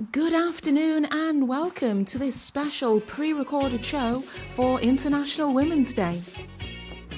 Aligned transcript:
Good 0.00 0.32
afternoon 0.32 1.06
and 1.10 1.46
welcome 1.46 2.06
to 2.06 2.16
this 2.16 2.34
special 2.34 3.02
pre 3.02 3.34
recorded 3.34 3.84
show 3.84 4.22
for 4.22 4.80
International 4.80 5.52
Women's 5.52 5.92
Day. 5.92 6.22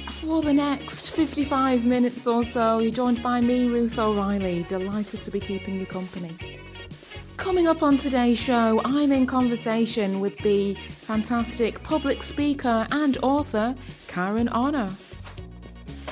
For 0.09 0.43
the 0.43 0.53
next 0.53 1.11
55 1.11 1.87
minutes 1.87 2.27
or 2.27 2.43
so, 2.43 2.81
you're 2.81 2.91
joined 2.91 3.23
by 3.23 3.41
me, 3.41 3.69
Ruth 3.69 3.97
O'Reilly, 4.01 4.65
delighted 4.65 5.23
to 5.23 5.31
be 5.31 5.39
keeping 5.39 5.79
you 5.79 5.87
company. 5.87 6.37
Coming 7.37 7.69
up 7.69 7.85
on 7.85 7.99
today's 7.99 8.41
show, 8.41 8.83
I'm 8.85 9.13
in 9.13 9.27
conversation 9.27 10.19
with 10.19 10.37
the 10.39 10.75
fantastic 10.75 11.85
public 11.85 12.21
speaker 12.21 12.89
and 12.91 13.17
author 13.23 13.77
Karen 14.09 14.49
Honor. 14.49 14.91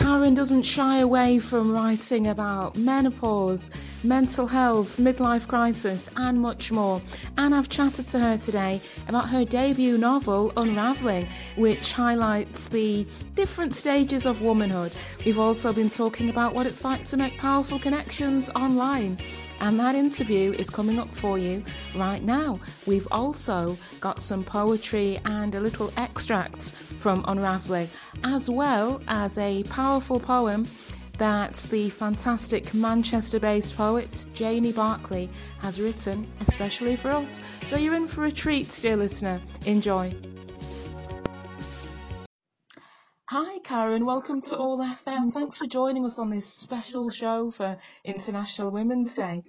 Karen 0.01 0.33
doesn't 0.33 0.63
shy 0.63 1.01
away 1.01 1.39
from 1.39 1.71
writing 1.71 2.29
about 2.29 2.75
menopause, 2.75 3.71
mental 4.03 4.47
health, 4.47 4.97
midlife 4.97 5.47
crisis, 5.47 6.09
and 6.17 6.41
much 6.41 6.73
more. 6.73 7.03
And 7.37 7.55
I've 7.55 7.69
chatted 7.69 8.07
to 8.07 8.19
her 8.19 8.39
today 8.39 8.81
about 9.09 9.29
her 9.29 9.45
debut 9.45 9.99
novel, 9.99 10.55
Unravelling, 10.57 11.29
which 11.57 11.93
highlights 11.93 12.69
the 12.69 13.07
different 13.35 13.75
stages 13.75 14.25
of 14.25 14.41
womanhood. 14.41 14.93
We've 15.27 15.39
also 15.39 15.71
been 15.71 15.91
talking 15.91 16.31
about 16.31 16.55
what 16.55 16.67
it's 16.67 16.83
like 16.83 17.05
to 17.05 17.19
make 17.19 17.37
powerful 17.37 17.79
connections 17.79 18.49
online 18.57 19.19
and 19.61 19.79
that 19.79 19.95
interview 19.95 20.53
is 20.53 20.71
coming 20.71 20.99
up 20.99 21.15
for 21.15 21.39
you 21.39 21.63
right 21.95 22.23
now. 22.23 22.61
We've 22.87 23.09
also 23.11 23.77
got 24.01 24.21
some 24.23 24.45
poetry 24.45 25.19
and 25.25 25.55
a 25.55 25.61
little 25.61 25.93
extracts 25.97 26.71
from 26.71 27.25
Unravelling, 27.29 27.89
as 28.25 28.49
well 28.51 29.01
as 29.09 29.39
a 29.39 29.63
powerful 29.65 30.19
poem 30.19 30.67
that 31.19 31.55
the 31.71 31.91
fantastic 31.91 32.73
Manchester 32.73 33.39
based 33.39 33.77
poet 33.77 34.25
Janie 34.33 34.73
Barclay 34.73 35.29
has 35.59 35.81
written 35.81 36.27
especially 36.41 36.97
for 36.97 37.11
us. 37.11 37.41
So 37.67 37.77
you're 37.77 37.95
in 37.95 38.07
for 38.07 38.25
a 38.25 38.31
treat, 38.31 38.71
dear 38.81 38.97
listener. 38.97 39.41
Enjoy. 39.67 40.15
Hi, 43.33 43.61
Karen. 43.61 44.07
Welcome 44.07 44.41
to 44.41 44.57
All 44.59 44.79
FM. 44.79 45.33
Thanks 45.33 45.59
for 45.59 45.67
joining 45.67 46.05
us 46.05 46.19
on 46.19 46.31
this 46.31 46.53
special 46.53 47.11
show 47.11 47.53
for 47.53 47.79
International 48.03 48.73
Women's 48.73 49.15
Day. 49.15 49.45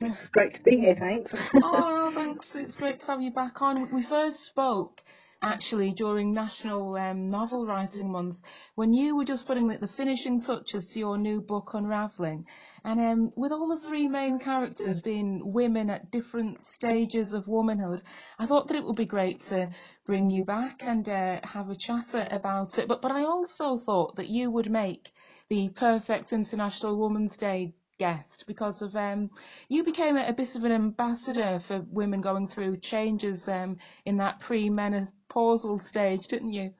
It's 0.00 0.30
great 0.30 0.54
to 0.54 0.62
be 0.62 0.78
here, 0.78 0.94
thanks. 0.94 1.34
oh, 1.56 2.10
thanks. 2.14 2.56
It's 2.56 2.74
great 2.74 3.00
to 3.00 3.10
have 3.10 3.20
you 3.20 3.32
back 3.32 3.60
on. 3.60 3.94
We 3.94 4.02
first 4.02 4.44
spoke 4.44 5.02
actually 5.42 5.92
during 5.92 6.32
National 6.32 6.96
um, 6.96 7.28
Novel 7.28 7.66
Writing 7.66 8.10
Month 8.10 8.38
when 8.76 8.94
you 8.94 9.14
were 9.14 9.26
just 9.26 9.46
putting 9.46 9.68
the 9.68 9.88
finishing 9.88 10.40
touches 10.40 10.92
to 10.92 10.98
your 10.98 11.18
new 11.18 11.42
book 11.42 11.74
Unravelling. 11.74 12.46
And 12.86 13.00
um, 13.00 13.30
with 13.36 13.50
all 13.50 13.66
the 13.66 13.80
three 13.80 14.06
main 14.06 14.38
characters 14.38 15.00
being 15.00 15.52
women 15.52 15.90
at 15.90 16.12
different 16.12 16.64
stages 16.64 17.32
of 17.32 17.48
womanhood, 17.48 18.00
I 18.38 18.46
thought 18.46 18.68
that 18.68 18.76
it 18.76 18.84
would 18.84 18.94
be 18.94 19.06
great 19.06 19.40
to 19.48 19.70
bring 20.04 20.30
you 20.30 20.44
back 20.44 20.84
and 20.84 21.08
uh, 21.08 21.40
have 21.42 21.68
a 21.68 21.74
chatter 21.74 22.28
about 22.30 22.78
it. 22.78 22.86
But 22.86 23.02
but 23.02 23.10
I 23.10 23.24
also 23.24 23.76
thought 23.76 24.14
that 24.16 24.28
you 24.28 24.52
would 24.52 24.70
make 24.70 25.10
the 25.48 25.68
perfect 25.70 26.32
International 26.32 26.96
Women's 26.96 27.36
Day 27.36 27.74
guest 27.98 28.44
because 28.46 28.82
of 28.82 28.94
um, 28.94 29.30
you 29.68 29.82
became 29.82 30.16
a, 30.16 30.28
a, 30.28 30.32
bit 30.32 30.54
of 30.54 30.62
an 30.62 30.70
ambassador 30.70 31.58
for 31.58 31.84
women 31.90 32.20
going 32.20 32.46
through 32.46 32.76
changes 32.76 33.48
um, 33.48 33.78
in 34.04 34.18
that 34.18 34.38
pre-menopausal 34.38 35.82
stage, 35.82 36.28
didn't 36.28 36.52
you? 36.52 36.72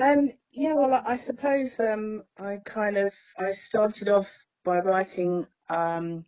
Um, 0.00 0.32
yeah, 0.50 0.74
well, 0.74 1.00
I 1.06 1.16
suppose 1.16 1.78
um, 1.78 2.24
I 2.40 2.56
kind 2.64 2.96
of 2.96 3.14
I 3.38 3.52
started 3.52 4.08
off 4.08 4.28
by 4.64 4.78
writing 4.80 5.46
um, 5.68 6.24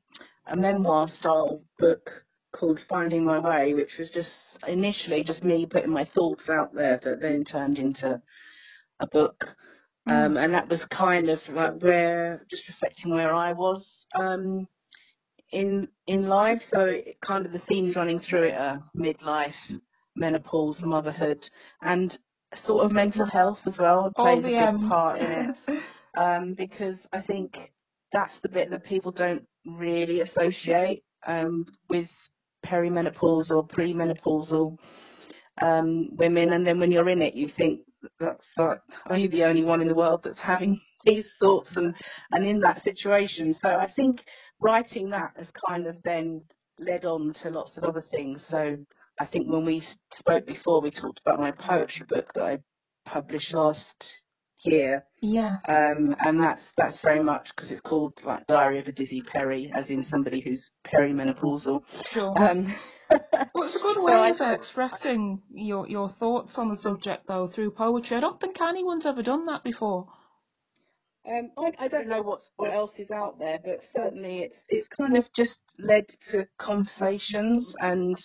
a 0.47 0.57
memoir 0.57 1.09
style 1.09 1.63
book 1.79 2.25
called 2.53 2.81
Finding 2.81 3.25
My 3.25 3.39
Way, 3.39 3.75
which 3.75 3.99
was 3.99 4.11
just 4.11 4.63
initially 4.67 5.25
just 5.25 5.45
me 5.45 5.67
putting 5.67 5.91
my 5.91 6.05
thoughts 6.05 6.51
out 6.51 6.75
there 6.75 6.99
that 6.99 7.21
then 7.21 7.45
turned 7.45 7.79
into 7.79 8.21
a 9.01 9.07
book. 9.07 9.57
Um, 10.07 10.35
mm. 10.35 10.45
and 10.45 10.55
that 10.55 10.69
was 10.69 10.85
kind 10.85 11.29
of 11.29 11.49
like 11.49 11.81
where, 11.81 12.45
just 12.51 12.69
reflecting 12.69 13.13
where 13.13 13.33
I 13.33 13.53
was 13.53 14.05
um, 14.15 14.67
in 15.51 15.89
in 16.07 16.29
life. 16.29 16.63
So 16.63 16.81
it, 16.87 17.21
kind 17.21 17.47
of 17.47 17.53
the 17.53 17.61
themes 17.61 17.95
running 17.95 18.19
through 18.19 18.45
it 18.45 18.55
are 18.55 18.83
midlife, 18.97 19.81
menopause, 20.17 20.83
motherhood, 20.83 21.49
and 21.81 22.17
sort 22.55 22.85
of 22.85 22.93
mental 22.93 23.27
health 23.27 23.61
as 23.67 23.79
well 23.79 24.13
plays 24.15 24.45
a 24.45 24.49
big 24.49 24.57
M's. 24.57 24.89
part 24.89 25.21
in 25.21 25.57
it. 25.69 25.83
um, 26.17 26.55
because 26.55 27.09
I 27.13 27.21
think 27.21 27.72
that's 28.13 28.41
the 28.41 28.49
bit 28.49 28.71
that 28.71 28.85
people 28.85 29.13
don't 29.13 29.47
really 29.65 30.21
associate 30.21 31.03
um, 31.27 31.67
with 31.89 32.11
perimenopausal 32.65 33.57
or 33.57 33.67
premenopausal 33.67 34.79
um, 35.61 36.09
women, 36.17 36.53
and 36.53 36.67
then 36.67 36.79
when 36.79 36.91
you're 36.91 37.09
in 37.09 37.23
it, 37.23 37.35
you 37.35 37.49
think 37.49 37.81
that's 38.19 38.49
like, 38.57 38.81
are 39.07 39.19
you 39.19 39.29
the 39.29 39.45
only 39.45 39.65
one 39.65 39.81
in 39.81 39.89
the 39.89 39.95
world 39.95 40.23
that's 40.25 40.39
having 40.39 40.81
these 41.05 41.35
thoughts 41.39 41.77
and, 41.77 41.95
and 42.31 42.47
in 42.47 42.61
that 42.61 42.83
situation? 42.83 43.53
So 43.53 43.69
I 43.69 43.87
think 43.87 44.25
writing 44.61 45.11
that 45.11 45.33
has 45.37 45.51
kind 45.51 45.87
of 45.87 46.03
then 46.03 46.43
led 46.79 47.05
on 47.05 47.33
to 47.35 47.51
lots 47.51 47.77
of 47.77 47.85
other 47.85 48.03
things. 48.03 48.45
So 48.45 48.77
I 49.21 49.27
think 49.27 49.49
when 49.49 49.65
we 49.65 49.83
spoke 50.11 50.47
before, 50.47 50.81
we 50.81 50.91
talked 50.91 51.21
about 51.25 51.39
my 51.39 51.53
poetry 51.53 52.07
book 52.09 52.33
that 52.35 52.45
I 52.45 52.59
published 53.05 53.55
last 53.55 54.22
year. 54.65 55.05
Yeah. 55.21 55.57
Um, 55.69 56.17
and 56.21 56.43
that's 56.43 56.73
that's 56.77 56.99
very 56.99 57.23
much 57.23 57.55
because 57.55 57.71
it's 57.71 57.81
called 57.81 58.23
like 58.25 58.47
Diary 58.47 58.79
of 58.79 58.89
a 58.89 58.93
Dizzy 58.93 59.23
Peri, 59.23 59.73
as 59.75 59.91
in 59.91 60.03
somebody 60.03 60.41
who's 60.41 60.73
perimenopausal. 60.85 61.83
Sure. 62.09 62.35
Um, 62.37 62.75
well, 63.55 63.65
it's 63.65 63.77
a 63.77 63.81
good 63.81 63.97
way 64.03 64.31
of 64.31 64.41
expressing 64.41 65.43
your 65.53 65.89
your 65.89 66.09
thoughts 66.09 66.59
on 66.59 66.69
the 66.69 66.77
subject, 66.77 67.27
though, 67.27 67.47
through 67.47 67.73
poetry. 67.73 68.17
I 68.17 68.21
don't 68.21 68.41
think 68.41 68.61
anyone's 68.61 69.07
ever 69.07 69.23
done 69.23 69.47
that 69.47 69.65
before. 69.65 70.09
Um, 71.25 71.53
I, 71.57 71.73
I 71.79 71.89
don't 71.89 72.09
know 72.09 72.23
what's, 72.23 72.51
what 72.57 72.73
else 72.73 72.99
is 72.99 73.13
out 73.13 73.39
there, 73.39 73.61
but 73.65 73.85
certainly 73.85 74.41
it's 74.41 74.65
it's 74.69 74.89
kind 74.89 75.17
of 75.17 75.33
just 75.33 75.61
led 75.79 76.09
to 76.31 76.49
conversations, 76.59 77.77
and 77.79 78.21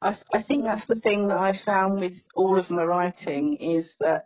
I 0.00 0.16
I 0.32 0.42
think 0.42 0.64
that's 0.64 0.86
the 0.86 1.00
thing 1.00 1.28
that 1.28 1.38
I 1.38 1.52
found 1.52 2.00
with 2.00 2.16
all 2.34 2.58
of 2.58 2.70
my 2.70 2.84
writing 2.84 3.56
is 3.56 3.94
that 4.00 4.24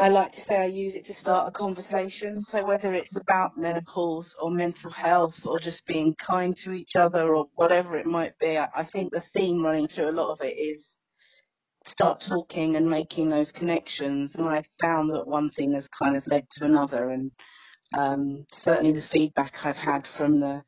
I 0.00 0.08
like 0.08 0.32
to 0.32 0.40
say 0.40 0.56
I 0.56 0.64
use 0.64 0.94
it 0.94 1.04
to 1.04 1.14
start 1.14 1.48
a 1.48 1.50
conversation. 1.50 2.40
So 2.40 2.64
whether 2.64 2.94
it's 2.94 3.14
about 3.16 3.58
menopause 3.58 4.34
or 4.40 4.50
mental 4.50 4.90
health 4.90 5.44
or 5.44 5.58
just 5.58 5.84
being 5.84 6.14
kind 6.14 6.56
to 6.58 6.72
each 6.72 6.96
other 6.96 7.34
or 7.34 7.48
whatever 7.54 7.98
it 7.98 8.06
might 8.06 8.38
be, 8.38 8.56
I, 8.56 8.68
I 8.74 8.84
think 8.84 9.12
the 9.12 9.20
theme 9.20 9.62
running 9.62 9.88
through 9.88 10.08
a 10.08 10.12
lot 10.12 10.32
of 10.32 10.40
it 10.40 10.56
is 10.56 11.02
start 11.84 12.20
talking 12.20 12.76
and 12.76 12.88
making 12.88 13.28
those 13.28 13.52
connections. 13.52 14.36
And 14.36 14.48
I 14.48 14.62
found 14.80 15.10
that 15.10 15.26
one 15.26 15.50
thing 15.50 15.74
has 15.74 15.86
kind 15.88 16.16
of 16.16 16.26
led 16.26 16.48
to 16.52 16.64
another. 16.64 17.10
And 17.10 17.30
um, 17.98 18.46
certainly 18.50 18.92
the 18.92 19.02
feedback 19.02 19.66
I've 19.66 19.76
had 19.76 20.06
from 20.06 20.40
the 20.40 20.62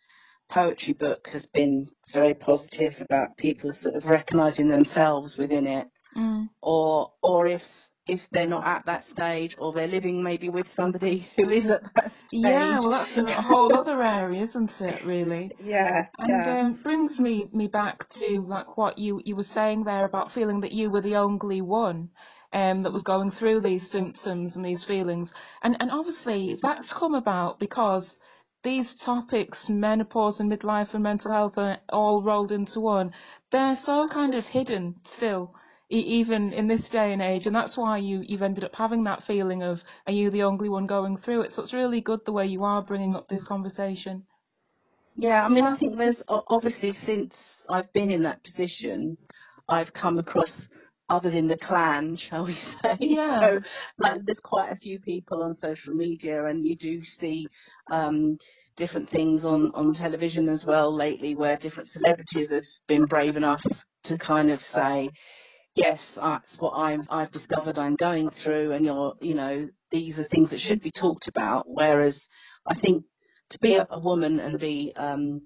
poetry 0.50 0.92
book 0.92 1.28
has 1.32 1.46
been 1.46 1.88
very 2.12 2.34
positive 2.34 3.00
about 3.00 3.38
people 3.38 3.72
sort 3.72 3.94
of 3.94 4.04
recognizing 4.04 4.68
themselves 4.68 5.38
within 5.38 5.66
it. 5.66 5.86
Mm. 6.14 6.50
Or, 6.60 7.12
or 7.22 7.46
if 7.46 7.62
if 8.06 8.28
they're 8.30 8.48
not 8.48 8.66
at 8.66 8.84
that 8.86 9.04
stage 9.04 9.54
or 9.58 9.72
they're 9.72 9.86
living 9.86 10.22
maybe 10.22 10.48
with 10.48 10.68
somebody 10.68 11.28
who 11.36 11.50
is 11.50 11.70
at 11.70 11.82
that 11.94 12.10
stage. 12.10 12.42
Yeah, 12.42 12.80
well, 12.80 12.90
that's 12.90 13.16
a 13.16 13.40
whole 13.40 13.76
other 13.76 14.02
area, 14.02 14.42
isn't 14.42 14.80
it? 14.80 15.04
Really. 15.04 15.52
Yeah. 15.62 16.06
And 16.18 16.44
yeah. 16.44 16.60
Um, 16.60 16.82
brings 16.82 17.20
me 17.20 17.48
me 17.52 17.68
back 17.68 18.08
to 18.08 18.40
like 18.42 18.76
what 18.76 18.98
you 18.98 19.20
you 19.24 19.36
were 19.36 19.44
saying 19.44 19.84
there 19.84 20.04
about 20.04 20.32
feeling 20.32 20.60
that 20.60 20.72
you 20.72 20.90
were 20.90 21.00
the 21.00 21.16
only 21.16 21.60
one. 21.60 22.10
Um, 22.52 22.82
that 22.82 22.92
was 22.92 23.02
going 23.02 23.30
through 23.30 23.62
these 23.62 23.90
symptoms 23.90 24.56
and 24.56 24.64
these 24.64 24.84
feelings, 24.84 25.32
and 25.62 25.74
and 25.80 25.90
obviously 25.90 26.58
that's 26.60 26.92
come 26.92 27.14
about 27.14 27.58
because 27.58 28.18
these 28.62 28.94
topics, 28.94 29.70
menopause 29.70 30.38
and 30.40 30.52
midlife 30.52 30.92
and 30.92 31.02
mental 31.02 31.32
health, 31.32 31.56
are 31.56 31.78
all 31.88 32.22
rolled 32.22 32.52
into 32.52 32.80
one. 32.80 33.12
They're 33.50 33.76
so 33.76 34.06
kind 34.08 34.34
of 34.34 34.46
hidden 34.46 34.96
still 35.02 35.54
even 35.98 36.52
in 36.52 36.68
this 36.68 36.88
day 36.90 37.12
and 37.12 37.22
age, 37.22 37.46
and 37.46 37.54
that's 37.54 37.76
why 37.76 37.98
you 37.98 38.22
you've 38.26 38.42
ended 38.42 38.64
up 38.64 38.74
having 38.74 39.04
that 39.04 39.22
feeling 39.22 39.62
of 39.62 39.84
are 40.06 40.12
you 40.12 40.30
the 40.30 40.42
only 40.42 40.68
one 40.68 40.86
going 40.86 41.16
through 41.16 41.42
it? 41.42 41.52
So 41.52 41.62
it's 41.62 41.74
really 41.74 42.00
good 42.00 42.24
the 42.24 42.32
way 42.32 42.46
you 42.46 42.64
are 42.64 42.82
bringing 42.82 43.14
up 43.14 43.28
this 43.28 43.44
conversation. 43.44 44.26
Yeah, 45.16 45.44
I 45.44 45.48
mean, 45.48 45.64
I 45.64 45.76
think 45.76 45.98
there's 45.98 46.22
obviously 46.28 46.92
since 46.94 47.64
I've 47.68 47.92
been 47.92 48.10
in 48.10 48.22
that 48.22 48.42
position, 48.42 49.18
I've 49.68 49.92
come 49.92 50.18
across 50.18 50.68
others 51.08 51.34
in 51.34 51.48
the 51.48 51.58
clan, 51.58 52.16
shall 52.24 52.46
we 52.46 52.54
say? 52.54 52.96
Yeah. 52.98 53.40
So 53.40 53.60
like, 53.98 54.24
there's 54.24 54.40
quite 54.40 54.72
a 54.72 54.76
few 54.76 54.98
people 55.00 55.42
on 55.42 55.54
social 55.54 55.94
media, 55.94 56.46
and 56.46 56.66
you 56.66 56.76
do 56.76 57.04
see 57.04 57.46
um, 57.90 58.38
different 58.76 59.08
things 59.10 59.44
on 59.44 59.70
on 59.74 59.92
television 59.92 60.48
as 60.48 60.64
well 60.64 60.94
lately, 60.94 61.34
where 61.34 61.56
different 61.56 61.88
celebrities 61.88 62.50
have 62.50 62.64
been 62.88 63.04
brave 63.04 63.36
enough 63.36 63.64
to 64.04 64.18
kind 64.18 64.50
of 64.50 64.64
say, 64.64 65.10
yes, 65.74 66.18
that's 66.20 66.56
what 66.58 66.72
I've, 66.72 67.06
I've 67.10 67.30
discovered 67.30 67.78
I'm 67.78 67.96
going 67.96 68.30
through, 68.30 68.72
and 68.72 68.84
you're, 68.84 69.14
you 69.20 69.34
know, 69.34 69.68
these 69.90 70.18
are 70.18 70.24
things 70.24 70.50
that 70.50 70.60
should 70.60 70.80
be 70.82 70.90
talked 70.90 71.28
about. 71.28 71.64
Whereas 71.68 72.28
I 72.66 72.74
think 72.74 73.04
to 73.50 73.58
be 73.58 73.74
a, 73.74 73.86
a 73.90 73.98
woman 73.98 74.40
and 74.40 74.58
be 74.58 74.92
um, 74.96 75.42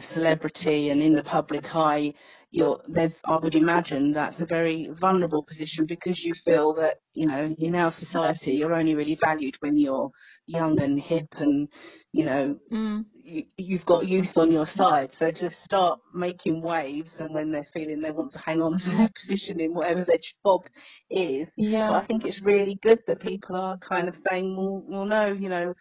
celebrity 0.00 0.90
and 0.90 1.02
in 1.02 1.14
the 1.14 1.22
public 1.22 1.74
eye, 1.74 2.14
you're, 2.52 2.80
I 3.24 3.36
would 3.36 3.54
imagine 3.54 4.12
that's 4.12 4.40
a 4.40 4.46
very 4.46 4.90
vulnerable 4.92 5.44
position 5.44 5.86
because 5.86 6.24
you 6.24 6.34
feel 6.34 6.74
that, 6.74 6.96
you 7.14 7.28
know, 7.28 7.54
in 7.56 7.76
our 7.76 7.92
society, 7.92 8.52
you're 8.52 8.74
only 8.74 8.96
really 8.96 9.14
valued 9.14 9.56
when 9.60 9.76
you're 9.76 10.10
young 10.46 10.80
and 10.80 10.98
hip 10.98 11.28
and, 11.36 11.68
you 12.10 12.24
know, 12.24 12.58
mm. 12.72 13.04
you, 13.22 13.44
you've 13.56 13.86
got 13.86 14.08
youth 14.08 14.36
on 14.36 14.50
your 14.50 14.66
side. 14.66 15.12
So 15.12 15.30
to 15.30 15.50
start 15.50 16.00
making 16.12 16.60
waves 16.60 17.20
and 17.20 17.32
when 17.32 17.52
they're 17.52 17.64
feeling 17.72 18.00
they 18.00 18.10
want 18.10 18.32
to 18.32 18.40
hang 18.40 18.60
on 18.60 18.78
to 18.78 18.90
their 18.90 19.10
position 19.14 19.60
in 19.60 19.72
whatever 19.72 20.04
their 20.04 20.18
job 20.44 20.62
is, 21.08 21.52
yeah. 21.56 21.92
I 21.92 22.04
think 22.04 22.24
it's 22.24 22.42
really 22.42 22.80
good 22.82 22.98
that 23.06 23.20
people 23.20 23.54
are 23.54 23.78
kind 23.78 24.08
of 24.08 24.16
saying, 24.16 24.56
well, 24.56 24.82
well 24.88 25.04
no, 25.04 25.26
you 25.26 25.48
know, 25.48 25.74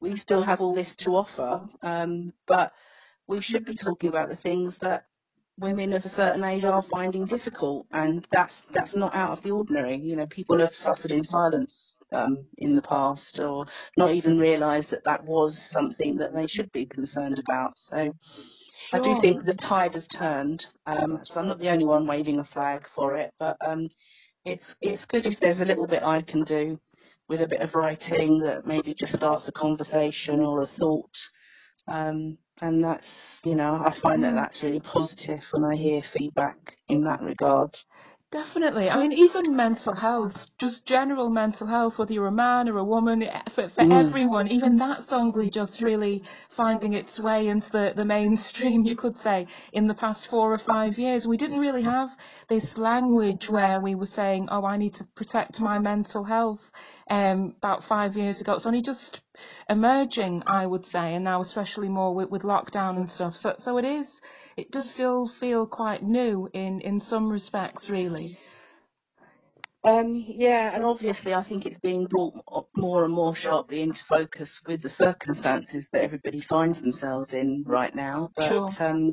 we 0.00 0.16
still 0.16 0.42
have 0.42 0.60
all 0.60 0.74
this 0.74 0.96
to 0.96 1.16
offer, 1.16 1.62
um, 1.82 2.32
but 2.46 2.72
we 3.30 3.40
should 3.40 3.64
be 3.64 3.76
talking 3.76 4.10
about 4.10 4.28
the 4.28 4.36
things 4.36 4.78
that 4.78 5.06
women 5.56 5.92
of 5.92 6.04
a 6.04 6.08
certain 6.08 6.42
age 6.42 6.64
are 6.64 6.82
finding 6.82 7.26
difficult, 7.26 7.86
and 7.92 8.26
that's 8.32 8.66
that's 8.72 8.96
not 8.96 9.14
out 9.14 9.30
of 9.30 9.42
the 9.42 9.52
ordinary. 9.52 9.96
You 9.96 10.16
know, 10.16 10.26
people 10.26 10.58
have 10.58 10.74
suffered 10.74 11.12
in 11.12 11.22
silence 11.22 11.96
um, 12.12 12.46
in 12.58 12.74
the 12.74 12.82
past, 12.82 13.38
or 13.38 13.66
not 13.96 14.12
even 14.12 14.38
realised 14.38 14.90
that 14.90 15.04
that 15.04 15.24
was 15.24 15.56
something 15.56 16.16
that 16.16 16.34
they 16.34 16.48
should 16.48 16.72
be 16.72 16.86
concerned 16.86 17.38
about. 17.38 17.78
So, 17.78 18.12
sure. 18.76 19.00
I 19.00 19.02
do 19.02 19.20
think 19.20 19.44
the 19.44 19.54
tide 19.54 19.94
has 19.94 20.08
turned. 20.08 20.66
Um, 20.86 21.20
so 21.22 21.40
I'm 21.40 21.48
not 21.48 21.60
the 21.60 21.70
only 21.70 21.84
one 21.84 22.08
waving 22.08 22.40
a 22.40 22.44
flag 22.44 22.88
for 22.96 23.16
it, 23.16 23.32
but 23.38 23.56
um, 23.64 23.88
it's 24.44 24.74
it's 24.80 25.04
good 25.04 25.26
if 25.26 25.38
there's 25.38 25.60
a 25.60 25.64
little 25.64 25.86
bit 25.86 26.02
I 26.02 26.22
can 26.22 26.42
do 26.42 26.80
with 27.28 27.42
a 27.42 27.48
bit 27.48 27.60
of 27.60 27.76
writing 27.76 28.40
that 28.40 28.66
maybe 28.66 28.92
just 28.92 29.12
starts 29.12 29.46
a 29.46 29.52
conversation 29.52 30.40
or 30.40 30.62
a 30.62 30.66
thought. 30.66 31.16
Um, 31.86 32.38
and 32.62 32.84
that's, 32.84 33.40
you 33.44 33.54
know, 33.54 33.82
I 33.84 33.92
find 33.92 34.22
that 34.24 34.34
that's 34.34 34.62
really 34.62 34.80
positive 34.80 35.44
when 35.52 35.64
I 35.64 35.76
hear 35.76 36.02
feedback 36.02 36.76
in 36.88 37.04
that 37.04 37.22
regard. 37.22 37.76
Definitely. 38.30 38.88
I 38.88 38.96
mean, 38.96 39.12
even 39.12 39.56
mental 39.56 39.92
health, 39.92 40.46
just 40.56 40.86
general 40.86 41.30
mental 41.30 41.66
health, 41.66 41.98
whether 41.98 42.12
you're 42.12 42.28
a 42.28 42.32
man 42.32 42.68
or 42.68 42.78
a 42.78 42.84
woman, 42.84 43.24
eh, 43.24 43.42
for, 43.48 43.68
for 43.68 43.82
mm. 43.82 44.06
everyone, 44.06 44.46
even 44.46 44.76
that 44.76 44.98
songly 44.98 45.52
just 45.52 45.82
really 45.82 46.22
finding 46.48 46.92
its 46.92 47.18
way 47.18 47.48
into 47.48 47.72
the, 47.72 47.92
the 47.96 48.04
mainstream, 48.04 48.82
you 48.84 48.94
could 48.94 49.16
say, 49.16 49.48
in 49.72 49.88
the 49.88 49.94
past 49.94 50.28
four 50.28 50.52
or 50.52 50.58
five 50.58 50.96
years. 50.96 51.26
We 51.26 51.38
didn't 51.38 51.58
really 51.58 51.82
have 51.82 52.16
this 52.46 52.78
language 52.78 53.50
where 53.50 53.80
we 53.80 53.96
were 53.96 54.06
saying, 54.06 54.46
oh, 54.52 54.64
I 54.64 54.76
need 54.76 54.94
to 54.94 55.04
protect 55.16 55.60
my 55.60 55.80
mental 55.80 56.22
health 56.22 56.70
um, 57.10 57.54
about 57.56 57.82
five 57.82 58.16
years 58.16 58.40
ago. 58.40 58.52
It's 58.52 58.66
only 58.66 58.82
just 58.82 59.22
emerging, 59.68 60.42
I 60.46 60.66
would 60.66 60.84
say, 60.84 61.14
and 61.14 61.24
now 61.24 61.40
especially 61.40 61.88
more 61.88 62.14
with, 62.14 62.30
with 62.30 62.42
lockdown 62.42 62.96
and 62.96 63.08
stuff. 63.08 63.36
So, 63.36 63.54
so 63.58 63.78
it 63.78 63.84
is, 63.84 64.20
it 64.56 64.70
does 64.70 64.90
still 64.90 65.28
feel 65.28 65.66
quite 65.66 66.02
new 66.02 66.48
in, 66.52 66.80
in 66.80 67.00
some 67.00 67.30
respects, 67.30 67.88
really. 67.90 68.38
Um, 69.82 70.14
yeah, 70.14 70.74
and 70.74 70.84
obviously 70.84 71.32
I 71.32 71.42
think 71.42 71.64
it's 71.64 71.78
being 71.78 72.06
brought 72.06 72.34
more 72.76 73.04
and 73.04 73.14
more 73.14 73.34
sharply 73.34 73.80
into 73.80 74.04
focus 74.04 74.60
with 74.66 74.82
the 74.82 74.90
circumstances 74.90 75.88
that 75.92 76.04
everybody 76.04 76.40
finds 76.40 76.82
themselves 76.82 77.32
in 77.32 77.64
right 77.66 77.94
now. 77.94 78.30
But 78.36 78.48
sure. 78.48 78.68
um, 78.78 79.12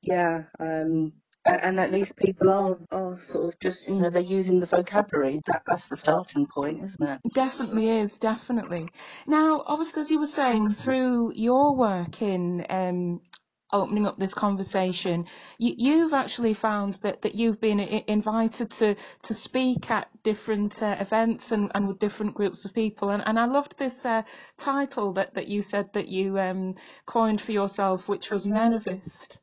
yeah, 0.00 0.44
um, 0.60 1.14
and 1.48 1.80
at 1.80 1.92
least 1.92 2.16
people 2.16 2.50
are, 2.50 2.78
are 2.90 3.20
sort 3.22 3.46
of 3.46 3.58
just 3.60 3.88
you 3.88 3.94
know 3.94 4.10
they're 4.10 4.22
using 4.22 4.60
the 4.60 4.66
vocabulary. 4.66 5.40
That 5.46 5.62
that's 5.66 5.88
the 5.88 5.96
starting 5.96 6.46
point 6.46 6.84
isn't 6.84 7.02
it? 7.02 7.20
Definitely 7.32 7.90
is 7.90 8.18
definitely. 8.18 8.88
Now 9.26 9.62
obviously 9.66 10.02
as 10.02 10.10
you 10.10 10.20
were 10.20 10.26
saying 10.26 10.70
through 10.70 11.32
your 11.34 11.76
work 11.76 12.22
in 12.22 12.66
um, 12.68 13.20
opening 13.72 14.06
up 14.06 14.18
this 14.18 14.32
conversation 14.32 15.26
you, 15.58 16.02
have 16.02 16.14
actually 16.14 16.54
found 16.54 16.94
that, 17.02 17.20
that 17.22 17.34
you've 17.34 17.60
been 17.60 17.80
invited 17.80 18.70
to, 18.70 18.96
to 19.22 19.34
speak 19.34 19.90
at 19.90 20.08
different 20.22 20.82
uh, 20.82 20.96
events 20.98 21.52
and, 21.52 21.70
and 21.74 21.86
with 21.86 21.98
different 21.98 22.34
groups 22.34 22.64
of 22.64 22.72
people. 22.72 23.10
And, 23.10 23.22
and 23.26 23.38
I 23.38 23.44
loved 23.44 23.78
this 23.78 24.06
uh, 24.06 24.22
title 24.56 25.12
that, 25.14 25.34
that 25.34 25.48
you 25.48 25.60
said 25.60 25.92
that 25.92 26.08
you 26.08 26.38
um, 26.38 26.76
coined 27.04 27.42
for 27.42 27.52
yourself 27.52 28.08
which 28.08 28.30
was 28.30 28.46
Menavist 28.46 29.38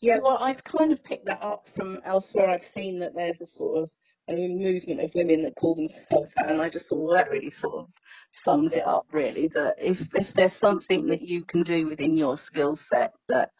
yeah, 0.00 0.18
well, 0.22 0.38
I've 0.38 0.62
kind 0.64 0.92
of 0.92 1.02
picked 1.02 1.26
that 1.26 1.42
up 1.42 1.66
from 1.74 2.00
elsewhere. 2.04 2.50
I've 2.50 2.64
seen 2.64 3.00
that 3.00 3.14
there's 3.14 3.40
a 3.40 3.46
sort 3.46 3.82
of 3.84 3.90
a 4.28 4.48
movement 4.48 5.00
of 5.00 5.10
women 5.14 5.42
that 5.42 5.56
call 5.56 5.74
themselves 5.74 6.30
that, 6.36 6.50
and 6.50 6.60
I 6.60 6.68
just 6.68 6.88
thought 6.88 6.98
well, 6.98 7.16
that 7.16 7.30
really 7.30 7.50
sort 7.50 7.74
of 7.76 7.88
sums 8.32 8.74
it 8.74 8.86
up. 8.86 9.06
Really, 9.12 9.48
that 9.48 9.76
if 9.78 10.00
if 10.14 10.34
there's 10.34 10.54
something 10.54 11.06
that 11.06 11.22
you 11.22 11.44
can 11.44 11.62
do 11.62 11.86
within 11.86 12.16
your 12.16 12.36
skill 12.36 12.76
set 12.76 13.14
that 13.28 13.50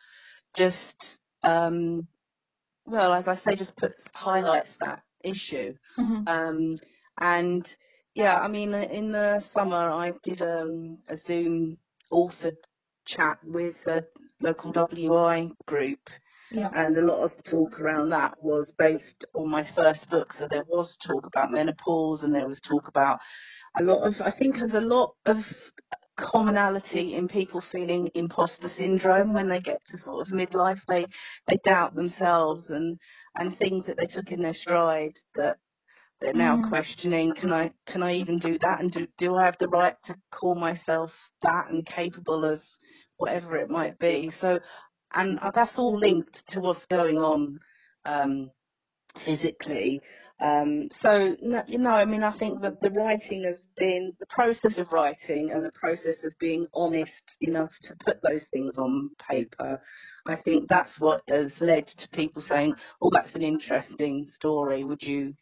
just 0.55 1.19
um, 1.43 2.06
well, 2.85 3.12
as 3.12 3.29
I 3.29 3.35
say, 3.35 3.56
just 3.56 3.76
puts 3.76 4.08
highlights 4.14 4.76
that 4.81 5.02
issue. 5.25 5.75
Mm-hmm. 5.99 6.29
Um, 6.29 6.79
and 7.19 7.76
yeah, 8.14 8.38
I 8.38 8.49
mean, 8.49 8.75
in 8.75 9.12
the 9.12 9.40
summer 9.40 9.90
I 9.90 10.12
did 10.23 10.43
um, 10.43 10.99
a 11.08 11.17
Zoom 11.17 11.79
author 12.11 12.52
chat 13.06 13.38
with 13.43 13.87
a 13.87 14.05
local 14.40 14.73
WI 14.73 15.50
group 15.67 16.11
yeah. 16.50 16.71
And 16.75 16.97
a 16.97 17.03
lot 17.03 17.23
of 17.23 17.43
talk 17.43 17.81
around 17.81 18.11
that 18.11 18.43
was 18.43 18.73
based 18.73 19.27
on 19.35 19.50
my 19.50 19.65
first 19.65 20.09
book. 20.09 20.33
So 20.33 20.49
there 20.49 20.65
was 20.67 20.97
talk 20.97 21.27
about 21.27 21.53
menopause 21.53 22.23
and 22.23 22.35
there 22.35 22.49
was 22.49 22.61
talk 22.61 22.89
about 22.89 23.19
a 23.79 23.83
lot 23.83 24.03
of, 24.03 24.21
I 24.21 24.31
think 24.31 24.59
there's 24.59 24.75
a 24.75 24.81
lot 24.81 25.15
of 25.27 25.45
commonality 26.17 27.15
in 27.15 27.29
people 27.29 27.61
feeling 27.61 28.11
imposter 28.15 28.69
syndrome 28.69 29.35
when 29.35 29.49
they 29.49 29.61
get 29.61 29.85
to 29.87 29.99
sort 29.99 30.27
of 30.27 30.33
midlife. 30.33 30.85
They, 30.87 31.06
they 31.47 31.59
doubt 31.62 31.95
themselves 31.95 32.71
and, 32.71 32.99
and 33.37 33.56
things 33.56 33.87
that 33.87 33.99
they 33.99 34.06
took 34.06 34.33
in 34.33 34.43
their 34.43 34.55
stride 34.55 35.19
that 35.35 35.59
they're 36.21 36.33
now 36.33 36.56
mm. 36.56 36.69
questioning 36.69 37.33
can 37.33 37.53
I 37.53 37.71
can 37.87 38.03
I 38.03 38.15
even 38.15 38.39
do 38.39 38.59
that 38.59 38.81
and 38.81 38.91
do 38.91 39.06
do 39.17 39.37
I 39.37 39.45
have 39.45 39.59
the 39.59 39.69
right 39.69 39.95
to 40.05 40.17
call 40.33 40.56
myself 40.56 41.15
that 41.43 41.71
and 41.71 41.87
capable 41.87 42.45
of 42.45 42.61
whatever 43.19 43.56
it 43.56 43.71
might 43.71 43.99
be 43.99 44.31
so 44.31 44.59
and 45.14 45.38
that's 45.55 45.78
all 45.78 45.96
linked 45.96 46.46
to 46.49 46.60
what's 46.60 46.87
going 46.87 47.19
on 47.19 47.58
um, 48.05 48.50
physically. 49.19 50.00
Um, 50.40 50.88
so, 50.93 51.37
no, 51.43 51.64
you 51.66 51.78
know, 51.78 51.90
I 51.90 52.05
mean, 52.05 52.22
I 52.22 52.31
think 52.32 52.62
that 52.62 52.81
the 52.81 52.90
writing 52.90 53.43
has 53.44 53.69
been 53.76 54.12
the 54.20 54.26
process 54.26 54.78
of 54.78 54.93
writing 54.93 55.50
and 55.50 55.64
the 55.64 55.72
process 55.72 56.25
of 56.25 56.38
being 56.38 56.66
honest 56.75 57.37
enough 57.40 57.76
to 57.82 57.96
put 58.05 58.19
those 58.22 58.49
things 58.49 58.78
on 58.78 59.10
paper. 59.28 59.81
I 60.26 60.37
think 60.37 60.69
that's 60.69 61.00
what 61.00 61.22
has 61.28 61.61
led 61.61 61.88
to 61.88 62.09
people 62.11 62.40
saying, 62.40 62.75
"Oh, 63.02 63.11
that's 63.12 63.35
an 63.35 63.42
interesting 63.42 64.26
story. 64.26 64.85
Would 64.85 65.02
you 65.02 65.35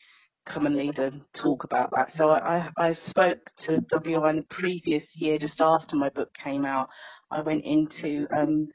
come 0.46 0.64
and 0.64 0.76
lead 0.76 0.98
a 0.98 1.12
talk 1.34 1.64
about 1.64 1.90
that?" 1.94 2.10
So 2.10 2.30
I, 2.30 2.70
I, 2.78 2.88
I 2.88 2.92
spoke 2.94 3.50
to 3.58 3.80
WI 3.90 4.32
the 4.32 4.46
previous 4.48 5.14
year, 5.16 5.36
just 5.38 5.60
after 5.60 5.96
my 5.96 6.08
book 6.08 6.32
came 6.32 6.64
out. 6.64 6.88
I 7.30 7.42
went 7.42 7.64
into 7.66 8.26
um, 8.34 8.68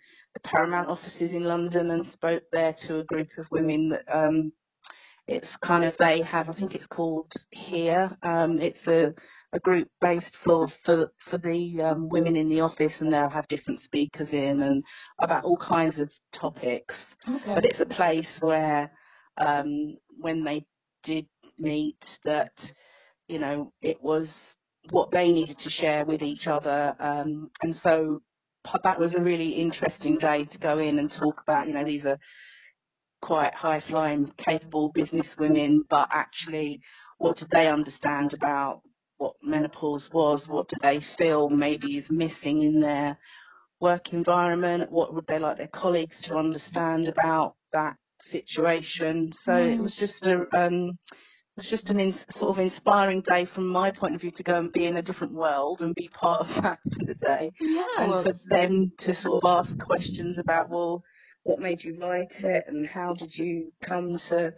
Paramount 0.43 0.89
offices 0.89 1.33
in 1.33 1.43
London 1.43 1.91
and 1.91 2.05
spoke 2.05 2.43
there 2.51 2.73
to 2.73 2.99
a 2.99 3.03
group 3.05 3.29
of 3.37 3.47
women 3.51 3.89
that 3.89 4.05
um, 4.11 4.51
it's 5.27 5.55
kind 5.57 5.83
of 5.85 5.95
they 5.97 6.21
have 6.21 6.49
I 6.49 6.53
think 6.53 6.75
it's 6.75 6.87
called 6.87 7.33
here. 7.51 8.11
Um, 8.23 8.59
it's 8.59 8.87
a, 8.87 9.13
a 9.53 9.59
group 9.59 9.89
based 10.01 10.35
for 10.37 10.67
for 10.67 11.11
for 11.19 11.37
the 11.37 11.81
um, 11.81 12.09
women 12.09 12.35
in 12.35 12.49
the 12.49 12.61
office 12.61 13.01
and 13.01 13.13
they'll 13.13 13.29
have 13.29 13.47
different 13.47 13.79
speakers 13.81 14.33
in 14.33 14.61
and 14.61 14.83
about 15.19 15.45
all 15.45 15.57
kinds 15.57 15.99
of 15.99 16.11
topics. 16.33 17.15
Okay. 17.27 17.55
but 17.55 17.65
it's 17.65 17.79
a 17.79 17.85
place 17.85 18.39
where 18.41 18.91
um, 19.37 19.97
when 20.19 20.43
they 20.43 20.65
did 21.03 21.27
meet 21.59 22.19
that 22.25 22.73
you 23.27 23.39
know 23.39 23.71
it 23.81 24.01
was 24.01 24.57
what 24.91 25.11
they 25.11 25.31
needed 25.31 25.59
to 25.59 25.69
share 25.69 26.05
with 26.05 26.21
each 26.23 26.47
other. 26.47 26.95
Um, 26.99 27.51
and 27.61 27.75
so 27.75 28.21
that 28.83 28.99
was 28.99 29.15
a 29.15 29.21
really 29.21 29.49
interesting 29.49 30.17
day 30.17 30.45
to 30.45 30.57
go 30.59 30.77
in 30.79 30.99
and 30.99 31.09
talk 31.09 31.41
about, 31.41 31.67
you 31.67 31.73
know, 31.73 31.85
these 31.85 32.05
are 32.05 32.19
quite 33.21 33.53
high 33.53 33.79
flying, 33.79 34.31
capable 34.37 34.91
business 34.93 35.37
women, 35.37 35.83
but 35.89 36.09
actually, 36.11 36.81
what 37.17 37.37
did 37.37 37.49
they 37.51 37.67
understand 37.67 38.33
about 38.33 38.81
what 39.17 39.35
menopause 39.43 40.09
was? 40.11 40.47
What 40.47 40.67
did 40.67 40.79
they 40.81 40.99
feel 40.99 41.49
maybe 41.49 41.97
is 41.97 42.09
missing 42.09 42.63
in 42.63 42.79
their 42.79 43.17
work 43.79 44.13
environment? 44.13 44.91
What 44.91 45.13
would 45.13 45.27
they 45.27 45.39
like 45.39 45.57
their 45.57 45.67
colleagues 45.67 46.21
to 46.21 46.35
understand 46.35 47.07
about 47.07 47.55
that 47.73 47.95
situation? 48.21 49.31
So 49.31 49.51
mm. 49.51 49.75
it 49.75 49.79
was 49.79 49.95
just 49.95 50.25
a 50.25 50.47
um, 50.53 50.97
was 51.57 51.69
just 51.69 51.89
an 51.89 52.11
sort 52.11 52.51
of 52.51 52.59
inspiring 52.59 53.21
day 53.21 53.45
from 53.45 53.67
my 53.67 53.91
point 53.91 54.15
of 54.15 54.21
view 54.21 54.31
to 54.31 54.43
go 54.43 54.57
and 54.57 54.71
be 54.71 54.85
in 54.85 54.97
a 54.97 55.01
different 55.01 55.33
world 55.33 55.81
and 55.81 55.93
be 55.95 56.07
part 56.07 56.41
of 56.41 56.55
that 56.61 56.79
for 56.83 57.05
the 57.05 57.15
day. 57.15 57.51
Yeah, 57.59 57.85
and 57.97 58.11
well, 58.11 58.23
for 58.23 58.33
them 58.49 58.91
to 58.99 59.13
sort 59.13 59.43
of 59.43 59.49
ask 59.49 59.77
questions 59.79 60.37
about, 60.37 60.69
well, 60.69 61.03
what 61.43 61.59
made 61.59 61.83
you 61.83 61.97
write 61.99 62.43
it 62.43 62.65
and 62.67 62.87
how 62.87 63.13
did 63.13 63.35
you 63.35 63.71
come 63.81 64.17
to, 64.17 64.53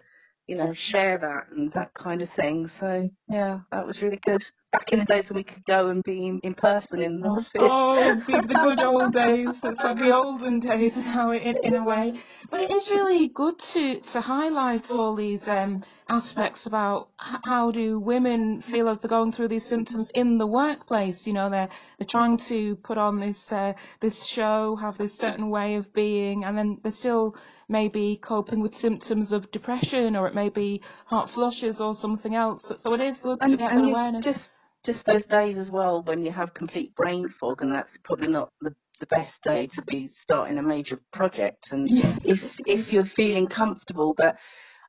you 0.47 0.55
know, 0.55 0.73
share 0.73 1.17
that 1.17 1.47
and 1.51 1.71
that 1.73 1.93
kind 1.93 2.21
of 2.21 2.29
thing. 2.29 2.67
So 2.67 3.09
yeah, 3.29 3.61
that 3.71 3.87
was 3.87 4.01
really 4.01 4.19
good. 4.23 4.43
Back 4.73 4.91
in 4.91 4.99
the 4.99 5.05
days 5.05 5.29
when 5.29 5.37
we 5.37 5.43
could 5.43 5.63
go 5.65 5.87
and 5.89 6.03
be 6.03 6.27
in, 6.27 6.39
in 6.43 6.53
person 6.55 7.01
in 7.01 7.21
the 7.21 7.27
office. 7.27 7.51
Oh, 7.55 8.15
the, 8.25 8.41
the 8.41 8.53
good 8.53 8.81
old 8.83 9.13
days. 9.13 9.61
It's 9.63 9.79
like 9.79 9.99
the 9.99 10.13
olden 10.13 10.59
days 10.59 10.97
now, 10.97 11.31
in, 11.31 11.57
in 11.63 11.75
a 11.75 11.83
way. 11.83 12.19
But 12.49 12.61
it 12.61 12.71
is 12.71 12.89
really 12.89 13.27
good 13.29 13.59
to, 13.59 13.99
to 13.99 14.21
highlight 14.21 14.91
all 14.91 15.15
these 15.15 15.47
um, 15.47 15.83
aspects 16.09 16.65
about 16.65 17.09
how 17.17 17.71
do 17.71 17.99
women 17.99 18.61
feel 18.61 18.89
as 18.89 18.99
they're 18.99 19.09
going 19.09 19.31
through 19.31 19.49
these 19.49 19.65
symptoms 19.65 20.09
in 20.13 20.37
the 20.37 20.47
workplace. 20.47 21.25
You 21.27 21.33
know, 21.33 21.49
they're 21.49 21.69
they're 21.99 22.07
trying 22.07 22.37
to 22.49 22.75
put 22.77 22.97
on 22.97 23.19
this 23.19 23.51
uh, 23.51 23.73
this 23.99 24.25
show, 24.25 24.75
have 24.75 24.97
this 24.97 25.13
certain 25.13 25.49
way 25.49 25.75
of 25.75 25.93
being, 25.93 26.43
and 26.43 26.57
then 26.57 26.79
they're 26.81 26.91
still 26.91 27.35
maybe 27.69 28.17
coping 28.17 28.59
with 28.59 28.75
symptoms 28.75 29.31
of 29.31 29.51
depression, 29.51 30.15
or 30.15 30.27
it 30.27 30.35
may 30.35 30.49
be 30.49 30.81
heart 31.05 31.29
flushes 31.29 31.79
or 31.79 31.93
something 31.93 32.35
else. 32.35 32.71
So 32.79 32.93
it 32.93 33.01
is 33.01 33.19
good 33.19 33.37
and, 33.41 33.51
to 33.51 33.57
get 33.57 33.71
awareness. 33.75 34.25
Just 34.25 34.51
just 34.83 35.05
those 35.05 35.25
days 35.25 35.57
as 35.57 35.71
well 35.71 36.03
when 36.03 36.25
you 36.25 36.31
have 36.31 36.53
complete 36.53 36.95
brain 36.95 37.29
fog, 37.29 37.61
and 37.61 37.73
that's 37.73 37.97
probably 38.03 38.27
not 38.27 38.49
the 38.61 38.75
the 38.99 39.07
best 39.07 39.41
day 39.43 39.67
to 39.67 39.81
be 39.81 40.07
starting 40.07 40.57
a 40.57 40.63
major 40.63 40.99
project. 41.11 41.71
And 41.71 41.87
Yes. 41.89 42.19
if 42.25 42.59
if 42.65 42.93
you're 42.93 43.05
feeling 43.05 43.47
comfortable, 43.47 44.13
but 44.15 44.37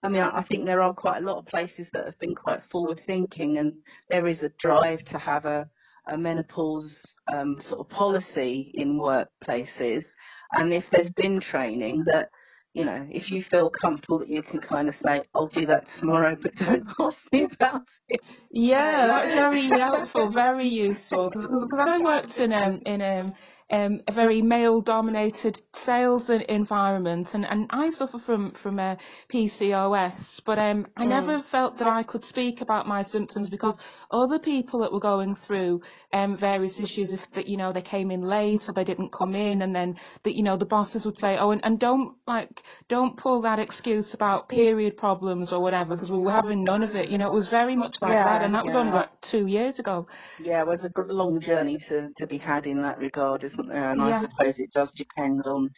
I 0.03 0.09
mean, 0.09 0.23
I 0.23 0.43
think 0.43 0.67
there 0.67 0.83
are 0.83 0.95
quite 0.95 1.19
a 1.23 1.27
lot 1.27 1.39
of 1.39 1.47
places 1.47 1.91
that 1.93 2.05
have 2.07 2.19
been 2.19 2.35
quite 2.35 2.63
forward 2.65 3.01
thinking, 3.01 3.59
and 3.59 3.73
there 4.11 4.27
is 4.27 4.43
a 4.43 4.51
drive 4.51 5.03
to 5.07 5.19
have 5.19 5.47
a, 5.47 5.71
a 6.07 6.19
menopause 6.19 7.03
um, 7.27 7.61
sort 7.61 7.81
of 7.81 7.89
policy 7.89 8.71
in 8.75 8.99
workplaces. 9.01 10.15
And 10.53 10.73
if 10.75 10.91
there's 10.91 11.11
been 11.11 11.41
training 11.41 12.05
that, 12.07 12.31
you 12.75 12.85
know, 12.85 13.07
if 13.11 13.31
you 13.31 13.43
feel 13.43 13.71
comfortable 13.71 14.19
that 14.19 14.28
you 14.28 14.43
can 14.43 14.61
kind 14.61 14.88
of 14.88 14.97
say, 14.97 15.23
I'll 15.35 15.47
do 15.47 15.64
that 15.66 15.87
tomorrow, 15.87 16.37
but 16.43 16.57
don't 16.57 16.87
ask 17.00 17.33
me 17.33 17.45
about 17.45 17.88
it. 18.09 18.21
Yeah, 18.50 19.07
that's 19.07 19.31
very 19.35 19.62
helpful, 19.62 20.28
very 20.28 20.66
useful. 20.69 21.31
Because 21.31 21.78
I 21.78 22.00
worked 22.00 22.38
in 22.40 22.52
um, 22.52 22.81
in 22.85 23.00
um, 23.00 23.33
um, 23.71 24.00
a 24.06 24.12
very 24.12 24.42
male-dominated 24.42 25.61
sales 25.75 26.30
environment, 26.30 27.35
and, 27.35 27.47
and 27.47 27.66
I 27.71 27.90
suffer 27.90 28.18
from 28.18 28.52
from 28.52 28.78
uh, 28.78 28.97
PCOS, 29.33 30.42
but 30.44 30.59
um, 30.59 30.87
I 30.97 31.06
never 31.06 31.42
felt 31.42 31.78
that 31.78 31.88
I 31.88 32.02
could 32.02 32.25
speak 32.25 32.61
about 32.61 32.87
my 32.87 33.02
symptoms 33.02 33.49
because 33.49 33.78
other 34.11 34.38
people 34.38 34.80
that 34.80 34.92
were 34.92 35.00
going 35.00 35.35
through 35.35 35.83
um, 36.12 36.37
various 36.37 36.78
issues, 36.78 37.12
if 37.12 37.30
that 37.33 37.49
you 37.49 37.56
know 37.56 37.73
they 37.73 37.83
came 37.83 38.11
in 38.11 38.23
late 38.23 38.68
or 38.68 38.73
they 38.73 38.85
didn't 38.85 39.12
come 39.12 39.35
in, 39.35 39.62
and 39.62 39.75
then 39.75 39.97
that 40.23 40.35
you 40.35 40.42
know 40.42 40.56
the 40.56 40.66
bosses 40.66 41.06
would 41.06 41.18
say, 41.18 41.38
oh, 41.38 41.50
and, 41.50 41.64
and 41.64 41.80
don't 41.80 42.16
like 42.26 42.62
don't 42.88 43.16
pull 43.16 43.42
that 43.42 43.59
excuse 43.59 44.14
about 44.14 44.49
period 44.49 44.97
problems 44.97 45.52
or 45.52 45.61
whatever 45.61 45.94
because 45.94 46.12
we 46.12 46.18
were 46.18 46.33
having 46.33 46.64
none 46.64 46.83
of 46.83 46.97
it. 46.97 47.09
You 47.09 47.18
know, 47.18 47.28
it 47.28 47.35
was 47.35 47.49
very 47.49 47.76
much 47.76 47.97
like 48.02 48.12
Yeah, 48.12 48.25
that, 48.25 48.42
and 48.42 48.54
that 48.54 48.64
was 48.64 48.76
only 48.76 48.92
yeah. 48.92 48.99
about 48.99 49.23
two 49.23 49.47
years 49.47 49.78
ago. 49.78 50.06
Yeah, 50.38 50.62
well, 50.64 50.76
there's 50.76 50.85
a 50.85 51.12
long 51.12 51.40
journey 51.40 51.78
to, 51.88 52.11
to 52.16 52.26
be 52.26 52.38
had 52.38 52.66
in 52.66 52.83
that 52.83 52.99
regard, 52.99 53.44
isn't 53.54 53.68
there? 53.68 53.90
And 53.92 54.00
Yeah. 54.00 54.18
I 54.18 54.23
suppose 54.23 54.58
it 54.58 54.73
does 54.73 54.92
depend 54.92 55.46
on 55.46 55.70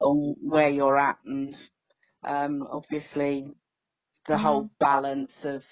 on 0.00 0.36
where 0.42 0.70
you're 0.70 0.98
at, 0.98 1.18
and 1.24 1.54
um, 2.24 2.66
obviously 2.70 3.54
the 4.26 4.36
Mm. 4.36 4.40
whole 4.42 4.70
balance 4.80 5.44
of 5.44 5.64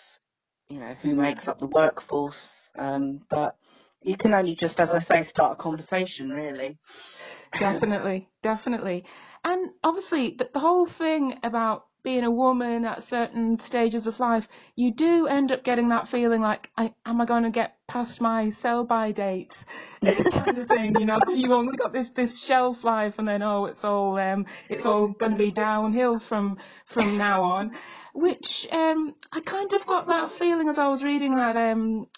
you 0.69 0.79
know 0.81 0.95
who 0.95 1.15
makes 1.15 1.49
up 1.49 1.59
the 1.59 1.67
workforce. 1.67 2.71
Um, 2.77 3.23
but 3.31 3.57
you 4.03 4.17
can 4.17 4.35
only 4.35 4.57
just, 4.57 4.81
as 4.81 4.91
I 4.91 4.99
say, 4.99 5.23
start 5.23 5.59
a 5.59 5.63
conversation, 5.63 6.31
really. 6.31 6.79
Definitely, 7.59 8.29
definitely. 8.43 9.05
And 9.45 9.73
obviously, 9.85 10.35
the, 10.37 10.51
the 10.53 10.59
whole 10.61 10.87
thing 10.87 11.39
about 11.43 11.87
being 12.03 12.25
a 12.25 12.31
woman 12.31 12.85
at 12.85 13.03
certain 13.03 13.59
stages 13.59 14.07
of 14.07 14.19
life, 14.19 14.49
you 14.75 14.93
do 14.93 15.27
end 15.27 15.53
up 15.53 15.63
getting 15.63 15.89
that 15.91 16.09
feeling 16.09 16.41
like, 16.41 16.71
I, 16.77 16.93
am 17.07 17.21
I 17.21 17.25
going 17.25 17.45
to 17.45 17.51
get 17.51 17.77
past 17.87 18.21
my 18.21 18.51
sell-by 18.51 19.13
date 19.13 19.65
kind 20.05 20.59
of 20.59 20.69
thing, 20.69 20.99
you 20.99 21.07
know? 21.07 21.19
So 21.25 21.33
you've 21.33 21.53
only 21.53 21.77
got 21.77 21.93
this 21.93 22.11
this 22.11 22.43
shelf 22.43 22.85
life, 22.85 23.19
and 23.19 23.29
then 23.29 23.43
oh, 23.43 23.67
it's 23.67 23.85
all 23.85 24.19
um, 24.19 24.47
it's 24.69 24.87
all 24.87 25.09
going 25.09 25.33
to 25.33 25.39
be 25.39 25.51
downhill 25.51 26.19
from 26.19 26.59
from 26.87 27.19
now 27.19 27.43
on. 27.43 27.73
Which 28.15 28.69
um, 28.73 29.15
I 29.33 29.41
kind 29.41 29.73
of 29.73 29.87
got 29.87 30.09
that 30.09 30.31
feeling 30.31 30.69
as 30.69 30.79
I 30.79 30.89
was 30.89 31.05
reading 31.05 31.37
that 31.37 31.57
um, 31.57 32.09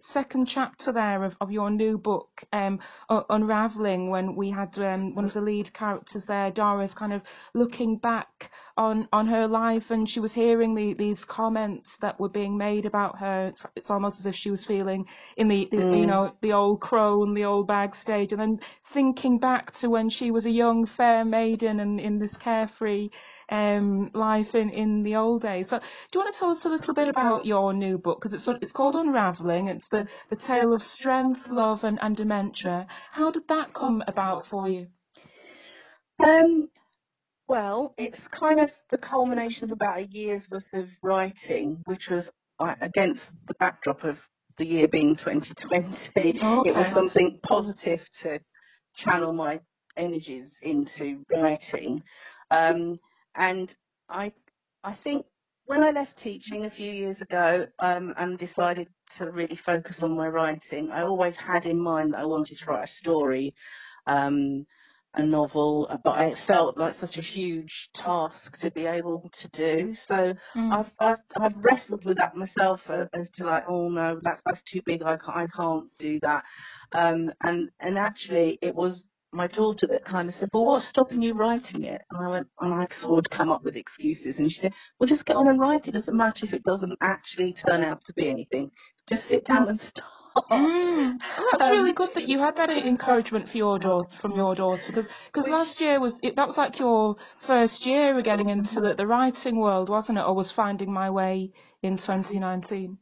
second 0.00 0.46
chapter 0.46 0.92
there 0.92 1.24
of, 1.24 1.36
of 1.40 1.50
your 1.50 1.70
new 1.70 1.98
book, 1.98 2.44
um, 2.52 2.80
Unraveling, 3.08 4.10
when 4.10 4.34
we 4.34 4.50
had 4.50 4.78
um, 4.78 5.14
one 5.14 5.24
of 5.24 5.32
the 5.32 5.40
lead 5.40 5.72
characters 5.72 6.24
there, 6.24 6.50
Doris, 6.50 6.94
kind 6.94 7.12
of 7.12 7.22
looking 7.54 7.96
back 7.96 8.50
on, 8.76 9.08
on 9.12 9.26
her 9.26 9.46
life 9.46 9.90
and 9.90 10.08
she 10.08 10.20
was 10.20 10.32
hearing 10.32 10.74
the, 10.74 10.94
these 10.94 11.24
comments 11.24 11.98
that 11.98 12.18
were 12.20 12.28
being 12.28 12.56
made 12.56 12.86
about 12.86 13.18
her. 13.18 13.46
It's, 13.48 13.66
it's 13.76 13.90
almost 13.90 14.20
as 14.20 14.26
if 14.26 14.34
she 14.34 14.50
was 14.50 14.64
feeling 14.64 15.06
in 15.36 15.48
the, 15.48 15.68
the 15.70 15.78
you 15.78 16.06
know, 16.06 16.34
the 16.40 16.52
old 16.52 16.80
crone, 16.80 17.34
the 17.34 17.44
old 17.44 17.66
bag 17.66 17.94
stage, 17.94 18.32
and 18.32 18.40
then 18.40 18.60
thinking 18.84 19.38
back 19.38 19.72
to 19.72 19.90
when 19.90 20.10
she 20.10 20.30
was 20.30 20.46
a 20.46 20.50
young, 20.50 20.86
fair 20.86 21.24
maiden 21.24 21.80
and 21.80 22.00
in 22.00 22.18
this 22.18 22.36
carefree 22.36 23.10
um, 23.48 24.10
life 24.14 24.54
in, 24.54 24.70
in 24.70 25.02
the 25.02 25.16
old 25.16 25.42
days. 25.42 25.68
So, 25.68 25.78
do 25.78 25.84
you 26.14 26.20
want 26.20 26.34
to 26.34 26.38
tell 26.38 26.50
us 26.50 26.64
a 26.64 26.68
little 26.68 26.94
bit 26.94 27.08
about 27.08 27.46
your 27.46 27.72
new 27.72 27.98
book? 27.98 28.20
Because 28.20 28.34
it's 28.34 28.48
it's 28.62 28.72
called 28.72 28.94
Unraveling. 28.94 29.67
It's 29.68 29.88
the, 29.88 30.08
the 30.30 30.36
tale 30.36 30.72
of 30.72 30.82
strength, 30.82 31.48
love, 31.50 31.84
and, 31.84 31.98
and 32.00 32.16
dementia. 32.16 32.86
How 33.12 33.30
did 33.30 33.48
that 33.48 33.72
come 33.74 34.02
about 34.06 34.46
for 34.46 34.68
you? 34.68 34.88
Um, 36.24 36.70
well, 37.48 37.94
it's 37.98 38.28
kind 38.28 38.60
of 38.60 38.70
the 38.90 38.98
culmination 38.98 39.64
of 39.64 39.72
about 39.72 39.98
a 39.98 40.06
year's 40.06 40.50
worth 40.50 40.72
of 40.74 40.90
writing, 41.02 41.82
which 41.86 42.10
was 42.10 42.30
uh, 42.58 42.74
against 42.80 43.30
the 43.46 43.54
backdrop 43.54 44.04
of 44.04 44.18
the 44.56 44.66
year 44.66 44.88
being 44.88 45.16
2020. 45.16 46.38
It 46.38 46.42
Okay. 46.42 46.78
was 46.78 46.88
something 46.88 47.40
positive 47.42 48.08
to 48.20 48.40
channel 48.94 49.32
my 49.32 49.60
energies 49.96 50.58
into 50.62 51.24
writing. 51.34 52.02
Um, 52.50 52.96
and 53.34 53.74
I, 54.08 54.32
I 54.84 54.94
think 54.94 55.26
when 55.68 55.84
I 55.84 55.92
left 55.92 56.18
teaching 56.18 56.66
a 56.66 56.70
few 56.70 56.92
years 56.92 57.22
ago 57.22 57.68
um, 57.80 58.14
and 58.18 58.38
decided 58.38 58.88
to 59.18 59.30
really 59.30 59.56
focus 59.56 60.02
on 60.02 60.16
my 60.16 60.28
writing, 60.28 60.90
I 60.92 61.04
always 61.04 61.36
had 61.36 61.66
in 61.66 61.80
mind 61.80 62.14
that 62.14 62.20
I 62.20 62.26
wanted 62.26 62.58
to 62.58 62.66
write 62.66 62.84
a 62.84 62.88
story. 62.88 63.54
Um, 64.06 64.66
a 65.14 65.24
novel, 65.24 65.90
but 66.04 66.20
it 66.28 66.38
felt 66.38 66.78
like 66.78 66.94
such 66.94 67.18
a 67.18 67.22
huge 67.22 67.90
task 67.94 68.58
to 68.60 68.70
be 68.70 68.86
able 68.86 69.30
to 69.32 69.48
do. 69.50 69.94
So 69.94 70.34
Mm. 70.56 70.72
I've, 70.72 70.92
I've 71.00 71.20
I've 71.40 71.64
wrestled 71.64 72.04
with 72.04 72.18
that 72.18 72.36
myself 72.36 72.90
uh, 72.90 73.06
as 73.14 73.30
to 73.32 73.46
like, 73.46 73.64
oh 73.68 73.88
no, 73.90 74.20
that's 74.22 74.42
that's 74.44 74.62
too 74.62 74.82
big. 74.86 75.02
I 75.02 75.16
can't 75.16 75.36
I 75.36 75.46
can't 75.48 75.86
do 75.98 76.20
that. 76.20 76.44
Um, 76.94 77.32
and 77.42 77.70
and 77.80 77.98
actually, 77.98 78.58
it 78.62 78.74
was 78.76 79.08
my 79.32 79.46
daughter 79.46 79.86
that 79.88 80.04
kind 80.04 80.28
of 80.28 80.34
said, 80.34 80.50
well, 80.52 80.64
what's 80.66 80.86
stopping 80.86 81.22
you 81.22 81.34
writing 81.34 81.84
it? 81.84 82.02
And 82.10 82.24
I 82.26 82.28
went, 82.28 82.48
and 82.60 82.74
I 82.74 82.86
sort 82.92 83.26
of 83.26 83.30
come 83.30 83.50
up 83.50 83.62
with 83.64 83.76
excuses, 83.76 84.38
and 84.38 84.50
she 84.50 84.60
said, 84.60 84.74
well, 84.98 85.06
just 85.06 85.26
get 85.26 85.36
on 85.36 85.48
and 85.48 85.60
write 85.60 85.88
it. 85.88 85.92
Doesn't 85.92 86.16
matter 86.16 86.46
if 86.46 86.54
it 86.54 86.64
doesn't 86.64 86.98
actually 87.02 87.52
turn 87.52 87.84
out 87.84 88.04
to 88.06 88.14
be 88.14 88.28
anything. 88.28 88.70
Just 89.06 89.26
sit 89.26 89.44
down 89.44 89.68
and 89.68 89.80
start. 89.80 90.08
Mm. 90.50 91.18
Oh, 91.38 91.48
that's 91.50 91.64
Um, 91.64 91.78
really 91.78 91.92
good 91.92 92.14
that 92.14 92.28
you 92.28 92.38
had 92.38 92.56
that 92.56 92.70
encouragement 92.70 93.48
for 93.48 93.58
your 93.58 93.78
daughter 93.78 94.16
from 94.16 94.36
your 94.36 94.54
daughter 94.54 94.92
because 94.92 95.48
last 95.48 95.80
year 95.80 95.98
was 95.98 96.20
it, 96.22 96.36
that 96.36 96.46
was 96.46 96.56
like 96.56 96.78
your 96.78 97.16
first 97.40 97.86
year 97.86 98.16
of 98.16 98.22
getting 98.24 98.48
into 98.48 98.80
the, 98.80 98.94
the 98.94 99.06
writing 99.06 99.58
world 99.58 99.88
wasn't 99.88 100.16
it 100.16 100.22
or 100.22 100.34
was 100.34 100.52
finding 100.52 100.92
my 100.92 101.10
way 101.10 101.50
in 101.82 101.96
2019 101.96 102.98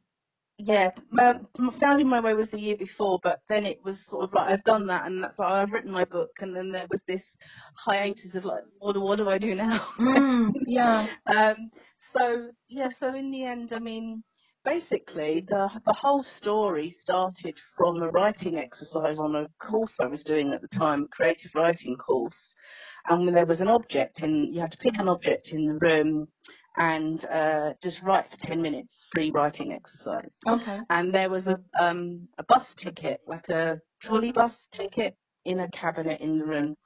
Yeah, 0.58 0.90
um, 1.18 1.48
Finding 1.78 2.08
My 2.08 2.20
Way 2.20 2.32
was 2.32 2.48
the 2.48 2.58
year 2.58 2.78
before, 2.78 3.18
but 3.22 3.40
then 3.48 3.66
it 3.66 3.78
was 3.84 4.06
sort 4.06 4.24
of 4.24 4.32
like 4.32 4.48
I've 4.50 4.64
done 4.64 4.86
that, 4.86 5.04
and 5.06 5.22
that's 5.22 5.38
like 5.38 5.52
I've 5.52 5.70
written 5.70 5.92
my 5.92 6.06
book, 6.06 6.30
and 6.40 6.56
then 6.56 6.72
there 6.72 6.86
was 6.90 7.02
this 7.02 7.36
hiatus 7.76 8.34
of 8.36 8.46
like, 8.46 8.62
what 8.78 8.94
do 8.94 9.02
what 9.02 9.16
do 9.18 9.28
I 9.28 9.36
do 9.36 9.54
now? 9.54 9.86
mm, 9.98 10.52
yeah 10.66 11.08
um, 11.26 11.70
so 11.98 12.48
yeah, 12.68 12.88
so 12.88 13.14
in 13.14 13.30
the 13.30 13.44
end, 13.44 13.74
I 13.74 13.80
mean, 13.80 14.24
basically 14.64 15.44
the 15.46 15.68
the 15.84 15.92
whole 15.92 16.22
story 16.22 16.88
started 16.88 17.58
from 17.76 18.02
a 18.02 18.08
writing 18.08 18.56
exercise 18.56 19.18
on 19.18 19.36
a 19.36 19.48
course 19.60 19.96
I 20.00 20.06
was 20.06 20.24
doing 20.24 20.54
at 20.54 20.62
the 20.62 20.68
time, 20.68 21.02
a 21.02 21.08
creative 21.08 21.54
writing 21.54 21.96
course, 21.96 22.54
and 23.10 23.26
when 23.26 23.34
there 23.34 23.44
was 23.44 23.60
an 23.60 23.68
object, 23.68 24.22
and 24.22 24.54
you 24.54 24.62
had 24.62 24.72
to 24.72 24.78
pick 24.78 24.98
an 24.98 25.08
object 25.08 25.52
in 25.52 25.66
the 25.66 25.78
room. 25.86 26.28
And 26.76 27.24
uh, 27.26 27.74
just 27.82 28.02
write 28.02 28.30
for 28.30 28.36
ten 28.36 28.60
minutes, 28.62 29.06
free 29.12 29.30
writing 29.30 29.72
exercise 29.72 30.38
okay 30.46 30.80
and 30.90 31.14
there 31.14 31.30
was 31.30 31.48
a 31.48 31.58
um 31.80 32.28
a 32.38 32.44
bus 32.44 32.74
ticket, 32.74 33.20
like 33.26 33.48
a 33.48 33.80
trolley 34.00 34.32
bus 34.32 34.68
ticket 34.70 35.16
in 35.44 35.60
a 35.60 35.70
cabinet 35.70 36.20
in 36.20 36.38
the 36.38 36.44
room. 36.44 36.76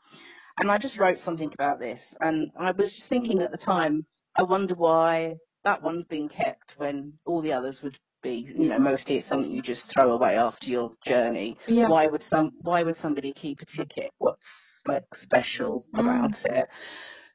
And 0.59 0.71
I 0.71 0.79
just 0.79 0.99
wrote 0.99 1.19
something 1.19 1.53
about 1.55 1.81
this 1.81 2.15
and 2.21 2.51
I 2.59 2.71
was 2.73 2.93
just 2.93 3.09
thinking 3.09 3.41
at 3.43 3.51
the 3.51 3.57
time, 3.59 4.07
I 4.37 4.43
wonder 4.43 4.75
why 4.75 5.37
that 5.65 5.83
one's 5.83 6.05
been 6.07 6.29
kept 6.29 6.75
when 6.79 7.15
all 7.27 7.41
the 7.43 7.53
others 7.53 7.83
would 7.83 7.99
be, 8.23 8.47
you 8.57 8.69
know, 8.69 8.79
mostly 8.79 9.17
it's 9.17 9.27
something 9.27 9.51
you 9.51 9.63
just 9.63 9.87
throw 9.87 10.13
away 10.13 10.37
after 10.37 10.69
your 10.71 10.93
journey. 11.05 11.57
yeah 11.67 11.89
Why 11.89 12.07
would 12.07 12.23
some 12.23 12.53
why 12.63 12.83
would 12.83 12.97
somebody 12.97 13.33
keep 13.33 13.61
a 13.63 13.67
ticket? 13.67 14.11
What's 14.19 14.83
like 14.87 15.15
special 15.15 15.87
Mm. 15.95 16.01
about 16.01 16.45
it? 16.45 16.69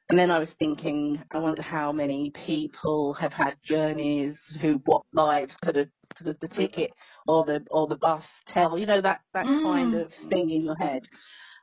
And 0.08 0.18
then 0.18 0.30
I 0.30 0.38
was 0.38 0.52
thinking, 0.52 1.22
I 1.32 1.38
wonder 1.38 1.62
how 1.62 1.90
many 1.90 2.30
people 2.30 3.14
have 3.14 3.32
had 3.32 3.56
journeys 3.62 4.40
who, 4.60 4.80
what 4.84 5.02
lives 5.12 5.56
could 5.56 5.76
have, 5.76 5.88
could 6.14 6.38
the 6.40 6.48
ticket 6.48 6.92
or 7.26 7.44
the 7.44 7.64
or 7.70 7.88
the 7.88 7.96
bus 7.96 8.42
tell, 8.46 8.78
you 8.78 8.86
know, 8.86 9.00
that 9.00 9.20
that 9.34 9.46
mm. 9.46 9.62
kind 9.62 9.94
of 9.94 10.14
thing 10.14 10.50
in 10.50 10.64
your 10.64 10.76
head. 10.76 11.06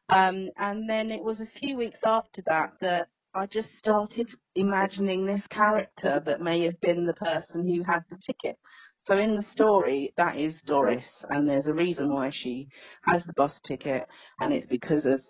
Um, 0.10 0.50
and 0.58 0.90
then 0.90 1.10
it 1.10 1.24
was 1.24 1.40
a 1.40 1.46
few 1.46 1.78
weeks 1.78 2.02
after 2.06 2.42
that 2.48 2.74
that 2.82 3.08
I 3.34 3.48
just 3.48 3.76
started 3.78 4.30
imagining 4.56 5.26
this 5.26 5.48
character 5.48 6.22
that 6.26 6.42
may 6.42 6.66
have 6.66 6.80
been 6.82 7.06
the 7.06 7.14
person 7.14 7.68
who 7.68 7.82
had 7.82 8.04
the 8.10 8.18
ticket. 8.18 8.58
So 8.98 9.18
in 9.18 9.34
the 9.36 9.42
story, 9.42 10.14
that 10.18 10.38
is 10.38 10.62
Doris, 10.62 11.26
and 11.30 11.50
there's 11.50 11.68
a 11.68 11.74
reason 11.74 12.14
why 12.14 12.30
she 12.30 12.68
has 13.04 13.24
the 13.24 13.34
bus 13.34 13.60
ticket, 13.62 14.06
and 14.40 14.54
it's 14.54 14.68
because 14.68 15.06
of 15.06 15.24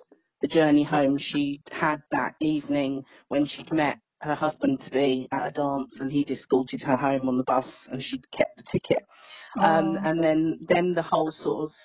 the 0.43 0.47
journey 0.50 0.83
home 0.83 1.17
she 1.17 1.62
had 1.71 2.03
that 2.12 2.35
evening 2.41 3.05
when 3.29 3.45
she'd 3.45 3.71
met 3.71 3.97
her 4.21 4.35
husband 4.35 4.81
to 4.81 4.91
be 4.91 5.25
at 5.31 5.47
a 5.47 5.51
dance, 5.51 6.01
and 6.01 6.12
he'd 6.12 6.29
escorted 6.29 6.83
her 6.83 6.97
home 6.97 7.29
on 7.29 7.38
the 7.38 7.45
bus, 7.45 7.88
and 7.89 8.03
she'd 8.03 8.29
kept 8.29 8.57
the 8.57 8.63
ticket. 8.63 9.05
Um, 9.57 9.97
and 10.03 10.21
then, 10.21 10.59
then 10.67 10.93
the 10.93 11.01
whole 11.01 11.31
sort 11.31 11.69
of 11.69 11.75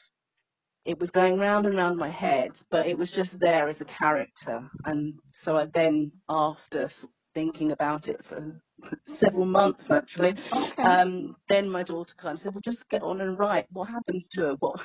it 0.84 0.98
was 0.98 1.10
going 1.10 1.38
round 1.38 1.66
and 1.66 1.76
round 1.76 1.98
my 1.98 2.08
head, 2.08 2.52
but 2.70 2.86
it 2.86 2.98
was 2.98 3.12
just 3.12 3.38
there 3.38 3.68
as 3.68 3.80
a 3.80 3.84
character. 3.84 4.68
And 4.84 5.20
so 5.30 5.56
I 5.56 5.66
then, 5.66 6.10
after 6.28 6.88
thinking 7.34 7.72
about 7.72 8.08
it 8.08 8.24
for 8.24 8.60
several 9.04 9.46
months 9.46 9.90
actually, 9.90 10.36
okay. 10.52 10.82
um, 10.82 11.36
then 11.48 11.68
my 11.68 11.82
daughter 11.82 12.14
kind 12.16 12.36
of 12.36 12.42
said, 12.42 12.54
"Well, 12.54 12.60
just 12.60 12.88
get 12.88 13.02
on 13.02 13.20
and 13.20 13.38
write. 13.38 13.66
What 13.72 13.88
happens 13.88 14.28
to 14.30 14.42
her?" 14.42 14.56
What? 14.60 14.80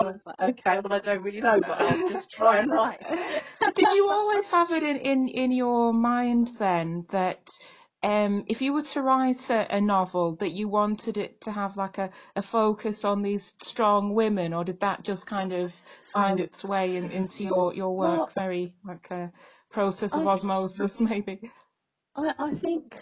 I 0.00 0.04
was 0.04 0.20
like, 0.26 0.40
"Okay, 0.40 0.80
well, 0.80 0.92
I 0.92 0.98
don't 1.00 1.22
really 1.22 1.40
know, 1.40 1.60
but 1.60 1.80
I'll 1.80 2.08
just 2.08 2.30
try 2.30 2.58
and 2.58 2.70
write." 2.70 3.00
Did 3.74 3.92
you 3.92 4.08
always 4.08 4.50
have 4.50 4.70
it 4.70 4.82
in 4.82 4.96
in 4.96 5.28
in 5.28 5.52
your 5.52 5.92
mind 5.92 6.50
then 6.58 7.06
that? 7.10 7.48
um, 8.02 8.44
if 8.46 8.62
you 8.62 8.72
were 8.72 8.82
to 8.82 9.02
write 9.02 9.50
a, 9.50 9.76
a, 9.76 9.80
novel 9.80 10.36
that 10.36 10.52
you 10.52 10.68
wanted 10.68 11.16
it 11.16 11.40
to 11.42 11.50
have 11.50 11.76
like 11.76 11.98
a, 11.98 12.10
a, 12.36 12.42
focus 12.42 13.04
on 13.04 13.22
these 13.22 13.54
strong 13.60 14.14
women, 14.14 14.54
or 14.54 14.62
did 14.62 14.80
that 14.80 15.02
just 15.02 15.26
kind 15.26 15.52
of 15.52 15.72
find 16.12 16.38
its 16.38 16.64
way 16.64 16.96
in, 16.96 17.10
into 17.10 17.42
your, 17.42 17.74
your 17.74 17.96
work 17.96 18.18
well, 18.18 18.30
very 18.36 18.74
like 18.86 19.10
a 19.10 19.32
process 19.70 20.14
of 20.14 20.26
I, 20.26 20.30
osmosis 20.30 21.00
maybe? 21.00 21.50
I, 22.18 22.34
I 22.38 22.54
think 22.54 22.94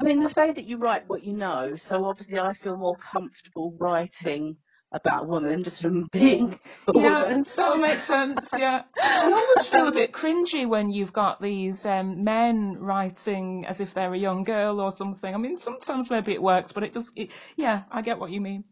I 0.00 0.04
mean, 0.04 0.20
they 0.20 0.28
say 0.28 0.52
that 0.52 0.64
you 0.64 0.76
write 0.76 1.08
what 1.08 1.24
you 1.24 1.32
know, 1.32 1.76
so 1.76 2.04
obviously 2.04 2.38
I 2.38 2.52
feel 2.54 2.76
more 2.76 2.96
comfortable 2.96 3.74
writing 3.78 4.56
about 4.92 5.28
women 5.28 5.62
just 5.62 5.80
from 5.80 6.08
being 6.12 6.58
a 6.88 6.92
yeah, 6.92 7.22
woman. 7.22 7.46
that 7.56 7.78
makes 7.78 8.04
sense. 8.04 8.50
Yeah, 8.56 8.82
I 9.00 9.32
always 9.32 9.68
feel 9.68 9.88
a 9.88 9.92
bit 9.92 10.12
cringy 10.12 10.68
when 10.68 10.90
you've 10.90 11.12
got 11.12 11.40
these 11.40 11.86
um, 11.86 12.24
men 12.24 12.76
writing 12.78 13.64
as 13.66 13.80
if 13.80 13.94
they're 13.94 14.12
a 14.12 14.18
young 14.18 14.44
girl 14.44 14.80
or 14.80 14.90
something. 14.90 15.32
I 15.34 15.38
mean, 15.38 15.56
sometimes 15.56 16.10
maybe 16.10 16.32
it 16.32 16.42
works, 16.42 16.72
but 16.72 16.82
it 16.82 16.92
does. 16.92 17.10
It, 17.16 17.30
yeah, 17.56 17.84
I 17.90 18.02
get 18.02 18.18
what 18.18 18.30
you 18.30 18.40
mean. 18.40 18.64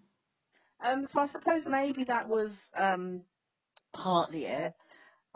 Um, 0.85 1.07
so 1.07 1.21
I 1.21 1.27
suppose 1.29 1.65
maybe 1.67 2.05
that 2.05 2.29
was 2.29 2.71
um, 2.77 3.23
partly 3.93 4.47
it, 4.47 4.75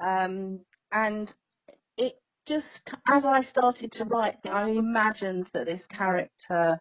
um, 0.01 0.61
and 0.91 1.33
just 2.47 2.89
as 3.11 3.27
I 3.27 3.43
started 3.43 3.93
to 3.93 4.05
write, 4.05 4.39
I 4.47 4.71
imagined 4.71 5.51
that 5.53 5.67
this 5.67 5.87
character 5.87 6.79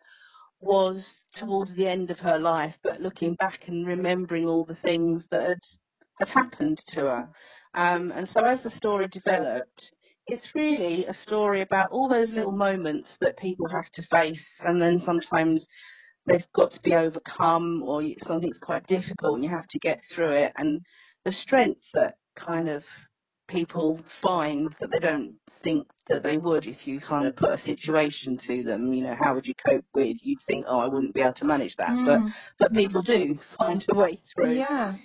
was 0.60 1.26
towards 1.34 1.76
the 1.76 1.88
end 1.88 2.12
of 2.12 2.20
her 2.20 2.38
life, 2.38 2.78
but 2.84 3.02
looking 3.02 3.36
back 3.36 3.68
and 3.68 3.86
remembering 3.86 4.48
all 4.48 4.64
the 4.64 4.76
things 4.76 5.28
that 5.28 5.50
had, 5.50 5.60
had 6.20 6.30
happened 6.30 6.78
to 6.88 7.02
her. 7.02 7.30
Um, 7.74 8.12
and 8.12 8.28
so 8.28 8.42
as 8.42 8.64
the 8.64 8.70
story 8.70 9.08
developed, 9.08 9.92
it's 10.28 10.56
really 10.56 11.06
a 11.06 11.14
story 11.14 11.62
about 11.62 11.92
all 11.92 12.08
those 12.08 12.32
little 12.32 12.52
moments 12.52 13.18
that 13.22 13.38
people 13.38 13.68
have 13.70 13.90
to 13.92 14.04
face, 14.04 14.60
and 14.66 14.82
then 14.82 14.98
sometimes 14.98 15.68
they've 16.26 16.48
got 16.54 16.72
to 16.72 16.82
be 16.82 16.96
overcome, 16.96 17.84
or 17.84 18.04
something's 18.20 18.60
quite 18.60 18.88
difficult, 18.88 19.36
and 19.36 19.44
you 19.44 19.50
have 19.50 19.68
to 19.68 19.80
get 19.80 20.04
through 20.04 20.32
it, 20.32 20.54
and 20.58 20.82
the 21.26 21.32
strength 21.32 21.88
that 21.94 22.16
kind 22.36 22.70
of 22.70 22.86
people 23.48 24.00
find 24.22 24.72
that 24.80 24.92
they 24.92 25.00
don't 25.00 25.36
think 25.62 25.88
that 26.08 26.24
they 26.24 26.38
would 26.38 26.68
if 26.68 26.88
you 26.88 27.00
kind 27.00 27.28
of 27.28 27.36
put 27.36 27.52
a 27.52 27.58
situation 27.58 28.38
to 28.38 28.64
them. 28.64 28.94
You 28.94 29.04
know, 29.04 29.16
how 29.20 29.34
would 29.34 29.48
you 29.48 29.56
cope 29.56 29.86
with? 29.94 30.26
You'd 30.26 30.42
think, 30.42 30.66
oh, 30.68 30.80
I 30.80 30.88
wouldn't 30.88 31.14
be 31.14 31.22
able 31.22 31.34
to 31.34 31.46
manage 31.46 31.76
that, 31.78 31.90
mm. 31.90 32.06
but 32.06 32.34
but 32.60 32.74
people 32.74 33.02
do 33.02 33.38
find 33.58 33.86
a 33.90 33.96
way 33.96 34.20
through. 34.34 34.54
Yeah. 34.54 34.96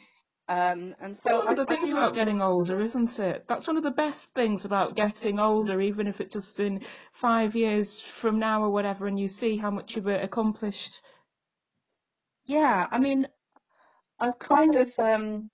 Um, 0.48 0.96
and 1.00 1.16
so 1.16 1.29
That's 1.29 1.44
one 1.44 1.59
of 1.61 1.68
the 1.68 1.76
things 1.76 1.92
about 1.92 2.16
getting 2.16 2.42
older, 2.42 2.81
isn't 2.81 3.20
it? 3.20 3.44
That's 3.46 3.68
one 3.68 3.76
of 3.76 3.85
the 3.85 3.92
best 3.92 4.35
things 4.35 4.64
about 4.64 4.96
getting 4.96 5.38
older, 5.38 5.81
even 5.81 6.09
if 6.09 6.20
it's 6.20 6.35
just 6.35 6.59
in 6.59 6.83
five 7.12 7.55
years 7.55 8.00
from 8.00 8.40
now 8.40 8.64
or 8.64 8.70
whatever, 8.70 9.07
and 9.07 9.18
you 9.18 9.29
see 9.29 9.57
how 9.57 9.70
much 9.70 9.94
you've 9.94 10.09
accomplished. 10.09 11.03
Yeah, 12.46 12.85
I 12.90 12.98
mean, 12.98 13.29
I've 14.18 14.40
kind 14.40 14.74
of 14.74 14.90
um, 14.98 15.50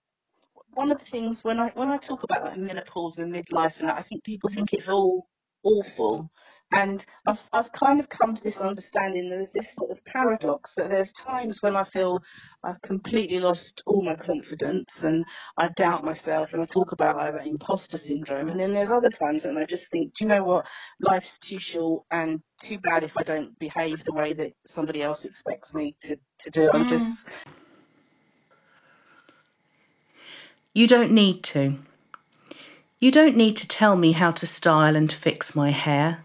one 0.77 0.93
of 0.93 0.99
the 0.99 1.05
things 1.07 1.43
when 1.43 1.59
I 1.59 1.71
when 1.75 1.89
I 1.89 1.97
talk 1.97 2.23
about 2.23 2.45
like 2.45 2.59
menopause 2.59 3.19
and 3.19 3.33
midlife 3.33 3.79
and 3.79 3.89
that, 3.89 3.97
I 3.97 4.03
think 4.03 4.23
people 4.23 4.51
think 4.51 4.73
it's 4.75 4.89
all 4.89 5.27
awful. 5.63 6.31
And 6.73 7.05
I've 7.27 7.41
I've 7.53 7.73
kind 7.73 7.99
of 7.99 8.09
come 8.11 8.35
to 8.35 8.43
this 8.43 8.59
understanding 8.59 9.31
that 9.31 9.37
there's 9.37 9.53
this 9.53 9.75
sort 9.75 9.91
of 9.91 10.05
paradox 10.05 10.75
that 10.75 10.91
there's 10.91 11.13
times 11.13 11.63
when 11.63 11.77
I 11.77 11.85
feel 11.85 12.21
I've 12.63 12.83
completely 12.83 13.39
lost 13.39 13.83
all 13.87 14.03
my 14.03 14.17
confidence 14.17 15.03
and 15.03 15.25
I 15.57 15.69
doubt 15.69 16.05
myself 16.05 16.53
and 16.53 16.61
I 16.61 16.67
talk 16.67 16.93
about 16.93 17.17
like 17.17 17.33
that 17.35 17.47
imposter 17.47 17.97
syndrome 17.97 18.49
and 18.49 18.61
then 18.61 18.75
there's 18.75 18.91
other 18.91 19.11
times 19.11 19.45
when 19.45 19.57
I 19.57 19.65
just 19.65 19.91
think, 19.91 20.15
do 20.15 20.25
you 20.25 20.29
know 20.29 20.45
what, 20.45 20.67
life's 21.01 21.39
too 21.39 21.61
short 21.61 22.05
and 22.11 22.43
too 22.63 22.79
bad 22.79 23.05
if 23.05 23.17
I 23.17 23.23
don't 23.23 23.59
behave 23.59 24.05
the 24.05 24.13
way 24.13 24.35
that 24.35 24.53
somebody 24.67 25.03
else 25.03 25.25
expects 25.25 25.73
me 25.73 25.97
to, 26.03 26.19
to 26.41 26.51
do. 26.51 26.71
I'm 26.71 26.85
mm. 26.85 26.89
just 26.89 27.27
mm. 27.27 27.53
You 30.77 30.87
don't 30.87 31.13
need 31.13 31.43
to. 31.45 31.79
You 33.01 33.11
don't 33.11 33.35
need 33.35 33.57
to 33.57 33.67
tell 33.67 33.97
me 33.97 34.13
how 34.13 34.31
to 34.33 34.47
style 34.47 34.95
and 34.95 35.11
fix 35.11 35.57
my 35.57 35.71
hair. 35.71 36.19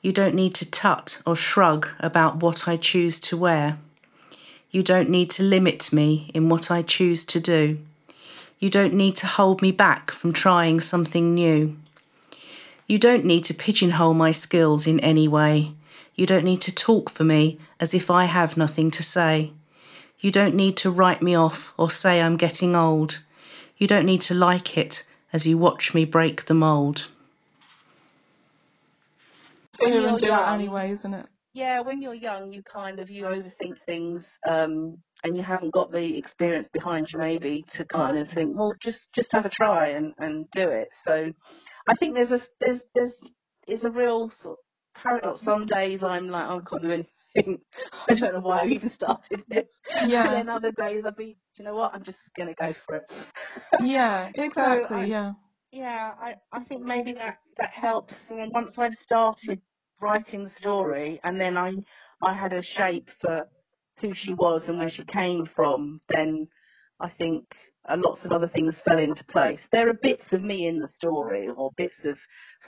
You 0.00 0.12
don't 0.12 0.36
need 0.36 0.54
to 0.54 0.70
tut 0.70 1.20
or 1.26 1.34
shrug 1.34 1.88
about 1.98 2.36
what 2.36 2.68
I 2.68 2.76
choose 2.76 3.18
to 3.26 3.36
wear. 3.36 3.78
You 4.70 4.84
don't 4.84 5.10
need 5.10 5.30
to 5.30 5.42
limit 5.42 5.92
me 5.92 6.30
in 6.34 6.48
what 6.48 6.70
I 6.70 6.82
choose 6.82 7.24
to 7.24 7.40
do. 7.40 7.80
You 8.60 8.70
don't 8.70 8.94
need 8.94 9.16
to 9.16 9.26
hold 9.26 9.60
me 9.60 9.72
back 9.72 10.12
from 10.12 10.32
trying 10.32 10.80
something 10.80 11.34
new. 11.34 11.76
You 12.86 12.98
don't 12.98 13.24
need 13.24 13.44
to 13.46 13.54
pigeonhole 13.54 14.14
my 14.14 14.30
skills 14.30 14.86
in 14.86 15.00
any 15.00 15.26
way. 15.26 15.72
You 16.14 16.26
don't 16.26 16.44
need 16.44 16.60
to 16.60 16.72
talk 16.72 17.10
for 17.10 17.24
me 17.24 17.58
as 17.80 17.92
if 17.92 18.08
I 18.08 18.26
have 18.26 18.56
nothing 18.56 18.92
to 18.92 19.02
say. 19.02 19.50
You 20.20 20.30
don't 20.30 20.54
need 20.54 20.76
to 20.76 20.92
write 20.92 21.22
me 21.22 21.34
off 21.34 21.72
or 21.76 21.90
say 21.90 22.22
I'm 22.22 22.36
getting 22.36 22.76
old. 22.76 23.18
You 23.76 23.86
don't 23.86 24.06
need 24.06 24.22
to 24.22 24.34
like 24.34 24.78
it 24.78 25.04
as 25.32 25.46
you 25.46 25.58
watch 25.58 25.94
me 25.94 26.04
break 26.04 26.46
the 26.46 26.54
mould. 26.54 27.08
Here 29.80 30.08
and 30.08 30.18
do 30.18 30.26
young, 30.26 30.48
it 30.48 30.54
anyway, 30.54 30.90
isn't 30.92 31.12
it? 31.12 31.26
Yeah, 31.52 31.80
when 31.80 32.00
you're 32.00 32.14
young, 32.14 32.52
you 32.52 32.62
kind 32.62 32.98
of 32.98 33.10
you 33.10 33.24
overthink 33.24 33.80
things, 33.84 34.38
um, 34.48 34.98
and 35.24 35.36
you 35.36 35.42
haven't 35.42 35.72
got 35.72 35.92
the 35.92 36.16
experience 36.16 36.68
behind 36.72 37.12
you 37.12 37.18
maybe 37.18 37.64
to 37.72 37.84
kind 37.84 38.16
of 38.18 38.28
think, 38.28 38.56
well, 38.56 38.74
just 38.80 39.12
just 39.12 39.32
have 39.32 39.46
a 39.46 39.50
try 39.50 39.88
and, 39.88 40.14
and 40.18 40.50
do 40.50 40.68
it. 40.68 40.88
So, 41.04 41.32
I 41.86 41.94
think 41.94 42.14
there's 42.14 42.32
a 42.32 42.40
there's 42.60 42.82
there's 42.94 43.12
it's 43.66 43.84
a 43.84 43.90
real 43.90 44.30
sort 44.30 44.58
of 44.58 45.02
paradox. 45.02 45.42
Some 45.42 45.66
days 45.66 46.02
I'm 46.02 46.28
like, 46.28 46.46
oh, 46.48 46.60
I 46.60 46.68
can't 46.68 46.82
do 46.82 46.90
anything. 46.90 47.60
I 48.08 48.14
don't 48.14 48.34
know 48.34 48.40
why 48.40 48.60
I 48.60 48.66
even 48.66 48.90
started 48.90 49.42
this. 49.48 49.70
Yeah. 50.06 50.24
And 50.24 50.34
then 50.34 50.48
other 50.48 50.72
days 50.72 51.04
I'd 51.04 51.16
be, 51.16 51.36
you 51.58 51.64
know 51.64 51.74
what, 51.74 51.94
I'm 51.94 52.04
just 52.04 52.18
going 52.36 52.48
to 52.48 52.54
go 52.54 52.72
for 52.72 52.96
it. 52.96 53.12
Yeah, 53.78 54.30
exactly, 54.34 54.54
so 54.54 54.96
I, 54.96 55.04
yeah. 55.04 55.32
Yeah, 55.72 56.14
I, 56.20 56.36
I 56.52 56.64
think 56.64 56.82
maybe 56.82 57.12
that, 57.14 57.38
that 57.58 57.70
helps. 57.70 58.30
And 58.30 58.52
once 58.52 58.78
I'd 58.78 58.94
started 58.94 59.60
writing 60.00 60.44
the 60.44 60.50
story 60.50 61.20
and 61.24 61.40
then 61.40 61.56
I, 61.56 61.72
I 62.22 62.34
had 62.34 62.52
a 62.52 62.62
shape 62.62 63.10
for 63.10 63.48
who 64.00 64.14
she 64.14 64.34
was 64.34 64.68
and 64.68 64.78
where 64.78 64.88
she 64.88 65.04
came 65.04 65.44
from, 65.44 66.00
then 66.08 66.48
I 67.00 67.08
think 67.10 67.56
uh, 67.88 67.96
lots 67.98 68.24
of 68.24 68.32
other 68.32 68.48
things 68.48 68.80
fell 68.80 68.98
into 68.98 69.24
place. 69.24 69.68
There 69.70 69.88
are 69.90 69.94
bits 69.94 70.32
of 70.32 70.42
me 70.42 70.66
in 70.66 70.78
the 70.80 70.88
story 70.88 71.48
or 71.48 71.72
bits 71.76 72.04
of 72.04 72.18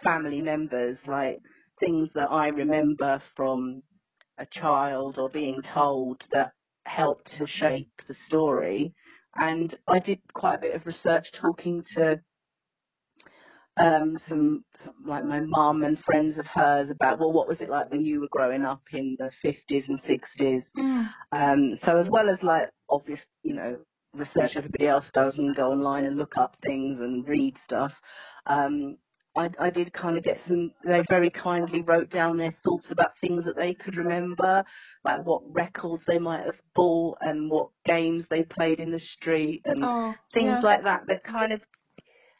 family 0.02 0.42
members, 0.42 1.06
like 1.08 1.38
things 1.80 2.12
that 2.14 2.30
I 2.30 2.48
remember 2.48 3.20
from 3.36 3.82
a 4.38 4.46
child 4.46 5.18
or 5.18 5.30
being 5.30 5.62
told 5.62 6.26
that 6.32 6.52
helped 6.88 7.36
to 7.38 7.46
shape 7.46 8.02
the 8.06 8.14
story. 8.14 8.94
And 9.36 9.72
I 9.86 9.98
did 9.98 10.20
quite 10.32 10.56
a 10.56 10.60
bit 10.60 10.74
of 10.74 10.86
research 10.86 11.32
talking 11.32 11.84
to 11.94 12.20
um, 13.76 14.18
some, 14.18 14.64
some, 14.74 14.94
like 15.06 15.24
my 15.24 15.40
mum 15.40 15.84
and 15.84 15.98
friends 15.98 16.38
of 16.38 16.46
hers 16.48 16.90
about 16.90 17.20
well 17.20 17.32
what 17.32 17.46
was 17.46 17.60
it 17.60 17.68
like 17.68 17.90
when 17.92 18.04
you 18.04 18.20
were 18.20 18.28
growing 18.32 18.64
up 18.64 18.82
in 18.92 19.16
the 19.20 19.30
50s 19.44 19.88
and 19.88 20.00
60s 20.00 20.70
mm. 20.76 21.08
um, 21.30 21.76
so 21.76 21.96
as 21.96 22.10
well 22.10 22.28
as 22.28 22.42
like 22.42 22.70
obvious 22.90 23.24
you 23.44 23.54
know 23.54 23.76
research 24.14 24.56
everybody 24.56 24.88
else 24.88 25.12
does 25.12 25.38
and 25.38 25.54
go 25.54 25.70
online 25.70 26.06
and 26.06 26.16
look 26.16 26.36
up 26.36 26.56
things 26.60 26.98
and 26.98 27.28
read 27.28 27.56
stuff 27.56 28.00
um, 28.46 28.96
I, 29.36 29.50
I 29.58 29.70
did 29.70 29.92
kind 29.92 30.16
of 30.16 30.24
get 30.24 30.40
some, 30.40 30.72
they 30.84 31.02
very 31.02 31.30
kindly 31.30 31.82
wrote 31.82 32.10
down 32.10 32.36
their 32.36 32.50
thoughts 32.50 32.90
about 32.90 33.16
things 33.18 33.44
that 33.44 33.56
they 33.56 33.74
could 33.74 33.96
remember, 33.96 34.64
like 35.04 35.24
what 35.24 35.42
records 35.54 36.04
they 36.04 36.18
might 36.18 36.44
have 36.44 36.60
bought 36.74 37.18
and 37.20 37.50
what 37.50 37.70
games 37.84 38.28
they 38.28 38.42
played 38.42 38.80
in 38.80 38.90
the 38.90 38.98
street 38.98 39.62
and 39.64 39.78
Oh, 39.82 40.14
things 40.32 40.46
yeah. 40.46 40.62
like 40.62 40.84
that. 40.84 41.06
That 41.06 41.24
kind 41.24 41.52
of, 41.52 41.62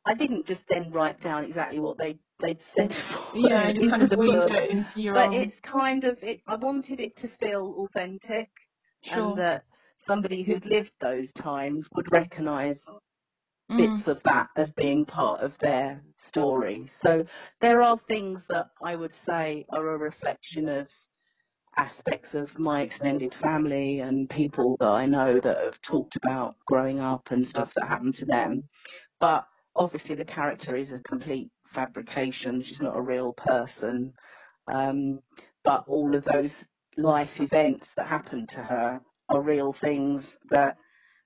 I 0.05 0.15
didn't 0.15 0.47
just 0.47 0.67
then 0.69 0.91
write 0.91 1.21
down 1.21 1.45
exactly 1.45 1.79
what 1.81 1.99
they, 1.99 2.19
they'd 2.41 2.63
said 2.63 2.95
Yeah, 3.35 3.73
just 3.73 3.81
into 3.81 3.91
kind 3.91 4.03
of 4.03 4.11
the 4.11 4.17
book. 4.17 4.51
it 4.51 5.11
But 5.13 5.33
own. 5.33 5.35
it's 5.35 5.61
kind 5.61 6.05
of, 6.05 6.19
it, 6.23 6.41
I 6.47 6.57
wanted 6.57 7.01
it 7.01 7.17
to 7.19 7.29
feel 7.29 7.75
authentic 7.85 8.49
Sure. 9.03 9.35
and 9.35 9.39
that 9.39 9.65
somebody 9.99 10.43
who'd 10.43 10.67
lived 10.67 10.93
those 11.01 11.33
times 11.33 11.89
would 11.95 12.11
recognise 12.13 12.87
Mm. 13.71 13.77
bits 13.79 14.09
of 14.09 14.23
that 14.25 14.49
as 14.57 14.71
being 14.73 15.05
part 15.07 15.41
of 15.43 15.59
their 15.59 16.03
story. 16.17 16.87
So 16.89 17.27
there 17.61 17.83
are 17.83 17.99
things 17.99 18.47
that 18.49 18.69
I 18.83 18.97
would 18.97 19.15
say 19.15 19.67
are 19.71 19.89
a 19.89 19.99
reflection 19.99 20.69
of 20.69 20.91
aspects 21.77 22.35
of 22.35 22.59
my 22.59 22.83
extended 22.83 23.35
family 23.35 24.01
and 24.01 24.29
people 24.29 24.77
that 24.81 24.89
I 24.89 25.07
know 25.07 25.41
that 25.41 25.59
have 25.65 25.81
talked 25.81 26.17
about 26.17 26.57
growing 26.67 27.01
up 27.01 27.31
and 27.31 27.47
stuff 27.47 27.73
that 27.75 27.89
happened 27.89 28.17
to 28.17 28.27
them. 28.27 28.65
But 29.21 29.47
obviously 29.77 30.15
the 30.17 30.25
character 30.25 30.75
is 30.77 30.93
a 30.93 31.01
complete 31.01 31.51
fabrication. 31.67 32.63
She's 32.63 32.81
not 32.83 32.97
a 32.97 33.03
real 33.03 33.33
person. 33.33 34.15
Um, 34.73 35.21
but 35.65 35.85
all 35.87 36.15
of 36.15 36.25
those 36.25 36.67
life 36.97 37.41
events 37.41 37.95
that 37.95 38.07
happened 38.07 38.51
to 38.51 38.63
her 38.63 39.01
are 39.29 39.43
real 39.43 39.73
things 39.73 40.39
that 40.51 40.79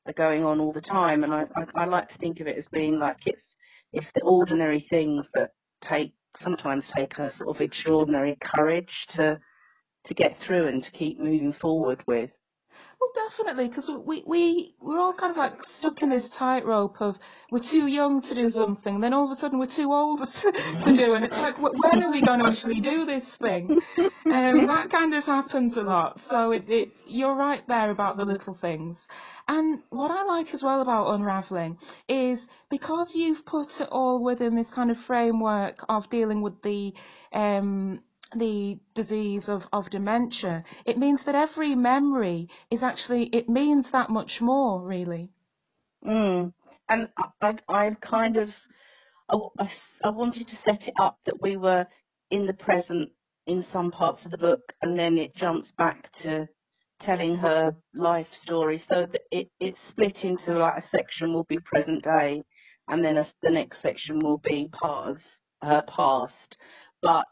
are 0.07 0.13
going 0.13 0.45
on 0.45 0.61
all 0.61 0.73
the 0.73 0.81
time. 0.81 1.25
And 1.25 1.33
I, 1.33 1.47
I, 1.57 1.65
I 1.75 1.85
like 1.85 2.09
to 2.09 2.19
think 2.19 2.41
of 2.41 2.47
it 2.47 2.57
as 2.57 2.69
being 2.69 2.99
like 2.99 3.27
it's 3.27 3.57
it's 3.93 4.13
the 4.13 4.23
ordinary 4.23 4.81
things 4.81 5.31
that 5.35 5.53
take 5.81 6.15
sometimes 6.37 6.89
take 6.89 7.19
a 7.19 7.31
sort 7.31 7.55
of 7.55 7.61
extraordinary 7.61 8.37
courage 8.41 9.07
to 9.09 9.39
to 10.05 10.15
get 10.15 10.37
through 10.37 10.67
and 10.67 10.83
to 10.83 10.91
keep 10.91 11.19
moving 11.21 11.53
forward 11.53 12.03
with. 12.07 12.37
Well, 13.01 13.11
definitely, 13.15 13.69
because 13.69 13.91
we, 13.91 14.23
we, 14.27 14.75
we're 14.81 14.99
all 14.99 15.13
kind 15.13 15.31
of 15.31 15.37
like 15.37 15.65
stuck 15.65 16.03
in 16.03 16.09
this 16.09 16.29
tightrope 16.29 17.01
of 17.01 17.19
we're 17.51 17.59
too 17.59 17.87
young 17.87 18.21
to 18.23 18.35
do 18.35 18.49
something, 18.49 19.01
then 19.01 19.13
all 19.13 19.25
of 19.25 19.31
a 19.31 19.35
sudden 19.35 19.59
we're 19.59 19.67
too 19.67 19.93
old 19.93 20.23
to, 20.25 20.53
to 20.53 20.93
do 20.93 21.15
it. 21.15 21.25
It's 21.25 21.43
like, 21.43 21.61
when 21.61 22.03
are 22.03 22.11
we 22.11 22.23
going 22.23 22.41
to 22.41 22.47
actually 22.47 22.81
do 22.81 23.05
this 23.05 23.37
thing? 23.37 23.81
Um, 23.99 24.67
that 24.67 24.89
kind 24.91 25.15
of 25.15 25.25
happens 25.25 25.77
a 25.77 25.83
lot. 25.83 26.21
So 26.21 26.53
it, 26.53 26.69
it, 26.69 26.93
you're 27.07 27.35
right 27.35 27.67
there 27.67 27.91
about 27.91 28.17
the 28.17 28.25
little 28.25 28.55
things. 28.55 29.09
And 29.49 29.83
what 29.91 30.11
I 30.11 30.23
like 30.23 30.55
as 30.55 30.63
well 30.63 30.81
about 30.81 31.13
Unraveling 31.15 31.79
is 32.09 32.49
because 32.71 33.15
you've 33.15 33.45
put 33.45 33.81
it 33.81 33.89
all 33.91 34.23
within 34.23 34.55
this 34.55 34.71
kind 34.71 34.91
of 34.91 34.99
framework 34.99 35.85
of 35.89 36.09
dealing 36.09 36.43
with 36.43 36.63
the 36.63 36.95
um, 37.33 38.01
the 38.37 38.79
disease 38.95 39.49
of, 39.49 39.69
of 39.73 39.91
dementia, 39.91 40.65
it 40.85 40.99
means 40.99 41.25
that 41.25 41.35
every 41.35 41.75
memory 41.75 42.49
is 42.71 42.83
actually, 42.83 43.25
it 43.25 43.49
means 43.49 43.91
that 43.91 44.11
much 44.11 44.41
more, 44.41 44.81
really. 44.81 45.31
Mm. 46.05 46.53
And 46.89 47.09
I, 47.41 47.59
I, 47.69 47.91
kind 48.01 48.37
of, 48.37 48.55
I, 49.31 49.69
I 50.05 50.11
wanted 50.11 50.49
to 50.49 50.57
set 50.57 50.89
it 50.89 50.95
up 50.99 51.19
that 51.25 51.41
we 51.41 51.57
were 51.57 51.87
in 52.31 52.47
the 52.47 52.55
present 52.55 53.11
in 53.47 53.63
some 53.63 53.91
parts 53.91 54.25
of 54.25 54.31
the 54.31 54.39
book, 54.39 54.75
and 54.83 54.99
then 54.99 55.19
it 55.19 55.35
jumps 55.35 55.73
back 55.73 56.11
to 56.13 56.49
telling 57.01 57.37
her 57.37 57.75
life 57.95 58.33
story. 58.33 58.79
So 58.79 59.09
it, 59.31 59.51
it's 59.59 59.81
split 59.81 60.25
into 60.25 60.59
like 60.59 60.79
a 60.79 60.83
section 60.83 61.33
will 61.33 61.45
be 61.45 61.59
present 61.59 62.05
day, 62.05 62.43
and 62.89 63.05
then 63.05 63.19
a, 63.19 63.27
the 63.43 63.51
next 63.51 63.81
section 63.81 64.19
will 64.21 64.39
be 64.39 64.69
part 64.71 65.11
of 65.11 65.23
her 65.63 65.83
past. 65.87 66.57
But 67.01 67.25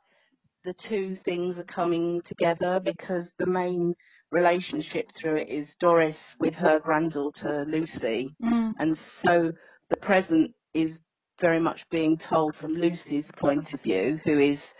the 0.64 0.74
two 0.74 1.16
things 1.16 1.58
are 1.58 1.64
coming 1.64 2.22
together 2.22 2.80
because 2.80 3.32
the 3.38 3.46
main 3.46 3.94
relationship 4.30 5.10
through 5.12 5.36
it 5.36 5.48
is 5.48 5.74
Doris 5.76 6.36
with 6.38 6.54
her 6.56 6.78
granddaughter 6.78 7.64
Lucy. 7.66 8.34
Mm. 8.42 8.74
And 8.78 8.96
so 8.96 9.52
the 9.88 9.96
present 9.96 10.54
is 10.74 11.00
very 11.40 11.60
much 11.60 11.88
being 11.88 12.18
told 12.18 12.54
from 12.54 12.74
Lucy's 12.74 13.30
point 13.32 13.72
of 13.72 13.80
view, 13.82 14.20
who 14.24 14.38
is 14.38 14.74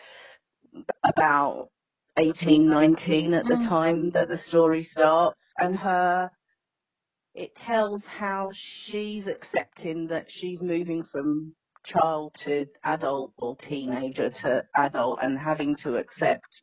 about 1.03 1.71
18, 2.17 2.69
19 2.69 3.35
at 3.35 3.47
the 3.47 3.57
Mm. 3.57 3.69
time 3.69 4.11
that 4.11 4.29
the 4.29 4.37
story 4.37 4.83
starts. 4.83 5.53
And 5.59 5.77
her, 5.77 6.31
it 7.35 7.55
tells 7.55 8.05
how 8.05 8.51
she's 8.53 9.27
accepting 9.27 10.09
that 10.09 10.31
she's 10.31 10.63
moving 10.63 11.05
from 11.05 11.55
child 11.85 12.35
to 12.35 12.67
adult 12.85 13.33
or 13.39 13.57
teenager 13.57 14.31
to 14.31 14.65
adult 14.77 15.19
and 15.23 15.39
having 15.39 15.77
to 15.77 15.97
accept 15.97 16.63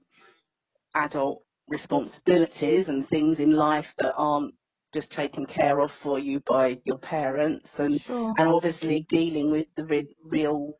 adult 0.95 1.43
responsibilities 1.67 2.89
and 2.89 3.07
things 3.07 3.39
in 3.39 3.51
life 3.51 3.93
that 3.99 4.13
aren't 4.15 4.55
just 4.93 5.11
taken 5.11 5.45
care 5.45 5.79
of 5.79 5.91
for 5.91 6.17
you 6.17 6.39
by 6.41 6.79
your 6.85 6.97
parents 6.97 7.79
and 7.79 7.99
Sure. 8.01 8.33
and 8.37 8.47
obviously 8.47 9.05
dealing 9.09 9.51
with 9.51 9.67
the 9.75 9.85
re- 9.85 10.15
real 10.23 10.73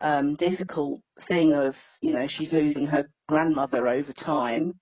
um, 0.00 0.34
difficult 0.36 1.00
thing 1.22 1.52
of 1.52 1.76
you 2.00 2.12
know 2.12 2.26
she's 2.26 2.52
losing 2.52 2.86
her 2.86 3.06
grandmother 3.28 3.86
over 3.88 4.12
time 4.12 4.74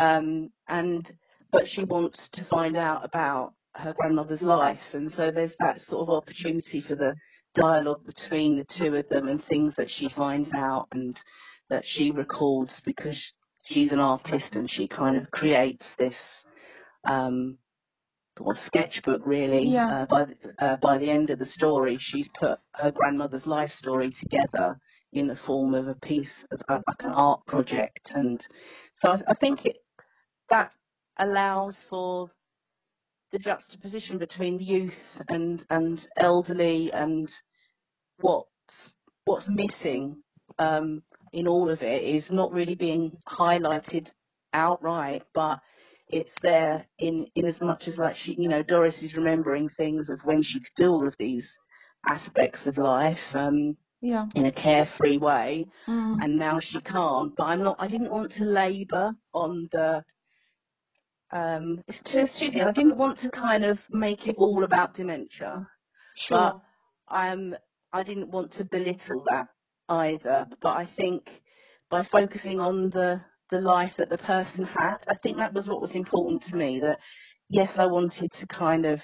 um, 0.00 0.50
and 0.68 1.12
but 1.50 1.68
she 1.68 1.84
wants 1.84 2.28
to 2.30 2.44
find 2.44 2.76
out 2.76 3.04
about 3.04 3.54
her 3.74 3.94
grandmother's 3.94 4.42
life 4.42 4.94
and 4.94 5.10
so 5.12 5.30
there's 5.30 5.56
that 5.60 5.80
sort 5.80 6.08
of 6.08 6.10
opportunity 6.14 6.80
for 6.80 6.94
the 6.94 7.14
dialogue 7.54 8.04
between 8.04 8.56
the 8.56 8.64
two 8.64 8.94
of 8.94 9.08
them 9.08 9.28
and 9.28 9.42
things 9.42 9.76
that 9.76 9.90
she 9.90 10.08
finds 10.08 10.52
out 10.52 10.88
and 10.92 11.20
that 11.70 11.84
she 11.86 12.10
records 12.10 12.80
because 12.80 13.32
she's 13.64 13.92
an 13.92 14.00
artist 14.00 14.56
and 14.56 14.70
she 14.70 14.86
kind 14.88 15.16
of 15.16 15.30
creates 15.30 15.96
this 15.96 16.44
um, 17.08 17.58
or 18.40 18.54
sketchbook 18.54 19.22
really. 19.24 19.68
Yeah. 19.68 20.02
Uh, 20.02 20.06
by 20.06 20.26
uh, 20.58 20.76
by 20.76 20.98
the 20.98 21.10
end 21.10 21.30
of 21.30 21.38
the 21.38 21.46
story, 21.46 21.96
she's 21.98 22.28
put 22.28 22.58
her 22.74 22.90
grandmother's 22.90 23.46
life 23.46 23.70
story 23.70 24.10
together 24.10 24.78
in 25.12 25.28
the 25.28 25.36
form 25.36 25.74
of 25.74 25.86
a 25.86 25.94
piece 25.94 26.44
of 26.50 26.60
uh, 26.68 26.80
like 26.86 27.02
an 27.04 27.12
art 27.12 27.46
project, 27.46 28.12
and 28.14 28.44
so 28.92 29.10
I, 29.10 29.22
I 29.28 29.34
think 29.34 29.64
it 29.64 29.76
that 30.50 30.72
allows 31.16 31.76
for 31.88 32.30
the 33.34 33.38
juxtaposition 33.40 34.16
between 34.16 34.60
youth 34.60 35.20
and 35.28 35.66
and 35.68 36.06
elderly 36.16 36.92
and 36.92 37.28
what's 38.20 38.94
what's 39.24 39.48
missing 39.48 40.22
um, 40.60 41.02
in 41.32 41.48
all 41.48 41.68
of 41.68 41.82
it 41.82 42.04
is 42.04 42.30
not 42.30 42.52
really 42.52 42.76
being 42.76 43.10
highlighted 43.28 44.08
outright, 44.52 45.24
but 45.34 45.58
it's 46.06 46.32
there 46.42 46.86
in 47.00 47.26
in 47.34 47.44
as 47.44 47.60
much 47.60 47.88
as 47.88 47.98
like 47.98 48.14
she, 48.14 48.34
you 48.34 48.48
know, 48.48 48.62
Doris 48.62 49.02
is 49.02 49.16
remembering 49.16 49.68
things 49.68 50.10
of 50.10 50.20
when 50.24 50.42
she 50.42 50.60
could 50.60 50.76
do 50.76 50.92
all 50.92 51.08
of 51.08 51.16
these 51.18 51.58
aspects 52.08 52.68
of 52.68 52.78
life 52.78 53.34
um, 53.34 53.76
Yeah. 54.00 54.26
in 54.36 54.46
a 54.46 54.52
carefree 54.52 55.18
way, 55.18 55.66
Mm. 55.88 56.22
and 56.22 56.36
now 56.38 56.60
she 56.60 56.80
can't. 56.80 57.34
But 57.34 57.46
I'm 57.46 57.64
not. 57.64 57.76
I 57.80 57.88
didn't 57.88 58.12
want 58.12 58.30
to 58.32 58.44
labour 58.44 59.16
on 59.32 59.68
the. 59.72 60.04
Um, 61.32 61.82
it's 61.88 62.02
just 62.02 62.38
cheesy. 62.38 62.60
I 62.60 62.72
didn't 62.72 62.96
want 62.96 63.18
to 63.20 63.30
kind 63.30 63.64
of 63.64 63.80
make 63.90 64.28
it 64.28 64.36
all 64.38 64.64
about 64.64 64.94
dementia 64.94 65.66
Sure. 66.16 66.60
but 67.08 67.14
um, 67.16 67.56
I 67.92 68.02
didn't 68.02 68.30
want 68.30 68.52
to 68.52 68.64
belittle 68.64 69.24
that 69.30 69.48
either. 69.88 70.46
But 70.60 70.76
I 70.76 70.86
think 70.86 71.42
by 71.90 72.02
focusing 72.04 72.60
on 72.60 72.90
the 72.90 73.22
the 73.50 73.60
life 73.60 73.96
that 73.98 74.08
the 74.08 74.18
person 74.18 74.64
had, 74.64 74.98
I 75.06 75.14
think 75.16 75.36
that 75.36 75.54
was 75.54 75.68
what 75.68 75.80
was 75.80 75.92
important 75.92 76.42
to 76.44 76.56
me. 76.56 76.80
That 76.80 77.00
yes, 77.48 77.78
I 77.78 77.86
wanted 77.86 78.32
to 78.32 78.46
kind 78.46 78.86
of 78.86 79.02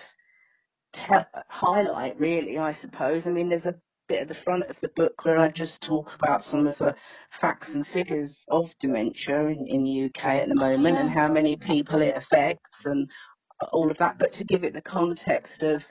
te- 0.93 1.15
highlight, 1.49 2.19
really, 2.19 2.59
I 2.59 2.73
suppose. 2.73 3.27
I 3.27 3.31
mean, 3.31 3.49
there's 3.49 3.67
a 3.67 3.81
bit 4.11 4.23
at 4.23 4.29
the 4.29 4.35
front 4.35 4.65
of 4.65 4.79
the 4.81 4.89
book 4.89 5.25
where 5.25 5.39
I 5.39 5.51
just 5.51 5.83
talk 5.83 6.13
about 6.17 6.45
some 6.45 6.67
of 6.67 6.77
the 6.79 6.97
facts 7.31 7.75
and 7.75 7.87
figures 7.87 8.45
of 8.49 8.75
dementia 8.81 9.47
in, 9.47 9.67
in 9.69 9.85
the 9.85 10.05
UK 10.07 10.25
at 10.25 10.49
the 10.49 10.57
oh, 10.59 10.69
moment 10.69 10.99
and 10.99 11.09
how 11.09 11.29
many 11.29 11.57
people 11.57 12.03
it 12.03 12.17
affects 12.17 12.87
and 12.87 13.09
all 13.73 13.89
of 13.89 13.99
that. 13.99 14.19
But 14.19 14.33
to 14.35 14.45
give 14.45 14.65
it 14.65 14.73
the 14.73 14.83
context 14.83 15.63
of 15.63 15.85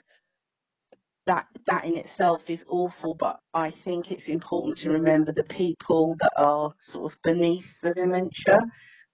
that 1.26 1.46
that 1.66 1.86
in 1.86 1.96
itself 1.96 2.50
is 2.50 2.62
awful, 2.68 3.14
but 3.14 3.40
I 3.54 3.70
think 3.70 4.10
it's 4.10 4.28
important 4.28 4.76
to 4.78 4.90
remember 4.90 5.32
the 5.32 5.44
people 5.44 6.16
that 6.20 6.32
are 6.36 6.74
sort 6.78 7.12
of 7.12 7.18
beneath 7.22 7.80
the 7.80 7.94
dementia, 7.94 8.58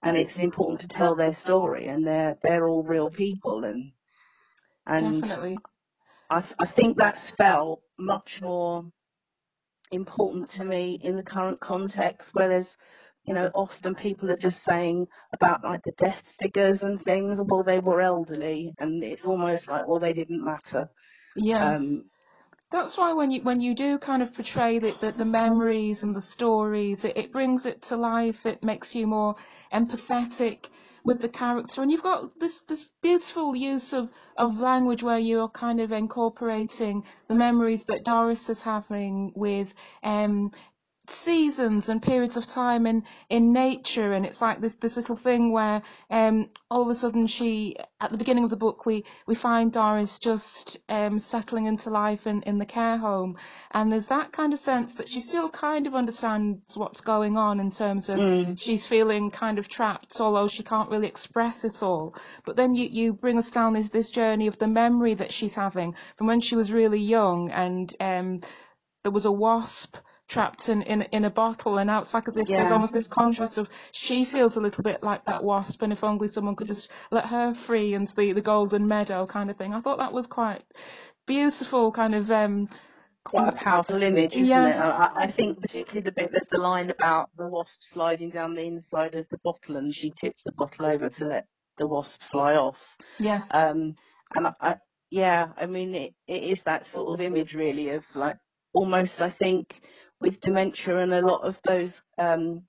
and 0.02 0.16
it's 0.16 0.38
important 0.38 0.80
to 0.80 0.88
tell 0.88 1.14
their 1.14 1.32
story, 1.32 1.86
and 1.86 2.04
they're 2.04 2.36
they're 2.42 2.66
all 2.66 2.82
real 2.82 3.10
people, 3.10 3.62
and 3.62 3.92
and 4.84 5.22
Definitely. 5.22 5.58
I 6.28 6.40
th- 6.40 6.54
I 6.58 6.66
think 6.66 6.96
that's 6.98 7.30
felt 7.30 7.82
much 7.98 8.42
more 8.42 8.84
important 9.90 10.50
to 10.50 10.64
me 10.64 10.98
in 11.02 11.16
the 11.16 11.22
current 11.22 11.60
context, 11.60 12.34
where 12.34 12.48
there's 12.48 12.76
you 13.24 13.34
know 13.34 13.50
often 13.54 13.94
people 13.94 14.30
are 14.30 14.36
just 14.36 14.62
saying 14.64 15.06
about 15.32 15.64
like 15.64 15.82
the 15.84 15.92
death 15.92 16.22
figures 16.40 16.82
and 16.82 17.00
things, 17.02 17.40
well 17.44 17.64
they 17.64 17.80
were 17.80 18.00
elderly, 18.00 18.74
and 18.78 19.02
it's 19.04 19.26
almost 19.26 19.68
like 19.68 19.86
well 19.88 20.00
they 20.00 20.12
didn't 20.12 20.44
matter. 20.44 20.88
Yes. 21.36 21.62
Um, 21.62 22.10
that's 22.70 22.98
why 22.98 23.12
when 23.12 23.30
you 23.30 23.42
when 23.42 23.60
you 23.60 23.74
do 23.74 23.98
kind 23.98 24.22
of 24.22 24.34
portray 24.34 24.78
the, 24.80 24.94
the, 25.00 25.12
the 25.12 25.24
memories 25.24 26.02
and 26.02 26.14
the 26.14 26.22
stories, 26.22 27.04
it, 27.04 27.16
it 27.16 27.32
brings 27.32 27.64
it 27.66 27.82
to 27.82 27.96
life. 27.96 28.44
It 28.46 28.64
makes 28.64 28.94
you 28.94 29.06
more 29.06 29.36
empathetic 29.72 30.68
with 31.06 31.20
the 31.20 31.28
character, 31.28 31.82
and 31.82 31.90
you've 31.90 32.02
got 32.02 32.38
this 32.40 32.62
this 32.62 32.92
beautiful 33.02 33.56
use 33.56 33.92
of 33.92 34.10
of 34.36 34.60
language 34.60 35.02
where 35.02 35.18
you're 35.18 35.48
kind 35.48 35.80
of 35.80 35.92
incorporating 35.92 37.04
the 37.28 37.34
memories 37.34 37.84
that 37.84 38.04
Doris 38.04 38.48
is 38.50 38.62
having 38.62 39.32
with 39.36 39.72
um 40.02 40.50
seasons 41.10 41.88
and 41.88 42.02
periods 42.02 42.36
of 42.36 42.46
time 42.46 42.86
in 42.86 43.04
in 43.30 43.52
nature 43.52 44.12
and 44.12 44.26
it's 44.26 44.40
like 44.40 44.60
this 44.60 44.74
this 44.76 44.96
little 44.96 45.16
thing 45.16 45.52
where 45.52 45.82
um 46.10 46.48
all 46.70 46.82
of 46.82 46.88
a 46.88 46.94
sudden 46.94 47.26
she 47.26 47.76
at 48.00 48.10
the 48.10 48.18
beginning 48.18 48.44
of 48.44 48.50
the 48.50 48.56
book 48.56 48.86
we 48.86 49.04
we 49.26 49.34
find 49.34 49.72
Doris 49.72 50.18
just 50.18 50.78
um 50.88 51.18
settling 51.18 51.66
into 51.66 51.90
life 51.90 52.26
in 52.26 52.42
in 52.42 52.58
the 52.58 52.66
care 52.66 52.96
home 52.98 53.36
and 53.72 53.90
there's 53.90 54.06
that 54.08 54.32
kind 54.32 54.52
of 54.52 54.58
sense 54.58 54.94
that 54.94 55.08
she 55.08 55.20
still 55.20 55.48
kind 55.48 55.86
of 55.86 55.94
understands 55.94 56.76
what's 56.76 57.00
going 57.00 57.36
on 57.36 57.60
in 57.60 57.70
terms 57.70 58.08
of 58.08 58.16
Mm. 58.16 58.58
she's 58.58 58.86
feeling 58.86 59.30
kind 59.30 59.58
of 59.58 59.68
trapped 59.68 60.20
although 60.20 60.48
she 60.48 60.62
can't 60.62 60.90
really 60.90 61.06
express 61.06 61.64
it 61.64 61.82
all 61.82 62.14
but 62.44 62.56
then 62.56 62.74
you 62.74 62.88
you 62.88 63.12
bring 63.12 63.38
us 63.38 63.50
down 63.50 63.74
this 63.74 63.90
this 63.90 64.10
journey 64.10 64.46
of 64.46 64.58
the 64.58 64.66
memory 64.66 65.14
that 65.14 65.32
she's 65.32 65.54
having 65.54 65.94
from 66.16 66.26
when 66.26 66.40
she 66.40 66.56
was 66.56 66.72
really 66.72 67.00
young 67.00 67.50
and 67.50 67.94
um 68.00 68.40
there 69.02 69.12
was 69.12 69.24
a 69.26 69.32
wasp 69.32 69.96
trapped 70.28 70.68
in, 70.68 70.82
in 70.82 71.02
in 71.12 71.24
a 71.24 71.30
bottle 71.30 71.78
and 71.78 71.86
now 71.86 72.00
it's 72.00 72.12
like 72.14 72.26
as 72.28 72.36
if 72.36 72.48
there's 72.48 72.70
almost 72.72 72.92
this 72.92 73.06
contrast 73.06 73.58
of 73.58 73.68
she 73.92 74.24
feels 74.24 74.56
a 74.56 74.60
little 74.60 74.82
bit 74.82 75.02
like 75.02 75.24
that 75.24 75.42
wasp 75.44 75.82
and 75.82 75.92
if 75.92 76.02
only 76.02 76.28
someone 76.28 76.56
could 76.56 76.66
just 76.66 76.90
let 77.10 77.26
her 77.26 77.54
free 77.54 77.94
into 77.94 78.14
the, 78.16 78.32
the 78.32 78.40
golden 78.40 78.88
meadow 78.88 79.26
kind 79.26 79.50
of 79.50 79.56
thing. 79.56 79.72
I 79.72 79.80
thought 79.80 79.98
that 79.98 80.12
was 80.12 80.26
quite 80.26 80.64
beautiful 81.26 81.92
kind 81.92 82.14
of 82.14 82.30
um 82.30 82.68
Quite 83.24 83.48
a 83.48 83.52
powerful 83.52 84.02
image, 84.02 84.34
isn't 84.34 84.46
Yes. 84.46 84.76
it? 84.76 84.80
I, 84.80 85.12
I 85.16 85.26
think 85.32 85.60
particularly 85.60 86.02
the 86.02 86.12
bit 86.12 86.30
there's 86.32 86.48
the 86.48 86.58
line 86.58 86.90
about 86.90 87.30
the 87.36 87.48
wasp 87.48 87.82
sliding 87.82 88.30
down 88.30 88.54
the 88.54 88.62
inside 88.62 89.16
of 89.16 89.28
the 89.30 89.38
bottle 89.38 89.76
and 89.76 89.92
she 89.92 90.10
tips 90.12 90.44
the 90.44 90.52
bottle 90.52 90.86
over 90.86 91.08
to 91.08 91.24
let 91.24 91.46
the 91.76 91.88
wasp 91.88 92.22
fly 92.22 92.54
off. 92.54 92.96
yes. 93.18 93.48
Um, 93.50 93.96
and 94.32 94.46
I, 94.46 94.52
I, 94.60 94.76
yeah, 95.10 95.48
I 95.56 95.66
mean, 95.66 95.94
it, 95.96 96.14
it 96.28 96.42
is 96.44 96.62
that 96.64 96.86
sort 96.86 97.14
of 97.14 97.20
image 97.20 97.54
really 97.54 97.90
of 97.90 98.04
like 98.14 98.36
almost, 98.72 99.20
I 99.20 99.30
think, 99.30 99.80
with 100.20 100.40
dementia 100.40 100.98
and 100.98 101.12
a 101.12 101.20
lot 101.20 101.42
of 101.42 101.60
those 101.62 102.02
um, 102.18 102.62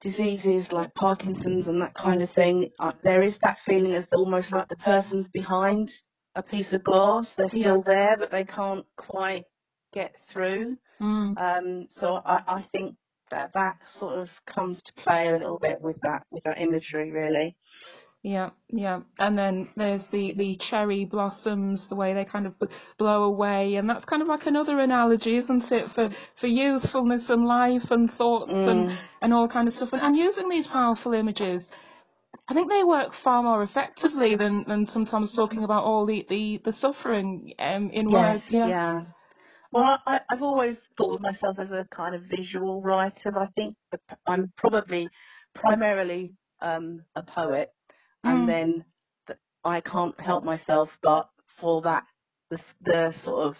diseases 0.00 0.72
like 0.72 0.94
Parkinson's 0.94 1.68
and 1.68 1.80
that 1.82 1.94
kind 1.94 2.22
of 2.22 2.30
thing, 2.30 2.70
uh, 2.78 2.92
there 3.02 3.22
is 3.22 3.38
that 3.38 3.58
feeling 3.60 3.94
as 3.94 4.12
almost 4.12 4.52
like 4.52 4.68
the 4.68 4.76
person's 4.76 5.28
behind 5.28 5.90
a 6.34 6.42
piece 6.42 6.72
of 6.72 6.84
glass. 6.84 7.34
They're 7.34 7.48
still 7.48 7.82
there, 7.82 8.16
but 8.18 8.30
they 8.30 8.44
can't 8.44 8.84
quite 8.96 9.44
get 9.92 10.14
through. 10.28 10.76
Mm. 11.00 11.38
Um, 11.38 11.86
so 11.90 12.20
I, 12.24 12.42
I 12.46 12.62
think 12.72 12.96
that 13.30 13.52
that 13.54 13.78
sort 13.88 14.18
of 14.18 14.30
comes 14.46 14.82
to 14.82 14.92
play 14.94 15.28
a 15.28 15.32
little 15.32 15.58
bit 15.58 15.80
with 15.80 15.98
that 16.02 16.24
with 16.30 16.44
that 16.44 16.60
imagery, 16.60 17.10
really. 17.10 17.56
Yeah, 18.24 18.52
yeah. 18.70 19.02
And 19.18 19.38
then 19.38 19.70
there's 19.76 20.08
the, 20.08 20.34
the 20.34 20.56
cherry 20.56 21.06
blossoms, 21.06 21.88
the 21.88 21.96
way 21.96 22.14
they 22.14 22.26
kind 22.26 22.46
of 22.46 22.60
b- 22.60 22.68
blow 22.98 23.24
away. 23.24 23.76
And 23.76 23.90
that's 23.90 24.06
kind 24.06 24.22
of 24.22 24.28
like 24.28 24.46
another 24.46 24.80
analogy, 24.80 25.36
isn't 25.38 25.72
it, 25.72 25.90
for, 25.92 26.10
for 26.36 26.48
youthfulness 26.48 27.30
and 27.30 27.46
life 27.46 27.92
and 27.92 28.12
thoughts 28.12 28.68
and, 28.68 28.88
Mm. 28.88 28.98
and 29.22 29.34
all 29.34 29.48
kind 29.48 29.68
of 29.68 29.74
stuff. 29.74 29.94
And, 29.94 30.02
and 30.02 30.16
using 30.18 30.50
these 30.50 30.68
powerful 30.68 31.14
images, 31.14 31.70
I 32.48 32.54
think 32.54 32.70
they 32.70 32.84
work 32.84 33.14
far 33.14 33.42
more 33.42 33.62
effectively 33.62 34.36
than, 34.36 34.64
than 34.68 34.86
sometimes 34.86 35.34
talking 35.36 35.64
about 35.64 35.84
all 35.84 36.06
the, 36.06 36.26
the, 36.28 36.60
the 36.64 36.74
suffering 36.74 37.54
um, 37.60 37.90
in 37.90 38.12
words. 38.12 38.44
Yes, 38.44 38.50
yeah. 38.50 39.06
Well, 39.72 40.00
I, 40.06 40.22
I've 40.30 40.42
always 40.42 40.80
thought 40.96 41.16
of 41.16 41.22
myself 41.22 41.58
as 41.60 41.72
a 41.72 41.86
kind 41.90 42.14
of 42.16 42.22
visual 42.24 42.82
writer. 42.82 43.32
but 43.32 43.42
I 43.42 43.46
think 43.48 43.76
I'm 44.26 44.52
probably 44.56 45.12
primarily 45.54 46.34
um, 46.62 47.04
a 47.16 47.24
poet. 47.24 47.73
And 48.24 48.44
mm. 48.44 48.46
then 48.46 48.84
th- 49.26 49.38
I 49.64 49.80
can't 49.80 50.18
help 50.20 50.44
myself 50.44 50.98
but 51.02 51.28
for 51.60 51.82
that 51.82 52.04
the, 52.50 52.60
the 52.82 53.12
sort 53.12 53.46
of 53.46 53.58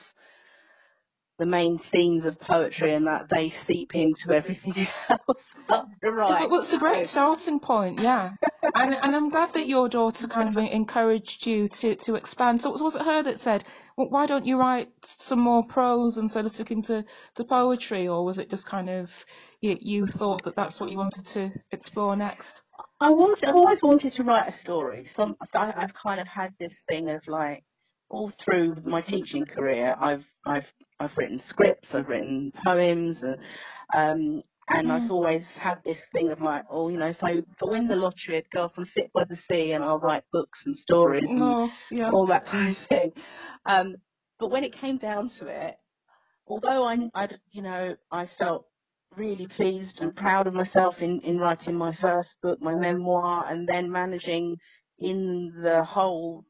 the 1.38 1.46
main 1.46 1.79
themes 1.79 2.27
of 2.27 2.38
poetry 2.38 2.94
and 2.94 3.09
that 3.09 3.29
they 3.29 3.50
seep 3.50 3.94
into 3.94 4.31
everything 4.35 4.87
else. 5.09 5.44
Right. 6.03 6.48
But 6.48 6.61
it's 6.61 6.72
a 6.74 6.79
great 6.79 7.07
starting 7.07 7.59
point, 7.59 7.98
yeah. 7.98 8.33
and 8.74 8.94
and 8.94 9.16
I'm 9.16 9.31
glad 9.31 9.55
that 9.55 9.66
your 9.66 9.88
daughter 9.88 10.29
kind 10.29 10.48
of 10.48 10.57
encouraged 10.72 11.46
you 11.46 11.66
to, 11.66 11.96
to 11.96 12.14
expand. 12.14 12.61
So 12.61 12.70
was 12.70 12.94
it 12.94 13.03
her 13.03 13.22
that 13.22 13.40
said, 13.40 13.64
well, 13.96 14.11
why 14.11 14.27
don't 14.27 14.44
you 14.44 14.59
write 14.59 14.90
some 15.03 15.40
more 15.40 15.62
prose 15.66 16.18
instead 16.18 16.44
of 16.44 16.53
sticking 16.53 16.83
to, 16.83 17.05
to 17.37 17.44
poetry, 17.44 18.07
or 18.07 18.24
was 18.24 18.38
it 18.38 18.50
just 18.50 18.66
kind 18.66 18.90
of 18.90 19.11
you, 19.62 19.79
you 19.81 20.07
thought 20.07 20.44
that 20.44 20.55
that's 20.55 20.79
what 20.79 20.90
you 20.90 20.98
wanted 20.98 21.24
to 21.27 21.50
explore 21.72 22.14
next? 22.14 22.62
I 23.00 23.11
want. 23.11 23.44
I've 23.46 23.54
always 23.54 23.83
wanted 23.83 24.14
to 24.14 24.24
write 24.24 24.48
a 24.48 24.52
story. 24.52 25.07
Some 25.07 25.37
I, 25.54 25.72
I've 25.76 25.94
kind 25.94 26.20
of 26.20 26.28
had 26.28 26.54
this 26.59 26.83
thing 26.88 27.11
of 27.11 27.26
like 27.28 27.64
all 28.09 28.30
through 28.30 28.76
my 28.85 29.02
teaching 29.02 29.46
career. 29.46 29.94
I've 30.00 30.26
I've 30.46 30.72
I've 31.00 31.16
written 31.18 31.38
scripts. 31.38 31.94
I've 31.94 32.09
written 32.09 32.52
poems, 32.64 33.22
and 33.22 33.38
um, 33.94 34.42
and 34.68 34.90
I've 34.92 35.11
always 35.11 35.46
had 35.57 35.83
this 35.85 36.07
thing 36.12 36.30
of 36.30 36.40
like, 36.40 36.64
oh, 36.70 36.88
you 36.88 36.98
know, 36.98 37.09
if 37.09 37.22
I 37.22 37.33
if 37.33 37.62
I 37.62 37.66
win 37.66 37.88
the 37.88 37.96
lottery, 37.96 38.38
I'd 38.38 38.50
go 38.50 38.62
off 38.64 38.78
and 38.78 38.87
sit 38.87 39.12
by 39.12 39.24
the 39.24 39.37
sea, 39.37 39.72
and 39.72 39.85
I'll 39.85 39.98
write 39.98 40.24
books 40.33 40.64
and 40.66 40.76
stories 40.76 41.28
and 41.30 41.40
No, 41.40 41.70
yeah. 41.90 42.11
all 42.11 42.26
that 42.28 42.46
kind 42.48 42.70
of 42.70 42.78
thing. 42.88 43.12
Um, 43.66 43.96
but 44.38 44.50
when 44.50 44.64
it 44.64 44.72
came 44.72 44.98
down 44.98 45.28
to 45.40 45.46
it, 45.48 45.76
although 46.46 46.85
I, 46.85 47.11
I, 47.14 47.28
you 47.52 47.62
know, 47.62 47.96
I 48.11 48.26
felt 48.26 48.66
really 49.16 49.46
pleased 49.46 50.00
and 50.00 50.14
proud 50.14 50.46
of 50.46 50.55
myself 50.55 51.03
in, 51.03 51.20
in 51.20 51.38
writing 51.38 51.77
my 51.77 51.92
first 51.92 52.40
book, 52.42 52.61
my 52.61 52.74
memoir, 52.74 53.46
and 53.48 53.68
then 53.68 53.90
managing 53.90 54.57
in 54.98 55.53
the 55.62 55.85
whole 55.85 56.44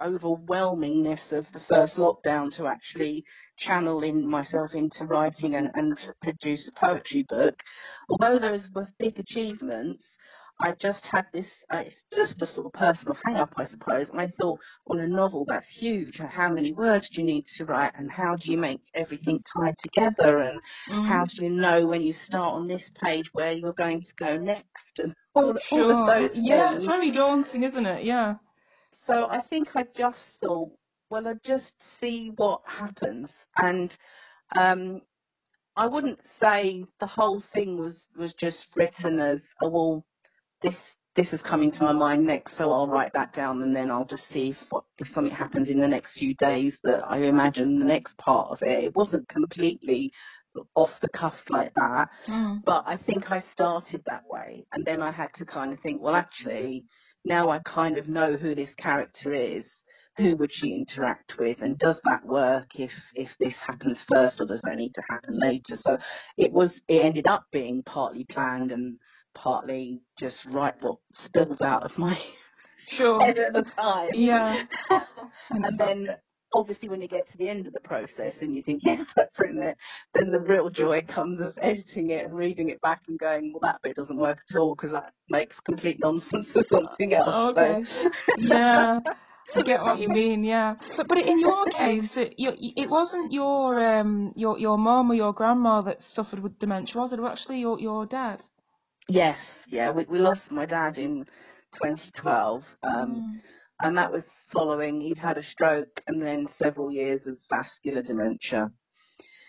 overwhelmingness 0.00 1.32
of 1.32 1.50
the 1.52 1.60
first 1.60 1.96
lockdown 1.96 2.54
to 2.56 2.66
actually 2.66 3.24
channel 3.56 4.02
in 4.02 4.26
myself 4.28 4.74
into 4.74 5.06
writing 5.06 5.54
and, 5.54 5.70
and 5.74 6.08
produce 6.20 6.68
a 6.68 6.72
poetry 6.72 7.24
book. 7.28 7.62
Although 8.08 8.38
those 8.38 8.68
were 8.74 8.88
big 8.98 9.18
achievements, 9.18 10.16
I 10.62 10.72
just 10.72 11.06
had 11.06 11.26
this, 11.32 11.64
uh, 11.70 11.84
it's 11.86 12.04
just 12.14 12.42
a 12.42 12.46
sort 12.46 12.66
of 12.66 12.72
personal 12.72 13.16
hang 13.24 13.36
up, 13.36 13.54
I 13.58 13.64
suppose. 13.64 14.10
And 14.10 14.20
I 14.20 14.28
thought, 14.28 14.60
well, 14.86 15.00
a 15.00 15.08
novel, 15.08 15.44
that's 15.48 15.68
huge. 15.68 16.18
How 16.18 16.50
many 16.50 16.72
words 16.72 17.10
do 17.10 17.20
you 17.20 17.26
need 17.26 17.46
to 17.56 17.64
write? 17.66 17.92
And 17.96 18.10
how 18.10 18.36
do 18.36 18.50
you 18.52 18.58
make 18.58 18.80
everything 18.94 19.42
tie 19.42 19.74
together? 19.78 20.38
And 20.38 20.60
Mm. 20.88 21.08
how 21.08 21.26
do 21.26 21.44
you 21.44 21.50
know 21.50 21.86
when 21.86 22.02
you 22.02 22.12
start 22.12 22.54
on 22.54 22.68
this 22.68 22.90
page 22.90 23.32
where 23.34 23.52
you're 23.52 23.74
going 23.74 24.02
to 24.02 24.14
go 24.16 24.38
next? 24.38 25.00
And 25.00 25.14
all, 25.34 25.52
all 25.52 25.58
Sure. 25.58 25.92
of 25.92 26.06
those 26.06 26.34
yeah, 26.34 26.70
things. 26.70 26.76
it's 26.76 26.86
very 26.86 27.10
daunting, 27.10 27.64
isn't 27.64 27.86
it? 27.86 28.04
Yeah. 28.04 28.36
So 29.06 29.28
I 29.28 29.40
think 29.40 29.76
I 29.76 29.84
just 29.94 30.36
thought, 30.42 30.70
well, 31.10 31.28
I'd 31.28 31.42
just 31.44 31.82
see 32.00 32.30
what 32.36 32.62
happens. 32.66 33.46
And 33.58 33.96
um, 34.56 35.02
I 35.76 35.86
wouldn't 35.86 36.26
say 36.26 36.84
the 37.00 37.06
whole 37.06 37.40
thing 37.40 37.78
was, 37.78 38.08
was 38.16 38.34
just 38.34 38.68
written 38.76 39.18
as, 39.20 39.54
oh, 39.62 39.68
well, 39.70 40.04
this 40.62 40.96
this 41.14 41.32
is 41.34 41.42
coming 41.42 41.70
to 41.70 41.82
my 41.82 41.92
mind 41.92 42.24
next, 42.24 42.56
so 42.56 42.72
I'll 42.72 42.88
write 42.88 43.12
that 43.12 43.34
down 43.34 43.62
and 43.62 43.76
then 43.76 43.90
I'll 43.90 44.06
just 44.06 44.28
see 44.28 44.50
if, 44.50 44.64
what, 44.70 44.84
if 44.98 45.08
something 45.08 45.34
happens 45.34 45.68
in 45.68 45.78
the 45.78 45.88
next 45.88 46.12
few 46.12 46.34
days 46.34 46.80
that 46.84 47.04
I 47.06 47.18
imagine 47.18 47.78
the 47.78 47.84
next 47.84 48.16
part 48.16 48.48
of 48.50 48.62
it. 48.62 48.84
It 48.84 48.96
wasn't 48.96 49.28
completely 49.28 50.12
off 50.74 51.00
the 51.00 51.08
cuff 51.08 51.44
like 51.50 51.74
that. 51.74 52.08
Mm. 52.26 52.62
But 52.64 52.84
I 52.86 52.96
think 52.96 53.30
I 53.30 53.40
started 53.40 54.02
that 54.06 54.22
way, 54.28 54.66
and 54.72 54.84
then 54.84 55.02
I 55.02 55.10
had 55.10 55.34
to 55.34 55.44
kind 55.44 55.72
of 55.72 55.80
think, 55.80 56.00
well, 56.00 56.14
actually, 56.14 56.86
now 57.24 57.50
I 57.50 57.58
kind 57.60 57.98
of 57.98 58.08
know 58.08 58.36
who 58.36 58.54
this 58.54 58.74
character 58.74 59.32
is. 59.32 59.84
Who 60.18 60.36
would 60.36 60.52
she 60.52 60.74
interact 60.74 61.38
with, 61.38 61.62
and 61.62 61.78
does 61.78 62.02
that 62.04 62.26
work 62.26 62.78
if 62.78 62.92
if 63.14 63.34
this 63.38 63.56
happens 63.56 64.02
first, 64.02 64.42
or 64.42 64.46
does 64.46 64.60
that 64.60 64.76
need 64.76 64.92
to 64.94 65.02
happen 65.08 65.38
later? 65.38 65.74
So 65.74 65.96
it 66.36 66.52
was. 66.52 66.82
It 66.86 67.02
ended 67.02 67.26
up 67.26 67.44
being 67.50 67.82
partly 67.82 68.24
planned 68.24 68.72
and 68.72 68.98
partly 69.34 70.02
just 70.18 70.44
write 70.46 70.74
what 70.82 70.98
spills 71.12 71.60
out 71.60 71.84
of 71.84 71.96
my 71.98 72.18
Sure. 72.86 73.20
head 73.24 73.38
at 73.38 73.52
the 73.52 73.62
time. 73.62 74.10
Yeah. 74.14 74.64
and 75.50 75.78
then 75.78 76.08
obviously 76.54 76.88
when 76.88 77.00
you 77.00 77.08
get 77.08 77.28
to 77.28 77.38
the 77.38 77.48
end 77.48 77.66
of 77.66 77.72
the 77.72 77.80
process 77.80 78.42
and 78.42 78.54
you 78.54 78.62
think, 78.62 78.82
yes, 78.84 79.04
I've 79.16 79.28
written 79.38 79.62
it, 79.62 79.76
then 80.14 80.30
the 80.30 80.40
real 80.40 80.70
joy 80.70 81.02
comes 81.02 81.40
of 81.40 81.58
editing 81.60 82.10
it 82.10 82.26
and 82.26 82.34
reading 82.34 82.70
it 82.70 82.80
back 82.80 83.02
and 83.08 83.18
going, 83.18 83.52
well, 83.52 83.60
that 83.70 83.82
bit 83.82 83.96
doesn't 83.96 84.16
work 84.16 84.40
at 84.50 84.56
all 84.56 84.74
because 84.74 84.92
that 84.92 85.12
makes 85.28 85.60
complete 85.60 85.98
nonsense 86.00 86.54
or 86.56 86.62
something 86.62 87.14
else. 87.14 87.56
Okay. 87.56 87.82
So, 87.84 88.10
yeah. 88.36 89.00
I 89.54 89.62
get 89.62 89.82
what 89.82 89.98
you 89.98 90.08
mean, 90.08 90.44
yeah. 90.44 90.76
But 90.96 91.08
but 91.08 91.18
in 91.18 91.38
your 91.38 91.66
case, 91.66 92.16
it, 92.16 92.36
you, 92.38 92.52
it 92.58 92.88
wasn't 92.88 93.32
your 93.32 93.84
um 93.84 94.32
your 94.34 94.58
your 94.58 94.78
mom 94.78 95.10
or 95.10 95.14
your 95.14 95.34
grandma 95.34 95.82
that 95.82 96.00
suffered 96.00 96.38
with 96.38 96.58
dementia, 96.58 97.00
was 97.00 97.12
it? 97.12 97.18
It 97.18 97.22
was 97.22 97.32
actually 97.32 97.60
your 97.60 97.78
your 97.78 98.06
dad. 98.06 98.44
Yes, 99.08 99.64
yeah, 99.68 99.90
we, 99.90 100.04
we 100.04 100.18
lost 100.18 100.50
my 100.52 100.66
dad 100.66 100.98
in 100.98 101.24
2012. 101.74 102.76
Um, 102.82 103.40
and 103.82 103.98
that 103.98 104.12
was 104.12 104.28
following 104.50 105.00
he'd 105.00 105.18
had 105.18 105.38
a 105.38 105.42
stroke 105.42 106.02
and 106.06 106.22
then 106.22 106.46
several 106.46 106.92
years 106.92 107.26
of 107.26 107.38
vascular 107.50 108.02
dementia. 108.02 108.70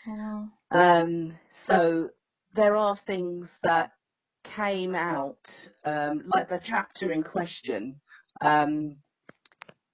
Wow. 0.07 0.49
Um, 0.71 1.37
so 1.67 2.09
there 2.55 2.75
are 2.75 2.97
things 2.97 3.59
that 3.63 3.91
came 4.43 4.95
out, 4.95 5.69
um, 5.83 6.23
like 6.33 6.49
the 6.49 6.59
chapter 6.61 7.11
in 7.11 7.23
question, 7.23 8.01
um, 8.41 8.97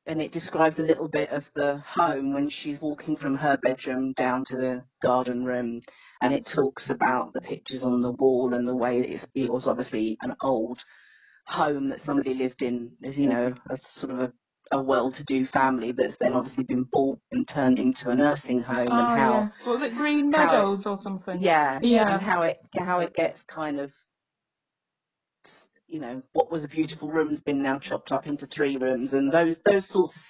and 0.05 0.21
it 0.21 0.31
describes 0.31 0.79
a 0.79 0.83
little 0.83 1.07
bit 1.07 1.29
of 1.29 1.51
the 1.53 1.77
home 1.85 2.33
when 2.33 2.49
she's 2.49 2.81
walking 2.81 3.15
from 3.15 3.35
her 3.35 3.57
bedroom 3.57 4.13
down 4.13 4.43
to 4.45 4.57
the 4.57 4.83
garden 5.03 5.43
room, 5.43 5.81
and 6.21 6.33
it 6.33 6.45
talks 6.45 6.89
about 6.89 7.33
the 7.33 7.41
pictures 7.41 7.83
on 7.83 8.01
the 8.01 8.11
wall 8.11 8.53
and 8.53 8.67
the 8.67 8.75
way 8.75 9.01
that 9.01 9.09
it's, 9.11 9.27
it 9.35 9.51
was 9.51 9.67
obviously 9.67 10.17
an 10.21 10.35
old 10.41 10.83
home 11.45 11.89
that 11.89 12.01
somebody 12.01 12.33
lived 12.33 12.61
in, 12.61 12.91
as 13.03 13.17
you 13.17 13.27
know, 13.27 13.53
a 13.69 13.77
sort 13.77 14.11
of 14.13 14.19
a, 14.19 14.33
a 14.71 14.81
well-to-do 14.83 15.45
family 15.45 15.91
that's 15.93 16.17
then 16.17 16.33
obviously 16.33 16.63
been 16.63 16.83
bought 16.83 17.19
and 17.31 17.47
turned 17.47 17.79
into 17.79 18.09
a 18.09 18.15
nursing 18.15 18.61
home, 18.61 18.89
Oh, 18.91 18.99
and 18.99 19.19
how 19.19 19.31
yes. 19.41 19.65
Was 19.65 19.81
it 19.81 19.95
Green 19.95 20.27
it- 20.27 20.37
Meadows 20.37 20.85
or 20.85 20.95
something? 20.97 21.41
yeah, 21.41 21.79
Yeah. 21.81 22.13
and 22.13 22.21
how 22.21 22.43
it 22.43 22.59
how 22.77 22.99
it 22.99 23.13
gets 23.15 23.41
kind 23.43 23.79
of 23.79 23.91
you 25.87 25.99
know 25.99 26.21
what 26.33 26.51
was 26.51 26.63
a 26.63 26.67
beautiful 26.67 27.09
room's 27.09 27.41
been 27.41 27.63
now 27.63 27.79
chopped 27.79 28.11
up 28.11 28.27
into 28.27 28.45
three 28.45 28.77
rooms 28.77 29.13
and 29.13 29.31
those 29.31 29.59
those 29.65 29.87
sorts 29.87 30.15
of 30.15 30.21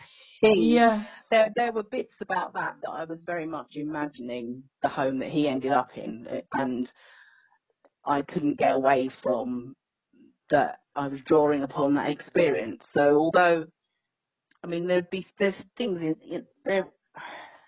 Yes. 0.42 1.28
There 1.30 1.50
there 1.56 1.72
were 1.72 1.84
bits 1.84 2.16
about 2.22 2.54
that 2.54 2.78
that 2.84 2.92
I 2.92 3.06
was 3.06 3.22
very 3.22 3.46
much 3.46 3.76
imagining 3.76 4.64
the 4.82 4.90
home 4.90 5.20
that 5.20 5.30
he 5.30 5.48
ended 5.48 5.72
up 5.72 5.98
in, 5.98 6.28
eh, 6.28 6.42
and 6.54 6.92
I 8.06 8.22
couldn't 8.24 8.58
get 8.58 8.76
away 8.76 9.10
from 9.10 9.76
that. 10.50 10.80
I 10.96 11.08
was 11.08 11.22
drawing 11.22 11.64
upon 11.64 11.96
that 11.96 12.10
experience. 12.10 12.88
So 12.90 13.18
although 13.18 13.68
I 14.64 14.68
mean 14.68 14.88
there'd 14.88 15.10
be 15.10 15.26
there's 15.38 15.66
things 15.78 16.02
in, 16.02 16.16
in 16.22 16.48
there. 16.66 16.88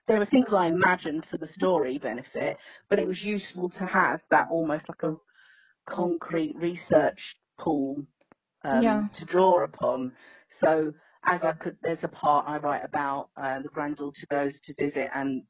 There 0.07 0.19
were 0.19 0.25
things 0.25 0.53
I 0.53 0.67
imagined 0.67 1.25
for 1.25 1.38
the 1.38 1.47
story 1.47 1.97
benefit, 1.97 2.57
but 2.89 2.99
it 2.99 3.07
was 3.07 3.23
useful 3.23 3.69
to 3.71 3.86
have 3.86 4.21
that 4.31 4.49
almost 4.51 4.89
like 4.89 5.03
a 5.03 5.15
concrete 5.86 6.55
research 6.57 7.36
pool 7.57 8.05
um, 8.63 8.81
Yeah. 8.84 9.07
to 9.13 9.25
draw 9.25 9.63
upon. 9.63 10.13
So 10.49 10.93
as 11.23 11.43
I 11.43 11.53
could, 11.53 11.77
there's 11.81 12.03
a 12.03 12.07
part 12.07 12.47
I 12.47 12.57
write 12.57 12.84
about 12.84 13.29
uh, 13.38 13.60
the 13.60 13.69
granddaughter 13.69 14.25
goes 14.29 14.60
to 14.62 14.73
visit 14.77 15.10
and 15.13 15.43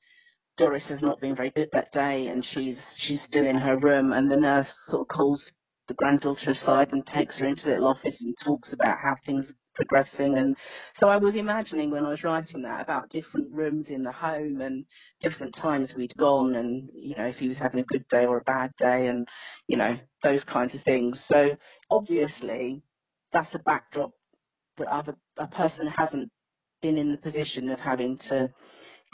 Doris 0.58 0.90
has 0.90 1.02
not 1.02 1.22
been 1.22 1.36
very 1.36 1.50
good 1.50 1.70
that 1.72 1.92
day 1.92 2.28
and 2.28 2.44
she's 2.44 2.96
she's 2.98 3.22
still 3.22 3.46
in 3.46 3.58
her 3.58 3.78
room 3.78 4.12
and 4.12 4.30
the 4.30 4.38
nurse 4.38 4.74
sort 4.88 5.02
of 5.02 5.08
calls 5.08 5.52
the 5.88 5.94
granddaughter 5.94 6.52
aside 6.52 6.92
and 6.94 7.06
takes 7.06 7.40
her 7.40 7.48
into 7.48 7.66
the 7.66 7.72
little 7.72 7.88
office 7.88 8.24
and 8.24 8.36
talks 8.44 8.74
about 8.74 9.00
how 9.00 9.16
things 9.26 9.52
are 9.52 9.56
progressing. 9.74 10.38
And 10.38 10.56
so 10.94 11.08
I 11.08 11.18
was 11.18 11.36
imagining 11.36 11.90
when 11.90 12.06
I 12.06 12.10
was 12.10 12.24
writing 12.24 12.62
that 12.64 12.82
about 12.82 13.10
different 13.10 13.52
rooms 13.52 13.90
in 13.90 14.04
the 14.04 14.12
home 14.12 14.62
and 14.62 14.86
different 15.20 15.56
times 15.56 15.96
we'd 15.96 16.16
gone 16.18 16.56
and 16.56 16.90
you 16.94 17.16
know 17.16 17.28
if 17.28 17.40
he 17.40 17.48
was 17.48 17.60
having 17.60 17.80
a 17.80 17.86
good 17.86 18.08
day 18.08 18.26
or 18.26 18.38
a 18.38 18.44
bad 18.44 18.72
day 18.78 19.08
and 19.08 19.28
you 19.68 19.78
know 19.78 19.98
those 20.22 20.44
kinds 20.44 20.76
of 20.76 20.82
things. 20.84 21.24
So 21.24 21.58
obviously 21.90 22.84
that's 23.32 23.56
a 23.56 23.60
backdrop 23.60 24.12
other 24.88 25.16
a 25.38 25.48
person 25.48 25.88
hasn't 25.88 26.32
been 26.82 26.98
in 26.98 27.12
the 27.12 27.18
position 27.18 27.70
of 27.70 27.80
having 27.80 28.18
to 28.18 28.50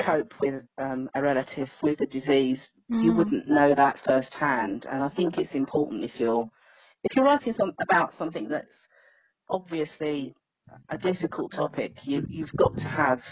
cope 0.02 0.34
with 0.42 0.64
um, 0.78 1.10
a 1.16 1.22
relative 1.22 1.72
with 1.84 2.02
a 2.02 2.06
disease 2.08 2.72
you 3.02 3.14
Mm. 3.14 3.18
wouldn't 3.18 3.48
know 3.50 3.76
that 3.76 4.00
firsthand 4.00 4.88
and 4.92 5.04
I 5.04 5.10
think 5.10 5.38
it's 5.38 5.56
important 5.56 6.04
if 6.04 6.20
you're 6.20 6.50
if 7.04 7.16
you're 7.16 7.26
writing 7.26 7.54
some, 7.54 7.74
about 7.82 8.14
something 8.14 8.50
that's 8.50 8.88
obviously 9.50 10.36
a 10.90 10.98
difficult 10.98 11.52
topic 11.52 12.06
you 12.08 12.26
you've 12.30 12.56
got 12.56 12.78
to 12.78 12.88
have 12.90 13.24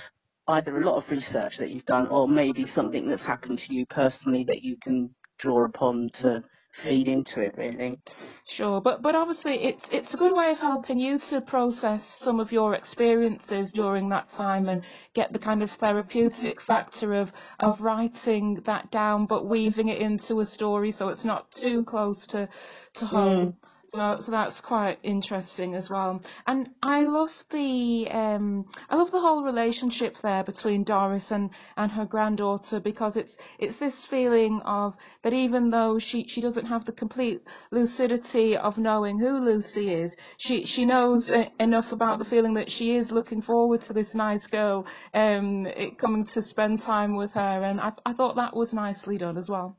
either 0.47 0.77
a 0.77 0.85
lot 0.85 0.97
of 0.97 1.09
research 1.11 1.57
that 1.57 1.71
you've 1.71 1.85
done 1.85 2.07
or 2.07 2.27
maybe 2.27 2.67
something 2.67 3.07
that's 3.07 3.23
happened 3.23 3.59
to 3.59 3.73
you 3.73 3.85
personally 3.87 4.45
that 4.45 4.63
you 4.63 4.77
can 4.77 5.15
draw 5.39 5.65
upon 5.65 6.09
to 6.13 6.43
feed 6.75 7.07
into 7.07 7.41
it 7.41 7.55
really 7.57 7.99
Sure, 8.47 8.79
but 8.79 9.01
but 9.01 9.15
obviously 9.15 9.55
it's 9.63 9.89
it's 9.89 10.13
a 10.13 10.17
good 10.17 10.33
way 10.33 10.51
of 10.51 10.59
helping 10.59 10.99
you 10.99 11.17
to 11.17 11.41
process 11.41 12.03
some 12.03 12.39
of 12.39 12.51
your 12.51 12.75
experiences 12.75 13.71
during 13.71 14.09
that 14.09 14.29
time 14.29 14.69
and 14.69 14.83
get 15.13 15.33
the 15.33 15.39
kind 15.39 15.63
of 15.63 15.71
therapeutic 15.71 16.61
factor 16.61 17.15
of 17.15 17.33
of 17.59 17.81
writing 17.81 18.55
that 18.65 18.91
down, 18.91 19.25
but 19.25 19.47
weaving 19.47 19.89
it 19.89 19.99
into 19.99 20.39
a 20.41 20.45
story 20.45 20.91
so 20.91 21.09
it's 21.09 21.25
not 21.25 21.49
too 21.49 21.83
close 21.83 22.27
to 22.27 22.47
to 22.93 23.05
hmm. 23.05 23.15
home. 23.15 23.57
So, 23.95 24.17
so 24.17 24.31
that's 24.31 24.59
quite 24.59 24.99
interesting 25.03 25.73
as 25.73 25.89
well. 25.89 26.21
And 26.45 26.69
I 26.83 27.03
love 27.03 27.31
the 27.49 28.09
um, 28.11 28.65
I 28.89 28.97
love 28.97 29.11
the 29.11 29.21
whole 29.21 29.43
relationship 29.43 30.17
there 30.17 30.43
between 30.43 30.83
Doris 30.83 31.31
and, 31.31 31.51
and 31.77 31.89
her 31.93 32.05
granddaughter 32.05 32.81
because 32.81 33.15
it's 33.15 33.37
it's 33.57 33.77
this 33.77 34.05
feeling 34.05 34.61
of 34.65 34.97
that 35.21 35.31
even 35.31 35.69
though 35.69 35.97
she, 35.97 36.27
she 36.27 36.41
doesn't 36.41 36.65
have 36.65 36.83
the 36.83 36.91
complete 36.91 37.41
lucidity 37.71 38.57
of 38.57 38.77
knowing 38.77 39.17
who 39.17 39.39
Lucy 39.39 39.93
is, 39.93 40.17
she 40.37 40.65
she 40.65 40.85
knows 40.85 41.31
enough 41.59 41.93
about 41.93 42.19
the 42.19 42.25
feeling 42.25 42.55
that 42.55 42.69
she 42.69 42.97
is 42.97 43.13
looking 43.13 43.41
forward 43.41 43.79
to 43.81 43.93
this 43.93 44.13
nice 44.13 44.47
girl 44.47 44.85
um, 45.13 45.67
coming 45.97 46.25
to 46.25 46.41
spend 46.41 46.81
time 46.81 47.15
with 47.15 47.31
her, 47.31 47.63
and 47.63 47.79
I 47.79 47.93
I 48.05 48.11
thought 48.11 48.35
that 48.35 48.55
was 48.55 48.73
nicely 48.73 49.17
done 49.17 49.37
as 49.37 49.49
well. 49.49 49.77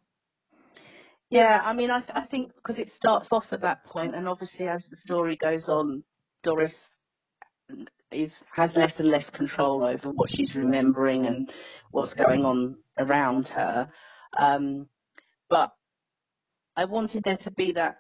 Yeah, 1.31 1.61
I 1.65 1.73
mean, 1.73 1.91
I, 1.91 2.01
th- 2.01 2.13
I 2.15 2.25
think 2.25 2.55
because 2.55 2.79
it 2.79 2.91
starts 2.91 3.33
off 3.33 3.53
at 3.53 3.63
that 3.63 3.85
point, 3.85 4.15
and 4.15 4.29
obviously 4.29 4.69
as 4.69 4.87
the 4.89 4.97
story 4.97 5.37
goes 5.37 5.69
on, 5.69 6.05
Doris 6.43 6.93
is 8.13 8.43
has 8.55 8.77
less 8.77 9.01
and 9.01 9.09
less 9.11 9.31
control 9.31 9.83
over 9.85 10.11
what 10.11 10.31
she's 10.31 10.55
remembering 10.55 11.27
and 11.27 11.51
what's 11.91 12.15
going 12.15 12.45
on 12.45 12.77
around 12.99 13.49
her. 13.49 13.91
Um, 14.39 14.89
but 15.51 15.73
I 16.77 16.85
wanted 16.85 17.25
there 17.25 17.39
to 17.39 17.51
be 17.51 17.73
that 17.73 17.97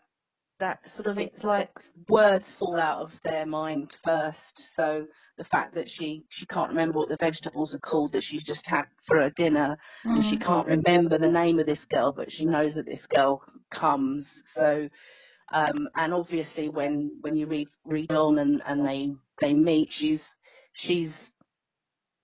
that 0.58 0.88
sort 0.88 1.06
of 1.06 1.18
it's 1.18 1.44
like 1.44 1.70
words 2.08 2.52
fall 2.54 2.78
out 2.80 3.00
of 3.02 3.20
their 3.22 3.46
mind 3.46 3.96
first. 4.04 4.74
So 4.74 5.06
the 5.36 5.44
fact 5.44 5.74
that 5.74 5.88
she 5.88 6.24
she 6.30 6.46
can't 6.46 6.70
remember 6.70 6.98
what 6.98 7.08
the 7.08 7.16
vegetables 7.18 7.74
are 7.74 7.80
called 7.80 8.12
that 8.12 8.24
she's 8.24 8.44
just 8.44 8.66
had 8.66 8.84
for 9.06 9.18
her 9.18 9.30
dinner 9.30 9.78
and 10.04 10.24
she 10.24 10.38
can't 10.38 10.66
remember 10.66 11.18
the 11.18 11.30
name 11.30 11.58
of 11.58 11.66
this 11.66 11.84
girl, 11.86 12.12
but 12.12 12.32
she 12.32 12.44
knows 12.46 12.74
that 12.76 12.86
this 12.86 13.06
girl 13.06 13.42
comes. 13.70 14.42
So, 14.46 14.88
um, 15.52 15.88
and 15.94 16.14
obviously 16.14 16.68
when 16.68 17.18
when 17.20 17.36
you 17.36 17.46
read 17.46 17.68
read 17.84 18.12
on 18.12 18.38
and 18.38 18.62
and 18.66 18.86
they 18.86 19.14
they 19.40 19.54
meet, 19.54 19.92
she's 19.92 20.36
she's 20.72 21.32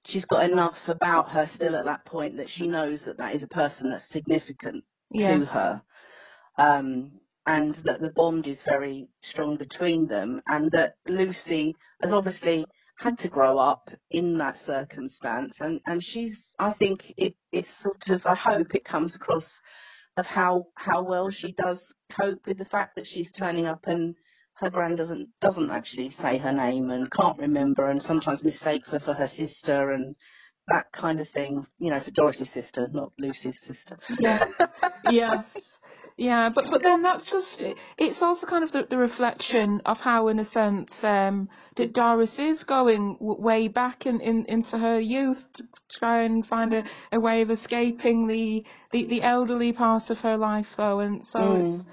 she's 0.06 0.24
got 0.24 0.50
enough 0.50 0.88
about 0.88 1.30
her 1.32 1.46
still 1.46 1.76
at 1.76 1.84
that 1.84 2.04
point 2.06 2.38
that 2.38 2.48
she 2.48 2.66
knows 2.66 3.04
that 3.04 3.18
that 3.18 3.34
is 3.34 3.42
a 3.42 3.48
person 3.48 3.90
that's 3.90 4.08
significant 4.08 4.84
to 5.18 5.44
her. 5.44 5.82
Um, 6.58 7.20
and 7.46 7.74
that 7.76 8.00
the 8.00 8.10
bond 8.10 8.46
is 8.46 8.62
very 8.62 9.08
strong 9.22 9.56
between 9.56 10.06
them, 10.06 10.42
and 10.46 10.70
that 10.72 10.94
Lucy 11.06 11.74
has 12.00 12.12
obviously 12.12 12.64
had 12.96 13.18
to 13.18 13.28
grow 13.28 13.58
up 13.58 13.90
in 14.10 14.38
that 14.38 14.56
circumstance, 14.56 15.60
and 15.60 15.80
and 15.86 16.02
she's 16.02 16.40
I 16.58 16.72
think 16.72 17.14
it 17.16 17.34
it's 17.50 17.74
sort 17.74 18.08
of 18.10 18.26
I 18.26 18.34
hope 18.34 18.74
it 18.74 18.84
comes 18.84 19.16
across 19.16 19.60
of 20.16 20.26
how 20.26 20.66
how 20.74 21.02
well 21.02 21.30
she 21.30 21.52
does 21.52 21.94
cope 22.10 22.46
with 22.46 22.58
the 22.58 22.64
fact 22.64 22.96
that 22.96 23.06
she's 23.06 23.32
turning 23.32 23.66
up 23.66 23.86
and 23.86 24.14
her 24.54 24.70
grand 24.70 24.98
doesn't 24.98 25.28
doesn't 25.40 25.70
actually 25.70 26.10
say 26.10 26.38
her 26.38 26.52
name 26.52 26.90
and 26.90 27.10
can't 27.10 27.38
remember 27.38 27.88
and 27.88 28.02
sometimes 28.02 28.44
mistakes 28.44 28.90
her 28.90 29.00
for 29.00 29.14
her 29.14 29.26
sister 29.26 29.90
and 29.90 30.14
that 30.68 30.92
kind 30.92 31.18
of 31.20 31.28
thing 31.28 31.66
you 31.78 31.90
know 31.90 31.98
for 31.98 32.10
Doris's 32.10 32.50
sister 32.50 32.88
not 32.92 33.12
Lucy's 33.18 33.60
sister. 33.60 33.96
Yes, 34.20 34.60
yes, 35.10 35.80
yeah, 36.16 36.50
but 36.50 36.66
but 36.70 36.82
then 36.82 37.02
that's 37.02 37.30
just 37.30 37.64
it's 37.98 38.22
also 38.22 38.46
kind 38.46 38.64
of 38.64 38.72
the, 38.72 38.84
the 38.84 38.98
reflection 38.98 39.80
of 39.86 40.00
how, 40.00 40.28
in 40.28 40.38
a 40.38 40.44
sense, 40.44 41.02
um, 41.04 41.48
that 41.76 41.92
Doris 41.94 42.38
is 42.38 42.64
going 42.64 43.14
w- 43.14 43.40
way 43.40 43.68
back 43.68 44.06
in, 44.06 44.20
in 44.20 44.44
into 44.46 44.78
her 44.78 45.00
youth 45.00 45.46
to 45.54 45.64
try 45.90 46.22
and 46.22 46.46
find 46.46 46.74
a, 46.74 46.84
a 47.12 47.18
way 47.20 47.42
of 47.42 47.50
escaping 47.50 48.26
the, 48.26 48.64
the 48.90 49.04
the 49.06 49.22
elderly 49.22 49.72
part 49.72 50.10
of 50.10 50.20
her 50.20 50.36
life, 50.36 50.76
though, 50.76 51.00
and 51.00 51.24
so 51.24 51.38
Mm. 51.40 51.60
it's 51.62 51.86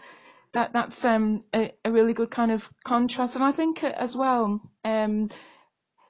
that 0.52 0.74
that's 0.74 1.06
um 1.06 1.44
a, 1.56 1.72
a 1.86 1.92
really 1.92 2.14
good 2.14 2.30
kind 2.32 2.52
of 2.52 2.70
contrast, 2.84 3.36
and 3.36 3.44
I 3.44 3.52
think 3.52 3.84
uh, 3.84 3.94
as 3.96 4.16
well 4.16 4.62
um 4.84 5.30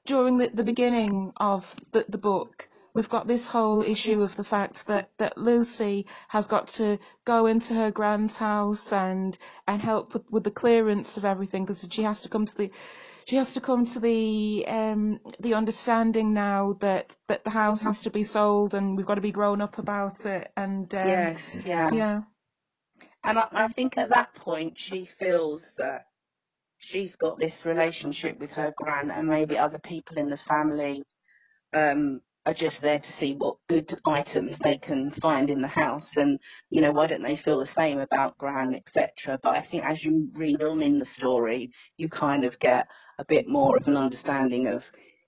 during 0.05 0.37
the, 0.39 0.49
the 0.49 0.63
beginning 0.63 1.31
of 1.37 1.75
the, 1.91 2.05
the 2.09 2.17
book, 2.17 2.67
we've 2.99 3.09
got 3.09 3.27
this 3.27 3.47
whole 3.47 3.81
issue 3.81 4.21
of 4.21 4.35
the 4.35 4.43
fact 4.43 4.87
that, 4.87 5.09
that 5.19 5.37
Lucy 5.37 6.05
has 6.27 6.47
got 6.47 6.67
to 6.67 6.99
go 7.23 7.45
into 7.45 7.73
her 7.73 7.91
grand's 7.91 8.35
house 8.35 8.91
and 8.91 9.37
and 9.69 9.81
help 9.81 10.13
with, 10.13 10.29
with 10.29 10.43
the 10.43 10.51
clearance 10.51 11.15
of 11.15 11.23
everything 11.23 11.63
because 11.63 11.87
she 11.89 12.03
has 12.03 12.21
to 12.23 12.27
come 12.27 12.45
to 12.45 12.57
the 12.57 12.69
she 13.23 13.37
has 13.37 13.53
to 13.53 13.61
come 13.61 13.85
to 13.85 14.01
the 14.01 14.65
um 14.67 15.21
the 15.39 15.53
understanding 15.53 16.33
now 16.33 16.75
that 16.81 17.15
that 17.29 17.45
the 17.45 17.49
house 17.49 17.81
has 17.83 18.01
to 18.01 18.09
be 18.09 18.23
sold 18.23 18.73
and 18.73 18.97
we've 18.97 19.05
got 19.05 19.15
to 19.15 19.21
be 19.21 19.31
grown 19.31 19.61
up 19.61 19.77
about 19.77 20.25
it 20.25 20.51
and 20.57 20.93
um, 20.93 21.07
yes 21.07 21.61
yeah. 21.65 21.89
yeah. 21.93 22.21
And 23.23 23.37
I, 23.37 23.47
I 23.53 23.67
think 23.69 23.97
at 23.97 24.09
that 24.09 24.35
point 24.35 24.77
she 24.77 25.05
feels 25.05 25.65
that 25.77 26.07
she's 26.77 27.15
got 27.15 27.39
this 27.39 27.65
relationship 27.65 28.39
with 28.39 28.51
her 28.51 28.73
gran, 28.75 29.09
and 29.09 29.27
maybe 29.27 29.57
other 29.57 29.79
people 29.79 30.17
in 30.17 30.29
the 30.29 30.37
family 30.37 31.03
um, 31.73 32.21
are 32.49 32.53
just 32.53 32.81
there 32.81 32.99
to 32.99 33.11
see 33.11 33.35
what 33.35 33.57
good 33.67 33.93
items 34.05 34.57
they 34.57 34.77
can 34.77 35.11
find 35.11 35.49
in 35.49 35.61
the 35.61 35.67
house, 35.67 36.17
and 36.17 36.39
you 36.69 36.81
know 36.81 36.91
why 36.91 37.05
don't 37.05 37.23
they 37.23 37.35
feel 37.35 37.59
the 37.59 37.65
same 37.65 37.99
about 37.99 38.37
gran, 38.37 38.73
etc. 38.73 39.39
But 39.41 39.55
I 39.55 39.61
think 39.61 39.85
as 39.85 40.03
you 40.03 40.29
read 40.33 40.63
on 40.63 40.81
in 40.81 40.97
the 40.97 41.05
story, 41.05 41.71
you 41.97 42.09
kind 42.09 42.45
of 42.45 42.59
get 42.59 42.87
a 43.19 43.25
bit 43.25 43.47
more 43.47 43.77
of 43.77 43.87
an 43.87 43.97
understanding 43.97 44.67
of 44.67 44.83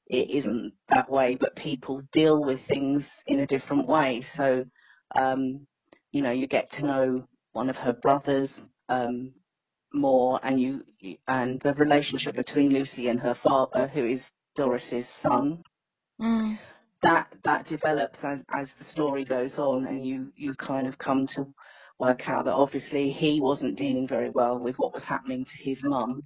it 0.08 0.32
isn't 0.32 0.74
that 0.90 1.10
way, 1.10 1.38
but 1.40 1.56
people 1.56 2.02
deal 2.12 2.44
with 2.44 2.62
things 2.62 3.10
in 3.28 3.40
a 3.40 3.48
different 3.48 3.88
way. 3.88 4.22
So, 4.22 4.66
um, 5.16 5.68
you 6.12 6.22
know, 6.22 6.32
you 6.32 6.48
get 6.48 6.72
to 6.72 6.86
know 6.86 7.28
one 7.54 7.70
of 7.70 7.78
her 7.78 7.94
brothers 7.94 8.62
um, 8.90 9.34
more, 9.94 10.40
and 10.42 10.60
you 10.60 10.84
and 11.28 11.62
the 11.62 11.76
relationship 11.76 12.36
between 12.36 12.72
Lucy 12.72 13.10
and 13.10 13.20
her 13.20 13.36
father, 13.36 13.88
who 13.88 14.06
is 14.06 14.32
Doris's 14.56 15.08
son. 15.08 15.64
Mm. 16.20 16.58
That 17.02 17.36
that 17.44 17.66
develops 17.68 18.24
as 18.24 18.44
as 18.54 18.74
the 18.74 18.84
story 18.84 19.26
goes 19.26 19.60
on, 19.60 19.88
and 19.88 20.06
you 20.06 20.32
you 20.36 20.54
kind 20.56 20.88
of 20.88 20.98
come 20.98 21.28
to 21.28 21.48
work 22.00 22.30
out 22.30 22.46
that 22.46 22.54
obviously 22.54 23.12
he 23.12 23.42
wasn't 23.42 23.78
dealing 23.78 24.08
very 24.08 24.30
well 24.30 24.60
with 24.60 24.78
what 24.80 24.94
was 24.94 25.04
happening 25.04 25.46
to 25.46 25.58
his 25.58 25.84
mum. 25.84 26.24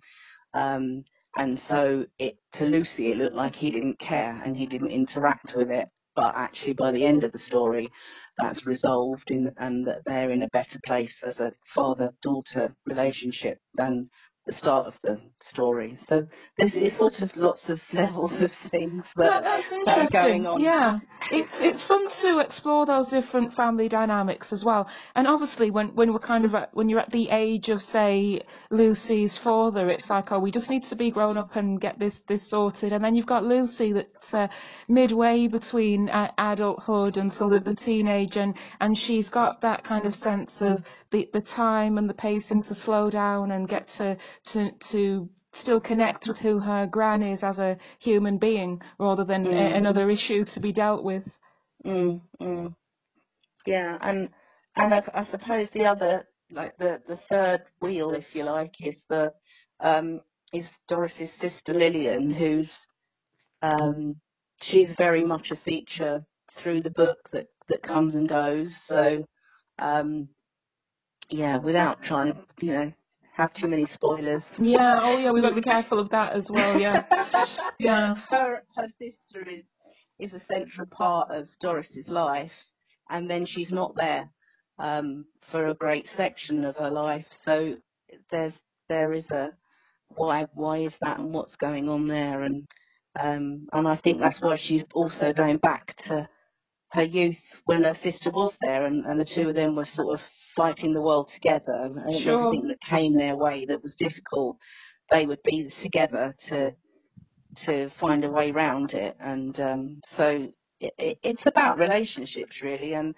Um, 0.53 1.03
and 1.37 1.59
so 1.59 2.05
it 2.19 2.37
to 2.53 2.65
Lucy 2.65 3.11
it 3.11 3.17
looked 3.17 3.35
like 3.35 3.55
he 3.55 3.71
didn't 3.71 3.99
care 3.99 4.41
and 4.45 4.55
he 4.55 4.65
didn't 4.65 4.91
interact 4.91 5.55
with 5.55 5.71
it. 5.71 5.89
But 6.15 6.35
actually 6.35 6.73
by 6.73 6.91
the 6.91 7.05
end 7.05 7.23
of 7.25 7.33
the 7.33 7.39
story 7.39 7.89
that's 8.37 8.65
resolved 8.65 9.31
in, 9.31 9.53
and 9.57 9.85
that 9.87 10.03
they're 10.05 10.31
in 10.31 10.43
a 10.43 10.49
better 10.49 10.79
place 10.85 11.23
as 11.23 11.39
a 11.41 11.53
father 11.65 12.11
daughter 12.21 12.73
relationship 12.85 13.59
than 13.75 14.09
the 14.45 14.53
start 14.53 14.85
of 14.85 14.99
the 15.01 15.19
story. 15.39 15.97
So 15.97 16.27
there's 16.57 16.93
sort 16.93 17.21
of 17.21 17.35
lots 17.35 17.69
of 17.69 17.81
levels 17.93 18.41
of 18.41 18.51
things 18.51 19.11
that, 19.15 19.43
that's 19.43 19.71
interesting. 19.71 20.07
That 20.11 20.15
are 20.15 20.27
going 20.27 20.45
on. 20.45 20.61
Yeah, 20.61 20.99
it's 21.31 21.61
it's 21.61 21.83
fun 21.85 22.09
to 22.09 22.39
explore 22.39 22.85
those 22.85 23.09
different 23.09 23.53
family 23.53 23.89
dynamics 23.89 24.53
as 24.53 24.63
well. 24.63 24.87
And 25.15 25.27
obviously, 25.27 25.71
when 25.71 25.95
when 25.95 26.13
we're 26.13 26.19
kind 26.19 26.45
of 26.45 26.53
at, 26.53 26.75
when 26.75 26.89
you're 26.89 26.99
at 26.99 27.11
the 27.11 27.29
age 27.29 27.69
of 27.69 27.81
say 27.81 28.41
Lucy's 28.69 29.37
father, 29.37 29.89
it's 29.89 30.09
like 30.09 30.31
oh 30.31 30.39
we 30.39 30.51
just 30.51 30.69
need 30.69 30.83
to 30.83 30.95
be 30.95 31.09
grown 31.09 31.37
up 31.37 31.55
and 31.55 31.81
get 31.81 31.97
this 31.97 32.21
this 32.21 32.47
sorted. 32.47 32.93
And 32.93 33.03
then 33.03 33.15
you've 33.15 33.25
got 33.25 33.43
Lucy 33.43 33.93
that's 33.93 34.33
uh, 34.33 34.47
midway 34.87 35.47
between 35.47 36.09
uh, 36.09 36.31
adulthood 36.37 37.17
and 37.17 37.33
sort 37.33 37.53
of 37.53 37.63
the 37.63 37.75
teenage, 37.75 38.37
and 38.37 38.55
and 38.79 38.95
she's 38.95 39.29
got 39.29 39.61
that 39.61 39.83
kind 39.83 40.05
of 40.05 40.13
sense 40.13 40.61
of 40.61 40.85
the 41.09 41.27
the 41.33 41.41
time 41.41 41.97
and 41.97 42.07
the 42.07 42.13
pacing 42.13 42.61
to 42.63 42.75
slow 42.75 43.09
down 43.09 43.49
and 43.51 43.67
get 43.67 43.87
to 43.87 44.17
to 44.45 44.71
to 44.71 45.29
still 45.51 45.79
connect 45.79 46.27
with 46.27 46.37
who 46.37 46.59
her 46.59 46.85
gran 46.85 47.23
is 47.23 47.43
as 47.43 47.59
a 47.59 47.77
human 47.99 48.37
being 48.37 48.81
rather 48.99 49.23
than 49.23 49.45
mm. 49.45 49.53
a, 49.53 49.75
another 49.75 50.09
issue 50.09 50.43
to 50.43 50.59
be 50.59 50.71
dealt 50.71 51.03
with. 51.03 51.37
Mm, 51.85 52.21
mm. 52.41 52.75
Yeah, 53.65 53.97
and 54.01 54.29
and 54.75 54.93
I, 54.93 55.03
I, 55.13 55.23
suppose 55.23 55.69
the 55.69 55.85
other, 55.85 56.27
like 56.51 56.77
the 56.77 57.01
the 57.07 57.17
third 57.17 57.63
wheel, 57.81 58.11
if 58.11 58.35
you 58.35 58.43
like, 58.43 58.75
is 58.85 59.05
the 59.09 59.33
um, 59.79 60.21
is 60.53 60.71
Doris's 60.87 61.31
sister 61.31 61.73
Lillian, 61.73 62.31
who's 62.31 62.87
um, 63.61 64.15
she's 64.61 64.93
very 64.93 65.23
much 65.23 65.51
a 65.51 65.55
feature 65.55 66.25
through 66.51 66.81
the 66.81 66.91
book 66.91 67.17
that 67.31 67.47
that 67.67 67.81
comes 67.81 68.15
and 68.15 68.29
goes. 68.29 68.75
So 68.75 69.25
um, 69.79 70.29
yeah, 71.29 71.57
without 71.57 72.03
trying 72.03 72.33
to 72.33 72.43
you 72.61 72.73
know 72.73 72.93
have 73.35 73.53
too 73.53 73.67
many 73.67 73.85
spoilers. 73.85 74.45
Yeah, 74.57 74.97
oh 75.01 75.17
yeah, 75.17 75.31
we've 75.31 75.43
got 75.43 75.49
to 75.49 75.55
be 75.55 75.61
careful 75.75 75.99
of 75.99 76.09
that 76.09 76.33
as 76.33 76.49
well, 76.49 76.79
yeah. 76.79 77.03
yeah. 77.79 78.15
Her 78.29 78.63
her 78.75 78.87
sister 78.87 79.47
is 79.47 79.65
is 80.19 80.33
a 80.33 80.39
central 80.39 80.87
part 80.87 81.31
of 81.31 81.47
Doris's 81.59 82.09
life 82.09 82.53
and 83.09 83.29
then 83.29 83.45
she's 83.45 83.71
not 83.71 83.95
there 83.95 84.29
um, 84.79 85.25
for 85.41 85.67
a 85.67 85.73
great 85.73 86.07
section 86.07 86.65
of 86.65 86.77
her 86.77 86.89
life. 86.89 87.27
So 87.43 87.75
there's 88.29 88.59
there 88.87 89.13
is 89.13 89.29
a 89.31 89.51
why 90.09 90.47
why 90.53 90.79
is 90.79 90.97
that 91.01 91.19
and 91.19 91.33
what's 91.33 91.55
going 91.55 91.89
on 91.89 92.05
there 92.05 92.43
and 92.43 92.67
um, 93.19 93.67
and 93.71 93.87
I 93.87 93.95
think 93.95 94.19
that's 94.19 94.41
why 94.41 94.55
she's 94.55 94.85
also 94.93 95.33
going 95.33 95.57
back 95.57 95.95
to 96.03 96.29
her 96.91 97.03
youth 97.03 97.61
when 97.65 97.83
her 97.83 97.93
sister 97.93 98.29
was 98.29 98.57
there 98.61 98.85
and, 98.85 99.05
and 99.05 99.19
the 99.19 99.25
two 99.25 99.49
of 99.49 99.55
them 99.55 99.75
were 99.75 99.85
sort 99.85 100.19
of 100.19 100.25
fighting 100.55 100.93
the 100.93 101.01
world 101.01 101.27
together 101.27 101.91
and 101.95 102.13
sure. 102.13 102.47
everything 102.47 102.67
that 102.67 102.81
came 102.81 103.13
their 103.13 103.35
way 103.35 103.65
that 103.65 103.83
was 103.83 103.95
difficult, 103.95 104.57
they 105.11 105.25
would 105.25 105.43
be 105.43 105.69
together 105.69 106.35
to 106.47 106.73
to 107.55 107.89
find 107.89 108.23
a 108.25 108.31
way 108.31 108.51
around 108.51 108.93
it. 108.93 109.15
And 109.19 109.57
um, 109.59 110.01
so 110.05 110.49
it, 110.79 110.93
it, 110.97 111.19
it's 111.23 111.45
about 111.45 111.77
relationships 111.77 112.61
really. 112.61 112.93
And 112.93 113.15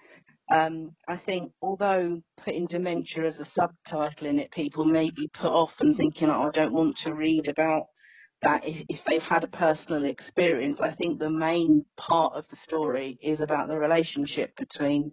um, 0.50 0.94
I 1.06 1.16
think 1.16 1.52
although 1.60 2.22
putting 2.44 2.66
dementia 2.66 3.24
as 3.24 3.40
a 3.40 3.44
subtitle 3.44 4.26
in 4.26 4.38
it, 4.38 4.50
people 4.50 4.84
may 4.84 5.10
be 5.10 5.28
put 5.28 5.50
off 5.50 5.74
and 5.80 5.96
thinking, 5.96 6.30
oh, 6.30 6.48
I 6.48 6.50
don't 6.50 6.72
want 6.72 6.96
to 6.98 7.14
read 7.14 7.48
about 7.48 7.86
that 8.42 8.64
if, 8.64 8.84
if 8.88 9.04
they've 9.04 9.22
had 9.22 9.44
a 9.44 9.48
personal 9.48 10.04
experience. 10.04 10.80
I 10.80 10.92
think 10.92 11.18
the 11.18 11.30
main 11.30 11.84
part 11.96 12.34
of 12.34 12.46
the 12.48 12.56
story 12.56 13.18
is 13.20 13.40
about 13.40 13.68
the 13.68 13.78
relationship 13.78 14.56
between 14.56 15.12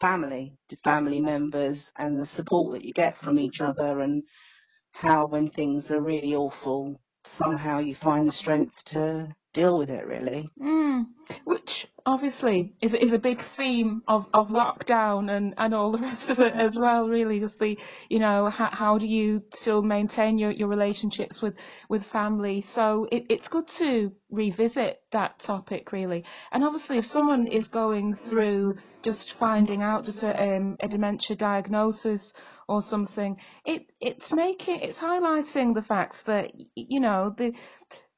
family, 0.00 0.56
family 0.82 1.20
members, 1.20 1.92
and 1.96 2.18
the 2.18 2.26
support 2.26 2.72
that 2.72 2.84
you 2.84 2.92
get 2.92 3.16
from 3.16 3.38
each 3.38 3.60
other, 3.60 4.00
and 4.00 4.22
how 4.92 5.26
when 5.26 5.50
things 5.50 5.90
are 5.90 6.00
really 6.00 6.34
awful, 6.34 7.00
somehow 7.24 7.78
you 7.78 7.94
find 7.94 8.28
the 8.28 8.32
strength 8.32 8.84
to 8.84 9.34
deal 9.54 9.78
with 9.78 9.88
it. 9.88 10.06
Really. 10.06 10.50
Mm. 10.60 11.06
Which 11.44 11.86
obviously 12.04 12.74
is 12.82 12.92
is 12.92 13.14
a 13.14 13.18
big 13.18 13.40
theme 13.40 14.02
of, 14.06 14.26
of 14.34 14.48
lockdown 14.48 15.34
and, 15.34 15.54
and 15.56 15.72
all 15.72 15.90
the 15.90 15.98
rest 16.08 16.28
of 16.28 16.38
it 16.40 16.54
as 16.54 16.78
well. 16.78 17.08
Really, 17.08 17.40
just 17.40 17.58
the 17.58 17.78
you 18.10 18.18
know 18.18 18.48
how, 18.48 18.68
how 18.70 18.98
do 18.98 19.06
you 19.06 19.42
still 19.54 19.82
maintain 19.82 20.38
your, 20.38 20.50
your 20.50 20.68
relationships 20.68 21.40
with 21.40 21.56
with 21.88 22.04
family? 22.04 22.60
So 22.60 23.06
it, 23.10 23.26
it's 23.30 23.48
good 23.48 23.68
to 23.78 24.12
revisit 24.30 25.00
that 25.12 25.38
topic 25.38 25.92
really. 25.92 26.24
And 26.52 26.64
obviously, 26.64 26.98
if 26.98 27.06
someone 27.06 27.46
is 27.46 27.68
going 27.68 28.14
through 28.14 28.76
just 29.02 29.34
finding 29.34 29.82
out 29.82 30.04
just 30.04 30.22
a, 30.24 30.56
um, 30.56 30.76
a 30.80 30.88
dementia 30.88 31.36
diagnosis 31.36 32.34
or 32.68 32.82
something, 32.82 33.38
it 33.64 33.86
it's 34.00 34.32
making 34.32 34.80
it's 34.80 35.00
highlighting 35.00 35.74
the 35.74 35.82
fact 35.82 36.26
that 36.26 36.52
you 36.74 37.00
know 37.00 37.32
the 37.36 37.54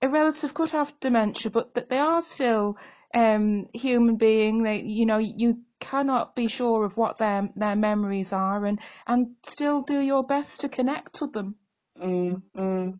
a 0.02 0.08
relative 0.08 0.54
could 0.54 0.70
have 0.70 0.98
dementia, 1.00 1.50
but 1.50 1.74
that 1.74 1.88
they 1.88 1.98
are 1.98 2.22
still 2.22 2.76
um, 3.14 3.66
human 3.72 4.16
being. 4.16 4.62
They, 4.62 4.82
you 4.82 5.06
know, 5.06 5.18
you 5.18 5.60
cannot 5.80 6.34
be 6.34 6.48
sure 6.48 6.84
of 6.84 6.96
what 6.96 7.18
their 7.18 7.48
their 7.56 7.76
memories 7.76 8.32
are, 8.32 8.64
and 8.64 8.80
and 9.06 9.36
still 9.46 9.82
do 9.82 9.98
your 9.98 10.24
best 10.24 10.60
to 10.60 10.68
connect 10.68 11.20
with 11.20 11.32
them. 11.32 11.56
Mm, 12.00 12.42
mm. 12.56 12.98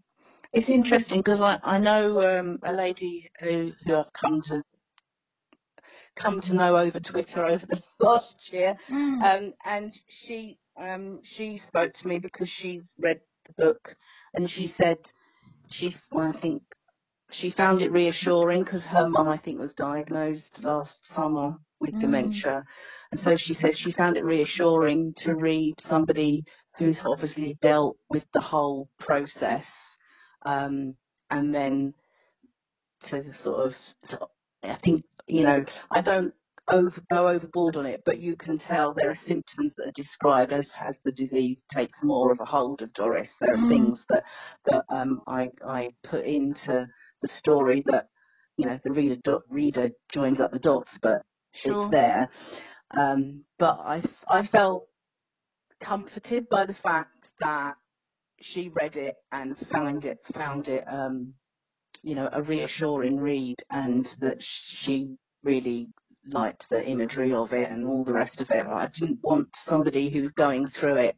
It's 0.52 0.70
interesting 0.70 1.20
because 1.20 1.40
I 1.40 1.58
I 1.62 1.78
know 1.78 2.38
um, 2.38 2.58
a 2.62 2.72
lady 2.72 3.30
who 3.40 3.72
who 3.84 3.96
I've 3.96 4.12
come 4.12 4.40
to 4.42 4.62
come 6.14 6.40
to 6.40 6.54
know 6.54 6.76
over 6.78 6.98
Twitter 6.98 7.44
over 7.44 7.66
the 7.66 7.82
last 8.00 8.52
year, 8.52 8.78
mm. 8.88 9.22
um, 9.22 9.52
and 9.64 9.94
she 10.08 10.58
um, 10.78 11.20
she 11.22 11.58
spoke 11.58 11.92
to 11.92 12.08
me 12.08 12.18
because 12.18 12.48
she's 12.48 12.94
read 12.98 13.20
the 13.46 13.52
book, 13.64 13.96
and 14.32 14.48
she 14.48 14.66
said 14.66 14.98
she 15.68 15.94
well, 16.10 16.28
I 16.28 16.32
think 16.32 16.62
she 17.30 17.50
found 17.50 17.82
it 17.82 17.92
reassuring 17.92 18.62
because 18.62 18.84
her 18.86 19.08
mum, 19.08 19.28
I 19.28 19.36
think, 19.36 19.58
was 19.58 19.74
diagnosed 19.74 20.62
last 20.62 21.06
summer 21.06 21.56
with 21.80 21.94
mm. 21.94 22.00
dementia. 22.00 22.64
And 23.10 23.20
so 23.20 23.36
she 23.36 23.54
said 23.54 23.76
she 23.76 23.92
found 23.92 24.16
it 24.16 24.24
reassuring 24.24 25.14
to 25.18 25.34
read 25.34 25.80
somebody 25.80 26.44
who's 26.78 27.02
obviously 27.04 27.56
dealt 27.60 27.96
with 28.08 28.26
the 28.32 28.40
whole 28.40 28.88
process 28.98 29.72
um, 30.44 30.94
and 31.30 31.54
then 31.54 31.94
to 33.04 33.32
sort 33.32 33.66
of, 33.66 33.76
I 34.62 34.74
think, 34.74 35.04
you 35.26 35.42
know, 35.42 35.64
I 35.90 36.02
don't 36.02 36.32
over, 36.68 37.00
go 37.10 37.28
overboard 37.28 37.76
on 37.76 37.86
it, 37.86 38.02
but 38.04 38.18
you 38.18 38.36
can 38.36 38.58
tell 38.58 38.92
there 38.92 39.10
are 39.10 39.14
symptoms 39.14 39.74
that 39.74 39.88
are 39.88 39.92
described 39.92 40.52
as 40.52 40.72
as 40.80 41.00
the 41.02 41.12
disease 41.12 41.64
takes 41.70 42.02
more 42.02 42.32
of 42.32 42.40
a 42.40 42.44
hold 42.44 42.82
of 42.82 42.92
Doris. 42.92 43.36
There 43.40 43.54
are 43.54 43.58
mm. 43.58 43.68
things 43.68 44.04
that 44.08 44.24
that 44.66 44.84
um, 44.88 45.20
I 45.26 45.50
I 45.66 45.90
put 46.02 46.24
into 46.24 46.88
the 47.22 47.28
story 47.28 47.82
that 47.86 48.08
you 48.56 48.66
know 48.66 48.78
the 48.82 48.92
reader 48.92 49.16
do, 49.16 49.40
reader 49.50 49.90
joins 50.10 50.40
up 50.40 50.52
the 50.52 50.58
dots, 50.58 50.98
but 51.00 51.22
sure. 51.52 51.76
it's 51.76 51.88
there. 51.88 52.28
Um, 52.90 53.44
but 53.58 53.78
I 53.80 54.02
I 54.28 54.44
felt 54.44 54.88
comforted 55.80 56.48
by 56.48 56.66
the 56.66 56.74
fact 56.74 57.28
that 57.40 57.76
she 58.40 58.68
read 58.68 58.96
it 58.96 59.16
and 59.32 59.56
found 59.56 60.04
it 60.04 60.18
found 60.32 60.68
it 60.68 60.84
um, 60.86 61.34
you 62.02 62.14
know 62.14 62.28
a 62.32 62.42
reassuring 62.42 63.18
read, 63.18 63.62
and 63.70 64.06
that 64.20 64.42
she 64.42 65.16
really 65.42 65.88
liked 66.28 66.68
the 66.70 66.84
imagery 66.84 67.32
of 67.32 67.52
it 67.52 67.70
and 67.70 67.86
all 67.86 68.04
the 68.04 68.12
rest 68.12 68.40
of 68.40 68.50
it. 68.50 68.66
I 68.66 68.88
didn't 68.88 69.20
want 69.22 69.48
somebody 69.54 70.10
who's 70.10 70.32
going 70.32 70.68
through 70.68 70.96
it 70.96 71.16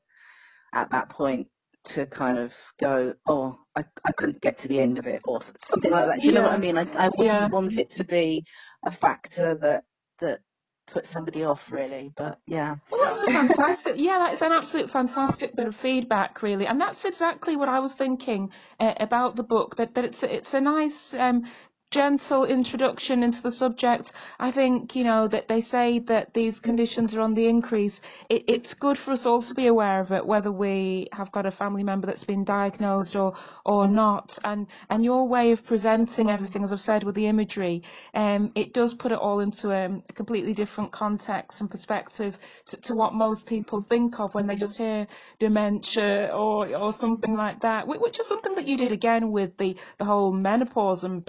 at 0.74 0.90
that 0.90 1.09
point 1.09 1.49
to 1.89 2.07
kind 2.07 2.39
of 2.39 2.53
go, 2.80 3.14
oh, 3.26 3.59
I, 3.76 3.84
I 4.05 4.12
couldn't 4.12 4.41
get 4.41 4.59
to 4.59 4.68
the 4.68 4.80
end 4.80 4.99
of 4.99 5.07
it 5.07 5.22
or 5.24 5.41
something 5.43 5.91
like 5.91 6.07
that. 6.07 6.24
You 6.24 6.32
know 6.32 6.43
what 6.43 6.53
I 6.53 6.59
mean? 6.59 6.76
I, 6.76 6.82
I 6.97 7.09
wouldn't 7.09 7.26
Yeah. 7.26 7.49
want 7.49 7.78
it 7.78 7.91
to 7.91 8.05
be 8.05 8.45
a 8.84 8.91
factor 8.91 9.55
that 9.57 9.84
that 10.20 10.41
put 10.86 11.07
somebody 11.07 11.45
off 11.45 11.70
really. 11.70 12.12
But 12.16 12.39
yeah. 12.47 12.76
Well, 12.91 13.01
that's 13.05 13.22
a 13.22 13.26
fantastic. 13.26 13.95
Yeah, 13.99 14.18
that's 14.18 14.43
an 14.43 14.53
absolute 14.53 14.91
fantastic 14.91 15.55
bit 15.55 15.66
of 15.66 15.76
feedback, 15.76 16.43
really, 16.43 16.66
and 16.66 16.80
that's 16.80 17.05
exactly 17.05 17.57
what 17.57 17.68
I 17.68 17.80
was 17.80 17.95
thinking 17.95 18.53
uh, 18.80 18.95
about 18.99 19.36
the 19.36 19.45
book. 19.45 19.76
That 19.76 19.95
that 19.95 20.05
it's 20.05 20.22
it's 20.22 20.55
a 20.55 20.61
nice. 20.61 21.14
Um, 21.14 21.45
gentle 21.91 22.45
introduction 22.45 23.22
into 23.22 23.43
the 23.43 23.51
subject. 23.51 24.12
I 24.39 24.51
think, 24.51 24.95
you 24.95 25.05
know, 25.05 25.28
that 25.28 25.49
they 25.49 25.61
say 25.61 26.01
that 26.01 26.34
these 26.34 26.61
conditions 26.61 27.14
are 27.14 27.20
on 27.22 27.34
the 27.34 27.47
increase. 27.47 28.01
It, 28.28 28.45
it's 28.47 28.74
good 28.74 28.99
for 28.99 29.12
us 29.12 29.26
all 29.26 29.43
to 29.43 29.55
be 29.55 29.66
aware 29.66 30.01
of 30.01 30.12
it, 30.12 30.26
whether 30.26 30.53
we 30.53 31.09
have 31.12 31.32
got 31.32 31.47
a 31.47 31.51
family 31.51 31.82
member 31.82 32.07
that's 32.07 32.24
been 32.24 32.45
diagnosed 32.45 33.16
or, 33.16 33.34
or 33.64 33.89
not. 33.89 34.39
And, 34.45 34.66
and 34.91 35.05
your 35.05 35.26
way 35.28 35.53
of 35.53 35.64
presenting 35.64 36.30
everything, 36.30 36.62
as 36.62 36.72
I've 36.72 36.80
said, 36.80 37.05
with 37.05 37.14
the 37.14 37.26
imagery, 37.26 37.82
um, 38.14 38.53
it 38.55 38.74
does 38.74 38.95
put 38.95 39.12
it 39.12 39.18
all 39.18 39.41
into 39.41 39.74
um, 39.74 40.03
a 40.09 40.12
completely 40.12 40.53
different 40.55 40.93
context 40.93 41.61
and 41.61 41.70
perspective 41.70 42.39
to, 42.66 42.80
to 42.82 42.95
what 42.95 43.14
most 43.14 43.47
people 43.47 43.80
think 43.80 44.20
of 44.20 44.34
when 44.34 44.47
they 44.47 44.57
just 44.57 44.76
hear 44.76 45.07
dementia 45.39 46.30
or, 46.34 46.74
or 46.76 46.93
something 46.93 47.34
like 47.34 47.61
that, 47.61 47.86
which 47.86 48.20
is 48.20 48.26
something 48.26 48.55
that 48.55 48.66
you 48.66 48.76
did 48.76 48.93
again 48.93 49.30
with 49.30 49.57
the, 49.57 49.76
the 49.99 50.05
whole 50.05 50.32
menopause 50.32 51.05
and 51.05 51.24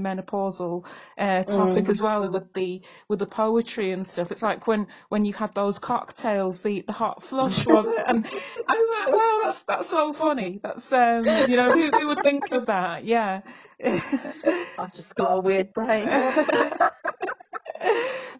perimenopausal 0.00 0.86
uh, 1.18 1.42
topic 1.44 1.88
as 1.88 2.02
well 2.02 2.30
with 2.30 2.52
the 2.52 2.82
with 3.08 3.18
the 3.18 3.26
poetry 3.26 3.92
and 3.92 4.06
stuff. 4.06 4.32
It's 4.32 4.42
like 4.42 4.66
when 4.66 4.86
when 5.08 5.24
you 5.24 5.32
had 5.32 5.54
those 5.54 5.78
cocktails, 5.78 6.62
the 6.62 6.82
the 6.82 6.92
hot 6.92 7.22
flush 7.22 7.66
was 7.66 7.86
it? 7.86 8.04
And 8.06 8.26
I 8.26 8.74
was 8.74 9.04
like, 9.04 9.14
wow, 9.14 9.40
that's 9.44 9.64
that's 9.64 9.88
so 9.88 10.12
funny. 10.12 10.60
That's 10.62 10.92
um, 10.92 11.48
you 11.48 11.56
know, 11.56 11.70
who, 11.70 11.90
who 11.90 12.08
would 12.08 12.22
think 12.22 12.52
of 12.52 12.66
that? 12.66 13.04
Yeah. 13.04 13.42
I've 13.84 14.92
just 14.94 15.14
got 15.14 15.32
a 15.32 15.40
weird 15.40 15.72
brain. 15.72 16.08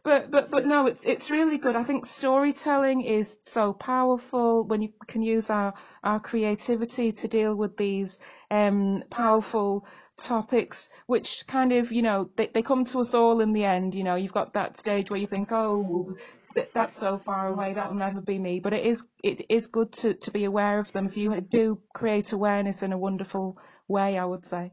but 0.02 0.30
but 0.30 0.50
but 0.50 0.66
no, 0.66 0.86
it's 0.86 1.04
it's 1.04 1.30
really 1.30 1.58
good. 1.58 1.76
I 1.76 1.84
think 1.84 2.06
storytelling 2.06 3.02
is 3.02 3.38
so 3.42 3.72
powerful 3.72 4.64
when 4.64 4.82
you 4.82 4.90
can 5.06 5.22
use 5.22 5.50
our 5.50 5.74
our 6.02 6.20
creativity 6.20 7.12
to 7.12 7.28
deal 7.28 7.54
with 7.54 7.76
these 7.76 8.18
um 8.50 9.02
powerful 9.10 9.86
topics, 10.24 10.90
which 11.06 11.44
kind 11.48 11.72
of 11.72 11.92
you 11.92 12.02
know 12.02 12.30
they 12.36 12.48
they 12.48 12.62
come 12.62 12.84
to 12.86 13.00
us 13.00 13.14
all 13.14 13.40
in 13.40 13.52
the 13.52 13.64
end. 13.64 13.94
You 13.94 14.04
know, 14.04 14.16
you've 14.16 14.32
got 14.32 14.54
that 14.54 14.76
stage 14.76 15.10
where 15.10 15.20
you 15.20 15.26
think, 15.26 15.50
oh. 15.52 16.14
that- 16.56 16.72
That's 16.74 16.96
so 16.98 17.16
far 17.16 17.48
away. 17.48 17.74
That'll 17.74 17.94
never 17.94 18.20
be 18.20 18.38
me. 18.38 18.60
But 18.60 18.72
it 18.72 18.84
is. 18.86 19.04
It 19.22 19.46
is 19.48 19.66
good 19.68 19.92
to, 19.92 20.14
to 20.14 20.30
be 20.32 20.44
aware 20.44 20.78
of 20.80 20.92
them. 20.92 21.06
So 21.06 21.20
you 21.20 21.40
do 21.40 21.80
create 21.94 22.32
awareness 22.32 22.82
in 22.82 22.92
a 22.92 22.98
wonderful 22.98 23.58
way. 23.88 24.18
I 24.18 24.24
would 24.24 24.44
say 24.46 24.72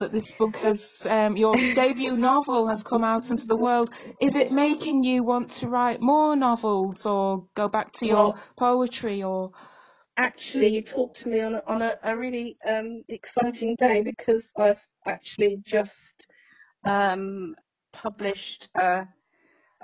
that 0.00 0.12
this 0.12 0.32
book 0.34 0.56
has 0.56 1.06
um, 1.10 1.36
your 1.36 1.54
debut 1.74 2.16
novel 2.16 2.68
has 2.68 2.82
come 2.82 3.04
out 3.04 3.30
into 3.30 3.46
the 3.46 3.56
world. 3.56 3.90
Is 4.20 4.34
it 4.36 4.52
making 4.52 5.04
you 5.04 5.22
want 5.24 5.50
to 5.60 5.68
write 5.68 6.00
more 6.00 6.36
novels 6.36 7.04
or 7.06 7.46
go 7.54 7.68
back 7.68 7.92
to 7.94 8.06
your 8.06 8.34
poetry 8.56 9.22
or 9.22 9.52
actually 10.20 10.68
you 10.68 10.82
talked 10.82 11.22
to 11.22 11.28
me 11.28 11.40
on 11.40 11.54
a, 11.54 11.62
on 11.66 11.82
a, 11.82 11.98
a 12.02 12.16
really 12.16 12.58
um, 12.66 13.02
exciting 13.08 13.74
day 13.76 14.02
because 14.02 14.52
I've 14.56 14.80
actually 15.06 15.62
just 15.64 16.28
um, 16.84 17.56
published 17.92 18.68
a, 18.74 19.08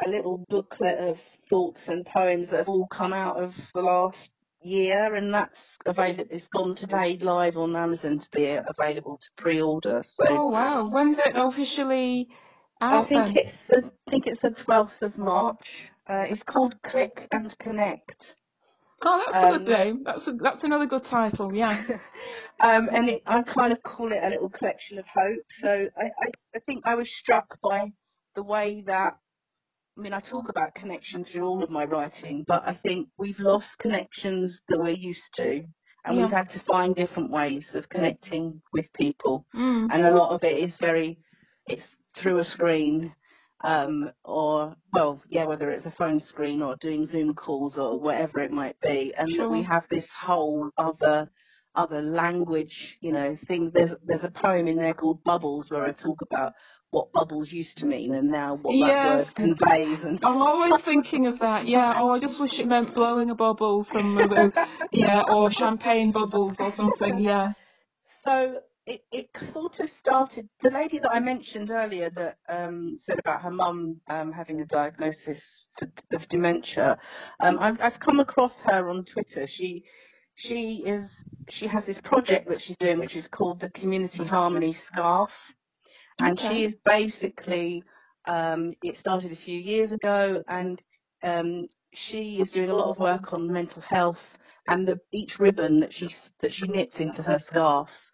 a 0.04 0.08
little 0.08 0.44
booklet 0.48 0.98
of 0.98 1.18
thoughts 1.48 1.88
and 1.88 2.04
poems 2.04 2.50
that 2.50 2.58
have 2.58 2.68
all 2.68 2.86
come 2.86 3.12
out 3.12 3.42
of 3.42 3.54
the 3.74 3.80
last 3.80 4.30
year, 4.62 5.14
and 5.14 5.32
that's 5.32 5.78
available. 5.86 6.26
It's 6.30 6.48
gone 6.48 6.74
today 6.74 7.18
live 7.20 7.56
on 7.56 7.74
Amazon 7.74 8.18
to 8.18 8.28
be 8.30 8.46
available 8.46 9.18
to 9.18 9.42
pre-order. 9.42 10.02
So 10.04 10.24
oh 10.28 10.46
wow 10.46 10.90
when's 10.92 11.18
it 11.18 11.32
officially 11.34 12.28
I 12.80 13.04
think 13.04 13.34
then? 13.34 13.36
it's 13.36 13.66
the, 13.68 13.90
I 14.06 14.10
think 14.10 14.26
it's 14.26 14.42
the 14.42 14.50
12th 14.50 15.00
of 15.00 15.16
March. 15.16 15.90
Uh, 16.06 16.24
it's 16.28 16.42
called 16.42 16.80
Click 16.82 17.26
and 17.32 17.56
Connect. 17.58 18.36
Oh, 19.02 19.22
that's 19.26 19.44
a 19.44 19.48
um, 19.48 19.64
good 19.64 19.68
name. 19.68 20.02
That's 20.04 20.26
a, 20.28 20.32
that's 20.32 20.64
another 20.64 20.86
good 20.86 21.04
title. 21.04 21.54
Yeah. 21.54 21.82
um, 22.60 22.88
and 22.92 23.08
it, 23.08 23.22
I 23.26 23.42
kind 23.42 23.72
of 23.72 23.82
call 23.82 24.12
it 24.12 24.20
a 24.22 24.28
little 24.28 24.48
collection 24.48 24.98
of 24.98 25.06
hope. 25.06 25.44
So 25.50 25.88
I, 25.96 26.04
I, 26.04 26.30
I 26.54 26.58
think 26.60 26.86
I 26.86 26.94
was 26.94 27.14
struck 27.14 27.58
by 27.62 27.92
the 28.34 28.42
way 28.42 28.82
that, 28.86 29.16
I 29.98 30.00
mean, 30.00 30.12
I 30.12 30.20
talk 30.20 30.48
about 30.48 30.74
connection 30.74 31.24
through 31.24 31.46
all 31.46 31.62
of 31.62 31.70
my 31.70 31.84
writing, 31.84 32.44
but 32.46 32.62
I 32.66 32.74
think 32.74 33.08
we've 33.18 33.40
lost 33.40 33.78
connections 33.78 34.62
that 34.68 34.78
we're 34.78 34.90
used 34.90 35.34
to, 35.34 35.64
and 36.04 36.16
Yeah. 36.16 36.22
we've 36.22 36.32
had 36.32 36.50
to 36.50 36.60
find 36.60 36.94
different 36.94 37.30
ways 37.30 37.74
of 37.74 37.88
connecting 37.88 38.62
with 38.72 38.92
people. 38.92 39.46
Mm. 39.54 39.88
And 39.90 40.06
a 40.06 40.10
lot 40.14 40.30
of 40.32 40.44
it 40.44 40.58
is 40.58 40.76
very, 40.76 41.18
it's 41.66 41.96
through 42.14 42.38
a 42.38 42.44
screen. 42.44 43.14
Um, 43.62 44.12
or 44.24 44.76
well, 44.92 45.22
yeah, 45.28 45.44
whether 45.46 45.70
it's 45.70 45.86
a 45.86 45.90
phone 45.90 46.20
screen 46.20 46.62
or 46.62 46.76
doing 46.76 47.04
Zoom 47.06 47.34
calls 47.34 47.78
or 47.78 47.98
whatever 48.00 48.40
it 48.40 48.52
might 48.52 48.78
be, 48.80 49.14
and 49.16 49.28
that 49.36 49.50
we 49.50 49.62
have 49.62 49.86
this 49.90 50.08
whole 50.10 50.70
other 50.78 51.30
other 51.74 52.02
language, 52.02 52.98
you 53.00 53.12
know, 53.12 53.36
things. 53.36 53.72
There's 53.72 53.94
there's 54.04 54.24
a 54.24 54.30
poem 54.30 54.68
in 54.68 54.76
there 54.76 54.94
called 54.94 55.24
Bubbles 55.24 55.70
where 55.70 55.84
I 55.84 55.92
talk 55.92 56.22
about 56.22 56.54
what 56.90 57.12
bubbles 57.12 57.52
used 57.52 57.78
to 57.78 57.86
mean 57.86 58.14
and 58.14 58.30
now 58.30 58.54
what 58.56 58.78
that 58.80 59.02
Yes. 59.02 59.26
word 59.28 59.34
conveys 59.36 60.04
and 60.04 60.22
I'm 60.24 60.42
always 60.42 60.80
thinking 60.82 61.26
of 61.26 61.40
that. 61.40 61.66
Yeah. 61.66 61.94
Oh, 61.96 62.10
I 62.10 62.18
just 62.18 62.40
wish 62.40 62.60
it 62.60 62.66
meant 62.66 62.94
blowing 62.94 63.30
a 63.30 63.34
bubble 63.34 63.84
from 63.84 64.18
a, 64.18 64.52
yeah, 64.92 65.22
or 65.28 65.50
champagne 65.50 66.12
bubbles 66.12 66.60
or 66.60 66.70
something. 66.70 67.20
Yeah. 67.20 67.52
so 68.24 68.60
it, 68.86 69.02
it 69.10 69.30
sort 69.52 69.80
of 69.80 69.90
started 69.90 70.48
the 70.60 70.70
lady 70.70 70.98
that 71.00 71.10
I 71.12 71.18
mentioned 71.18 71.70
earlier 71.70 72.08
that 72.10 72.38
um, 72.48 72.96
said 72.98 73.18
about 73.18 73.42
her 73.42 73.50
mum 73.50 74.00
um, 74.08 74.32
having 74.32 74.60
a 74.60 74.66
diagnosis 74.66 75.66
for, 75.76 75.88
of 76.12 76.28
dementia. 76.28 76.98
Um, 77.40 77.58
I've, 77.60 77.80
I've 77.80 77.98
come 77.98 78.20
across 78.20 78.60
her 78.60 78.88
on 78.88 79.04
Twitter. 79.04 79.46
She 79.46 79.84
she 80.36 80.82
is 80.86 81.24
she 81.48 81.66
has 81.66 81.86
this 81.86 82.00
project 82.00 82.48
that 82.48 82.60
she's 82.60 82.76
doing 82.76 82.98
which 82.98 83.16
is 83.16 83.26
called 83.26 83.58
the 83.60 83.70
Community 83.70 84.24
Harmony 84.24 84.72
Scarf. 84.72 85.32
and 86.20 86.38
Okay. 86.38 86.48
she 86.48 86.64
is 86.64 86.76
basically 86.84 87.82
um, 88.26 88.74
it 88.84 88.96
started 88.96 89.32
a 89.32 89.36
few 89.36 89.58
years 89.58 89.92
ago 89.92 90.42
and 90.48 90.80
um, 91.22 91.66
she 91.92 92.38
is 92.40 92.52
doing 92.52 92.70
a 92.70 92.74
lot 92.74 92.90
of 92.90 92.98
work 92.98 93.32
on 93.32 93.50
mental 93.52 93.82
health 93.82 94.38
and 94.68 94.86
the 94.86 95.00
each 95.12 95.38
ribbon 95.38 95.80
that 95.80 95.92
she 95.92 96.08
that 96.40 96.52
she 96.52 96.68
knits 96.68 97.00
into 97.00 97.22
her 97.22 97.38
scarf 97.38 98.12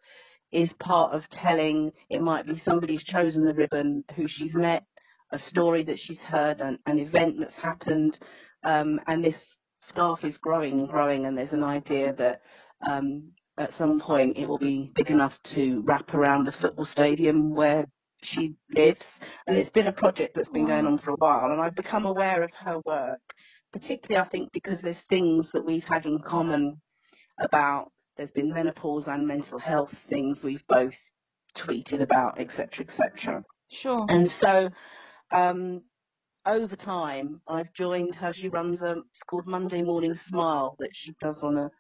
is 0.53 0.73
part 0.75 1.15
of 1.15 1.29
telling 1.29 1.93
it 2.11 2.23
might 2.23 2.47
be 2.47 2.57
somebody's 2.57 3.03
chosen 3.03 3.45
the 3.45 3.55
ribbon 3.55 4.05
who 4.15 4.29
she's 4.29 4.55
met 4.55 4.85
a 5.33 5.39
story 5.39 5.83
that 5.83 5.99
she's 5.99 6.23
heard 6.23 6.61
an, 6.61 6.79
an 6.87 6.99
event 6.99 7.41
that's 7.41 7.57
happened 7.57 8.19
um, 8.65 9.01
and 9.07 9.25
this 9.25 9.57
scarf 9.81 10.25
is 10.25 10.39
growing 10.39 10.79
and 10.79 10.89
growing 10.89 11.27
and 11.27 11.37
there's 11.37 11.55
an 11.55 11.65
idea 11.65 12.13
that 12.13 12.43
um, 12.87 13.33
at 13.59 13.73
some 13.73 13.99
point 13.99 14.37
it 14.37 14.47
will 14.47 14.59
be 14.59 14.91
big 14.95 15.11
enough 15.11 15.43
to 15.43 15.83
wrap 15.87 16.15
around 16.15 16.45
the 16.45 16.53
football 16.53 16.85
stadium 16.85 17.55
where 17.55 17.87
she 18.23 18.55
lives. 18.71 19.19
And 19.47 19.57
it's 19.57 19.71
been 19.71 19.89
a 19.89 19.93
project 19.93 20.35
that's 20.35 20.49
been 20.49 20.67
going 20.67 20.87
on 20.87 20.99
for 20.99 21.11
a 21.11 21.17
while 21.17 21.51
and 21.51 21.61
I've 21.61 21.75
become 21.75 22.07
aware 22.07 22.43
of 22.43 22.53
her 22.55 22.81
work 22.85 23.21
particularly 23.73 24.25
I 24.25 24.29
think 24.29 24.53
because 24.53 24.83
there's 24.83 25.01
things 25.09 25.51
that 25.53 25.65
we've 25.65 25.85
had 25.85 26.07
in 26.07 26.19
common 26.21 26.81
about 27.39 27.91
there's 28.23 28.33
been 28.33 28.55
menopause 28.55 29.09
and 29.09 29.29
mental 29.29 29.59
health 29.59 29.95
things 30.09 30.45
we've 30.45 30.67
both 30.69 30.97
tweeted 31.57 32.03
about 32.03 32.41
etc 32.41 32.87
etc 32.87 33.45
Sure. 33.71 34.07
and 34.09 34.31
so 34.31 34.71
um, 35.33 35.83
over 36.47 36.77
time, 36.77 37.43
I've 37.49 37.73
joined 37.75 38.17
her. 38.17 38.33
She 38.35 38.51
runs 38.51 38.83
a 38.83 38.97
it's 39.13 39.23
called 39.25 39.47
Monday 39.47 39.83
Morning 39.83 40.15
Smile 40.15 40.77
that 40.81 40.91
she 40.95 41.15
does 41.21 41.45
on 41.45 41.59
a 41.59 41.71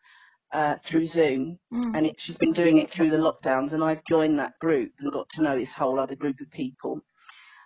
uh, 0.53 0.77
through 0.85 1.07
Zoom, 1.07 1.59
Mm. 1.73 1.97
and 1.97 2.07
it, 2.07 2.21
she's 2.21 2.39
been 2.39 2.53
doing 2.53 2.79
it 2.79 2.91
through 2.91 3.11
the 3.11 3.19
lockdowns. 3.19 3.73
And 3.75 3.85
I've 3.85 4.05
joined 4.05 4.39
that 4.41 4.59
group 4.61 4.93
and 5.01 5.13
got 5.13 5.29
to 5.31 5.43
know 5.43 5.59
this 5.59 5.73
whole 5.73 6.01
other 6.01 6.17
group 6.17 6.41
of 6.41 6.51
people. 6.51 7.01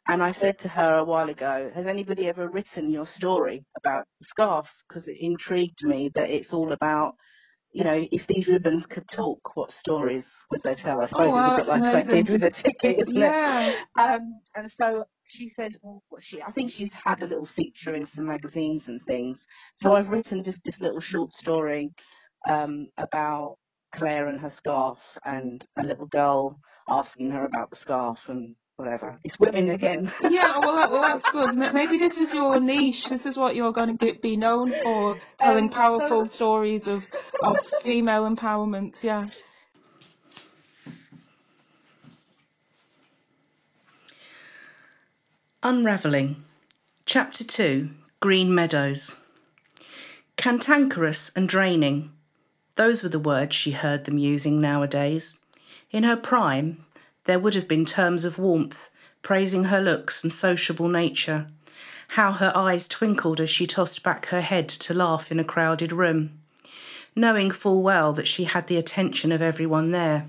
And 0.09 0.23
I 0.23 0.33
said 0.33 0.59
to 0.61 0.69
her 0.69 0.99
a 0.99 1.05
while 1.05 1.31
ago, 1.31 1.71
"Has 1.75 1.87
anybody 1.87 2.29
ever 2.29 2.49
written 2.49 2.91
your 2.91 3.07
story 3.07 3.65
about 3.79 4.07
the 4.21 4.27
scarf?" 4.27 4.71
Because 4.89 5.09
it 5.09 5.19
intrigued 5.21 5.85
me 5.85 6.11
that 6.15 6.31
it's 6.31 6.53
all 6.55 6.73
about. 6.73 7.17
You 7.73 7.85
know, 7.85 8.07
if 8.11 8.27
these 8.27 8.49
ribbons 8.49 8.87
could 8.87 9.09
talk, 9.09 9.55
what 9.57 9.71
stories 9.71 10.31
would 10.51 10.63
they 10.63 10.75
tell? 10.75 11.01
I 11.01 11.07
suppose 11.07 11.33
wow, 11.33 11.57
it's 11.57 11.69
a 11.69 11.73
bit 11.75 11.83
like 11.85 11.95
I 11.95 12.03
did 12.03 12.31
with 12.31 12.45
a 12.45 12.51
ticket, 12.51 13.01
isn't 13.01 13.23
it? 13.23 13.77
Um, 13.99 14.41
and 14.55 14.71
so 14.71 15.05
she 15.27 15.49
said, 15.49 15.77
well, 15.83 16.03
what 16.09 16.23
she, 16.23 16.41
I 16.43 16.53
think 16.53 16.71
she's 16.71 16.95
had 16.95 17.23
a 17.23 17.27
little 17.27 17.47
feature 17.47 17.95
in 17.95 18.07
some 18.07 18.27
magazines 18.27 18.89
and 18.89 19.01
things. 19.07 19.47
So 19.77 19.95
I've 19.95 20.11
written 20.11 20.43
just 20.43 20.65
this 20.65 20.81
little 20.81 21.01
short 21.01 21.33
story 21.33 21.93
um, 22.49 22.89
about 22.97 23.59
Claire 23.93 24.29
and 24.29 24.41
her 24.41 24.51
scarf 24.51 24.99
and 25.25 25.67
a 25.77 25.83
little 25.83 26.07
girl 26.07 26.59
asking 26.89 27.31
her 27.33 27.45
about 27.45 27.71
the 27.71 27.77
scarf 27.77 28.29
and 28.29 28.55
whatever. 28.77 29.19
It's 29.25 29.39
women 29.41 29.71
again. 29.71 30.13
yeah, 30.23 30.59
well, 30.59 30.77
that, 30.77 30.91
well, 30.91 31.03
that's 31.03 31.31
good. 31.31 31.57
Maybe 31.57 31.99
this 31.99 32.19
is 32.19 32.33
your 32.33 32.61
niche. 32.61 33.09
This 33.09 33.27
is 33.27 33.37
what 33.37 33.57
you're 33.57 33.73
going 33.73 33.97
to 33.97 34.15
be 34.21 34.37
known 34.37 34.73
for, 34.83 35.17
telling 35.39 35.65
um, 35.65 35.71
powerful 35.71 36.25
so 36.25 36.31
stories 36.31 36.87
of, 36.87 37.07
of 37.43 37.59
female 37.83 38.29
empowerment. 38.29 39.03
Yeah. 39.03 39.29
Unravelling. 45.63 46.45
Chapter 47.07 47.45
2 47.45 47.89
Green 48.21 48.55
Meadows. 48.55 49.17
Cantankerous 50.37 51.33
and 51.35 51.49
draining. 51.49 52.13
Those 52.75 53.03
were 53.03 53.09
the 53.09 53.19
words 53.19 53.57
she 53.57 53.71
heard 53.71 54.05
them 54.05 54.19
using 54.19 54.61
nowadays. 54.61 55.39
In 55.91 56.03
her 56.03 56.17
prime, 56.17 56.86
there 57.27 57.39
would 57.39 57.55
have 57.55 57.69
been 57.69 57.85
terms 57.85 58.25
of 58.25 58.39
warmth, 58.39 58.89
praising 59.21 59.65
her 59.65 59.81
looks 59.81 60.23
and 60.23 60.33
sociable 60.33 60.89
nature. 60.89 61.47
How 62.09 62.33
her 62.33 62.53
eyes 62.55 62.89
twinkled 62.89 63.41
as 63.41 63.51
she 63.51 63.67
tossed 63.67 64.03
back 64.03 64.27
her 64.27 64.41
head 64.41 64.69
to 64.69 64.95
laugh 64.95 65.31
in 65.31 65.41
a 65.41 65.45
crowded 65.45 65.93
room, 65.93 66.39
knowing 67.15 67.51
full 67.51 67.83
well 67.83 68.13
that 68.13 68.29
she 68.29 68.45
had 68.45 68.69
the 68.69 68.77
attention 68.77 69.33
of 69.33 69.43
everyone 69.43 69.91
there. 69.91 70.29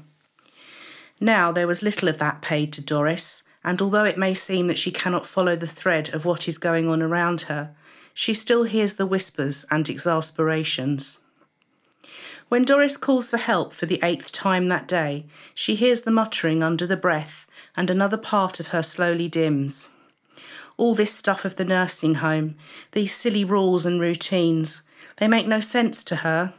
Now 1.19 1.51
there 1.51 1.67
was 1.67 1.83
little 1.83 2.09
of 2.09 2.17
that 2.17 2.41
paid 2.41 2.73
to 2.73 2.81
Doris, 2.81 3.43
and 3.63 3.81
although 3.81 4.05
it 4.05 4.17
may 4.17 4.33
seem 4.33 4.67
that 4.67 4.77
she 4.77 4.91
cannot 4.91 5.27
follow 5.27 5.55
the 5.55 5.67
thread 5.67 6.09
of 6.13 6.25
what 6.25 6.47
is 6.47 6.57
going 6.57 6.89
on 6.89 7.01
around 7.01 7.41
her, 7.41 7.75
she 8.13 8.33
still 8.33 8.63
hears 8.63 8.95
the 8.95 9.05
whispers 9.05 9.65
and 9.69 9.87
exasperations. 9.87 11.19
When 12.49 12.63
Doris 12.63 12.95
calls 12.95 13.29
for 13.29 13.35
help 13.37 13.73
for 13.73 13.87
the 13.87 13.99
eighth 14.01 14.31
time 14.31 14.69
that 14.69 14.87
day, 14.87 15.25
she 15.53 15.75
hears 15.75 16.03
the 16.03 16.11
muttering 16.11 16.63
under 16.63 16.87
the 16.87 16.95
breath, 16.95 17.45
and 17.75 17.89
another 17.89 18.15
part 18.15 18.61
of 18.61 18.69
her 18.69 18.81
slowly 18.81 19.27
dims. 19.27 19.89
All 20.77 20.95
this 20.95 21.13
stuff 21.13 21.43
of 21.43 21.57
the 21.57 21.65
nursing 21.65 22.15
home, 22.15 22.55
these 22.93 23.13
silly 23.13 23.43
rules 23.43 23.85
and 23.85 23.99
routines, 23.99 24.83
they 25.17 25.27
make 25.27 25.45
no 25.45 25.59
sense 25.59 26.05
to 26.05 26.17
her. 26.17 26.53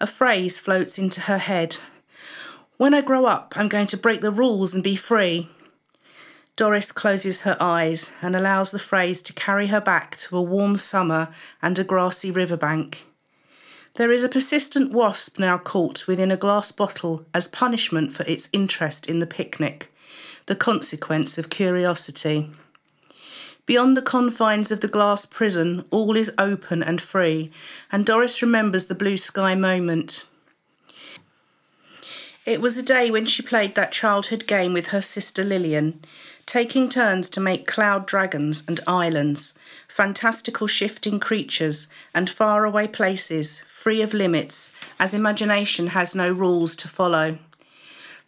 A 0.00 0.06
phrase 0.06 0.60
floats 0.60 0.98
into 0.98 1.22
her 1.22 1.38
head. 1.38 1.78
When 2.76 2.94
I 2.94 3.00
grow 3.00 3.26
up, 3.26 3.54
I'm 3.56 3.68
going 3.68 3.88
to 3.88 3.96
break 3.96 4.20
the 4.20 4.30
rules 4.30 4.72
and 4.72 4.84
be 4.84 4.94
free. 4.94 5.50
Doris 6.54 6.92
closes 6.92 7.40
her 7.40 7.56
eyes 7.58 8.12
and 8.22 8.36
allows 8.36 8.70
the 8.70 8.78
phrase 8.78 9.20
to 9.22 9.32
carry 9.32 9.66
her 9.66 9.80
back 9.80 10.16
to 10.18 10.36
a 10.36 10.42
warm 10.42 10.76
summer 10.76 11.34
and 11.60 11.76
a 11.76 11.82
grassy 11.82 12.30
riverbank. 12.30 13.04
There 13.98 14.12
is 14.12 14.22
a 14.22 14.28
persistent 14.28 14.92
wasp 14.92 15.40
now 15.40 15.58
caught 15.58 16.06
within 16.06 16.30
a 16.30 16.36
glass 16.36 16.70
bottle 16.70 17.26
as 17.34 17.48
punishment 17.48 18.12
for 18.12 18.22
its 18.26 18.48
interest 18.52 19.06
in 19.06 19.18
the 19.18 19.26
picnic, 19.26 19.92
the 20.46 20.54
consequence 20.54 21.36
of 21.36 21.50
curiosity. 21.50 22.48
Beyond 23.66 23.96
the 23.96 24.02
confines 24.02 24.70
of 24.70 24.82
the 24.82 24.86
glass 24.86 25.26
prison, 25.26 25.84
all 25.90 26.16
is 26.16 26.30
open 26.38 26.80
and 26.80 27.02
free, 27.02 27.50
and 27.90 28.06
Doris 28.06 28.40
remembers 28.40 28.86
the 28.86 28.94
blue 28.94 29.16
sky 29.16 29.56
moment. 29.56 30.24
It 32.46 32.60
was 32.60 32.76
a 32.76 32.84
day 32.84 33.10
when 33.10 33.26
she 33.26 33.42
played 33.42 33.74
that 33.74 33.90
childhood 33.90 34.46
game 34.46 34.72
with 34.72 34.86
her 34.86 35.02
sister 35.02 35.42
Lillian, 35.42 36.00
taking 36.48 36.88
turns 36.88 37.28
to 37.28 37.40
make 37.40 37.66
cloud 37.66 38.06
dragons 38.06 38.64
and 38.66 38.80
islands, 38.86 39.52
fantastical 39.86 40.66
shifting 40.66 41.20
creatures, 41.20 41.88
and 42.14 42.30
faraway 42.30 42.86
places 42.86 43.60
free 43.68 44.00
of 44.00 44.14
limits, 44.14 44.72
as 44.98 45.12
imagination 45.12 45.88
has 45.88 46.14
no 46.14 46.32
rules 46.32 46.74
to 46.74 46.88
follow. 46.88 47.38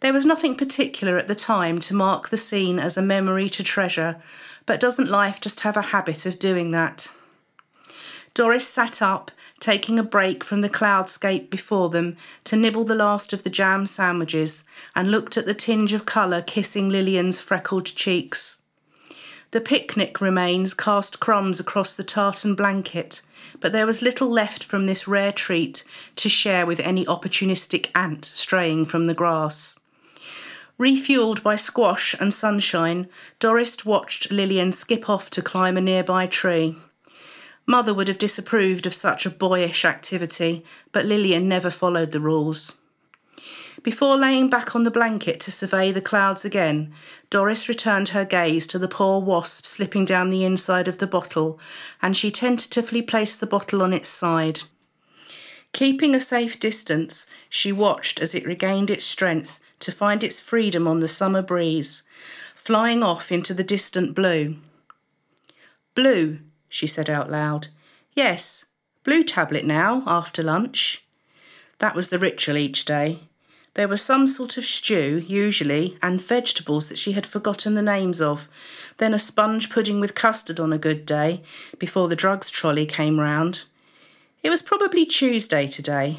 There 0.01 0.13
was 0.13 0.23
nothing 0.23 0.55
particular 0.55 1.17
at 1.17 1.27
the 1.27 1.33
time 1.33 1.79
to 1.79 1.95
mark 1.95 2.29
the 2.29 2.37
scene 2.37 2.77
as 2.77 2.95
a 2.95 3.01
memory 3.01 3.49
to 3.49 3.63
treasure, 3.63 4.21
but 4.67 4.79
doesn't 4.79 5.09
life 5.09 5.41
just 5.41 5.61
have 5.61 5.75
a 5.75 5.81
habit 5.81 6.27
of 6.27 6.37
doing 6.37 6.69
that? 6.71 7.07
Doris 8.35 8.67
sat 8.67 9.01
up, 9.01 9.31
taking 9.61 9.97
a 9.97 10.03
break 10.03 10.43
from 10.43 10.59
the 10.59 10.69
cloudscape 10.69 11.49
before 11.49 11.89
them 11.89 12.17
to 12.43 12.57
nibble 12.57 12.83
the 12.83 12.95
last 12.95 13.31
of 13.31 13.43
the 13.43 13.49
jam 13.49 13.85
sandwiches, 13.85 14.65
and 14.95 15.09
looked 15.09 15.37
at 15.37 15.45
the 15.45 15.53
tinge 15.53 15.93
of 15.93 16.05
colour 16.05 16.41
kissing 16.41 16.89
Lillian's 16.89 17.39
freckled 17.39 17.85
cheeks. 17.85 18.57
The 19.51 19.61
picnic 19.61 20.19
remains 20.19 20.73
cast 20.73 21.19
crumbs 21.19 21.59
across 21.59 21.95
the 21.95 22.03
tartan 22.03 22.55
blanket, 22.55 23.21
but 23.59 23.71
there 23.71 23.85
was 23.85 24.01
little 24.01 24.29
left 24.29 24.63
from 24.63 24.85
this 24.85 25.07
rare 25.07 25.31
treat 25.31 25.83
to 26.15 26.29
share 26.29 26.65
with 26.65 26.79
any 26.79 27.05
opportunistic 27.05 27.89
ant 27.93 28.25
straying 28.25 28.85
from 28.85 29.05
the 29.05 29.13
grass. 29.13 29.77
Refueled 30.79 31.43
by 31.43 31.57
squash 31.57 32.15
and 32.19 32.33
sunshine, 32.33 33.07
Doris 33.39 33.85
watched 33.85 34.31
Lillian 34.31 34.71
skip 34.71 35.09
off 35.09 35.29
to 35.29 35.41
climb 35.41 35.77
a 35.77 35.81
nearby 35.81 36.25
tree. 36.25 36.75
Mother 37.71 37.93
would 37.93 38.09
have 38.09 38.17
disapproved 38.17 38.85
of 38.85 38.93
such 38.93 39.25
a 39.25 39.29
boyish 39.29 39.85
activity, 39.85 40.65
but 40.91 41.05
Lillian 41.05 41.47
never 41.47 41.69
followed 41.69 42.11
the 42.11 42.19
rules. 42.19 42.73
Before 43.81 44.17
laying 44.17 44.49
back 44.49 44.75
on 44.75 44.83
the 44.83 44.91
blanket 44.91 45.39
to 45.39 45.51
survey 45.51 45.93
the 45.93 46.01
clouds 46.01 46.43
again, 46.43 46.93
Doris 47.29 47.69
returned 47.69 48.09
her 48.09 48.25
gaze 48.25 48.67
to 48.67 48.77
the 48.77 48.89
poor 48.89 49.21
wasp 49.21 49.65
slipping 49.65 50.03
down 50.03 50.29
the 50.29 50.43
inside 50.43 50.89
of 50.89 50.97
the 50.97 51.07
bottle, 51.07 51.61
and 52.01 52.17
she 52.17 52.29
tentatively 52.29 53.01
placed 53.01 53.39
the 53.39 53.47
bottle 53.47 53.81
on 53.81 53.93
its 53.93 54.09
side. 54.09 54.59
Keeping 55.71 56.13
a 56.13 56.19
safe 56.19 56.59
distance, 56.59 57.25
she 57.47 57.71
watched 57.71 58.19
as 58.19 58.35
it 58.35 58.45
regained 58.45 58.89
its 58.89 59.05
strength 59.05 59.61
to 59.79 59.93
find 59.93 60.25
its 60.25 60.41
freedom 60.41 60.89
on 60.89 60.99
the 60.99 61.07
summer 61.07 61.41
breeze, 61.41 62.03
flying 62.53 63.01
off 63.01 63.31
into 63.31 63.53
the 63.53 63.63
distant 63.63 64.13
blue. 64.13 64.57
Blue, 65.95 66.39
she 66.71 66.87
said 66.87 67.09
out 67.09 67.29
loud. 67.29 67.67
Yes, 68.13 68.65
blue 69.03 69.23
tablet 69.25 69.65
now, 69.65 70.03
after 70.07 70.41
lunch. 70.41 71.03
That 71.79 71.95
was 71.95 72.09
the 72.09 72.17
ritual 72.17 72.55
each 72.55 72.85
day. 72.85 73.19
There 73.73 73.89
was 73.89 74.01
some 74.01 74.25
sort 74.25 74.57
of 74.57 74.65
stew, 74.65 75.23
usually, 75.27 75.97
and 76.01 76.21
vegetables 76.21 76.87
that 76.87 76.97
she 76.97 77.11
had 77.11 77.25
forgotten 77.25 77.75
the 77.75 77.81
names 77.81 78.21
of, 78.21 78.47
then 78.99 79.13
a 79.13 79.19
sponge 79.19 79.69
pudding 79.69 79.99
with 79.99 80.15
custard 80.15 80.59
on 80.61 80.71
a 80.71 80.77
good 80.77 81.05
day, 81.05 81.43
before 81.77 82.07
the 82.07 82.15
drugs 82.15 82.49
trolley 82.49 82.85
came 82.85 83.19
round. 83.19 83.63
It 84.41 84.49
was 84.49 84.61
probably 84.61 85.05
Tuesday 85.05 85.67
today, 85.67 86.17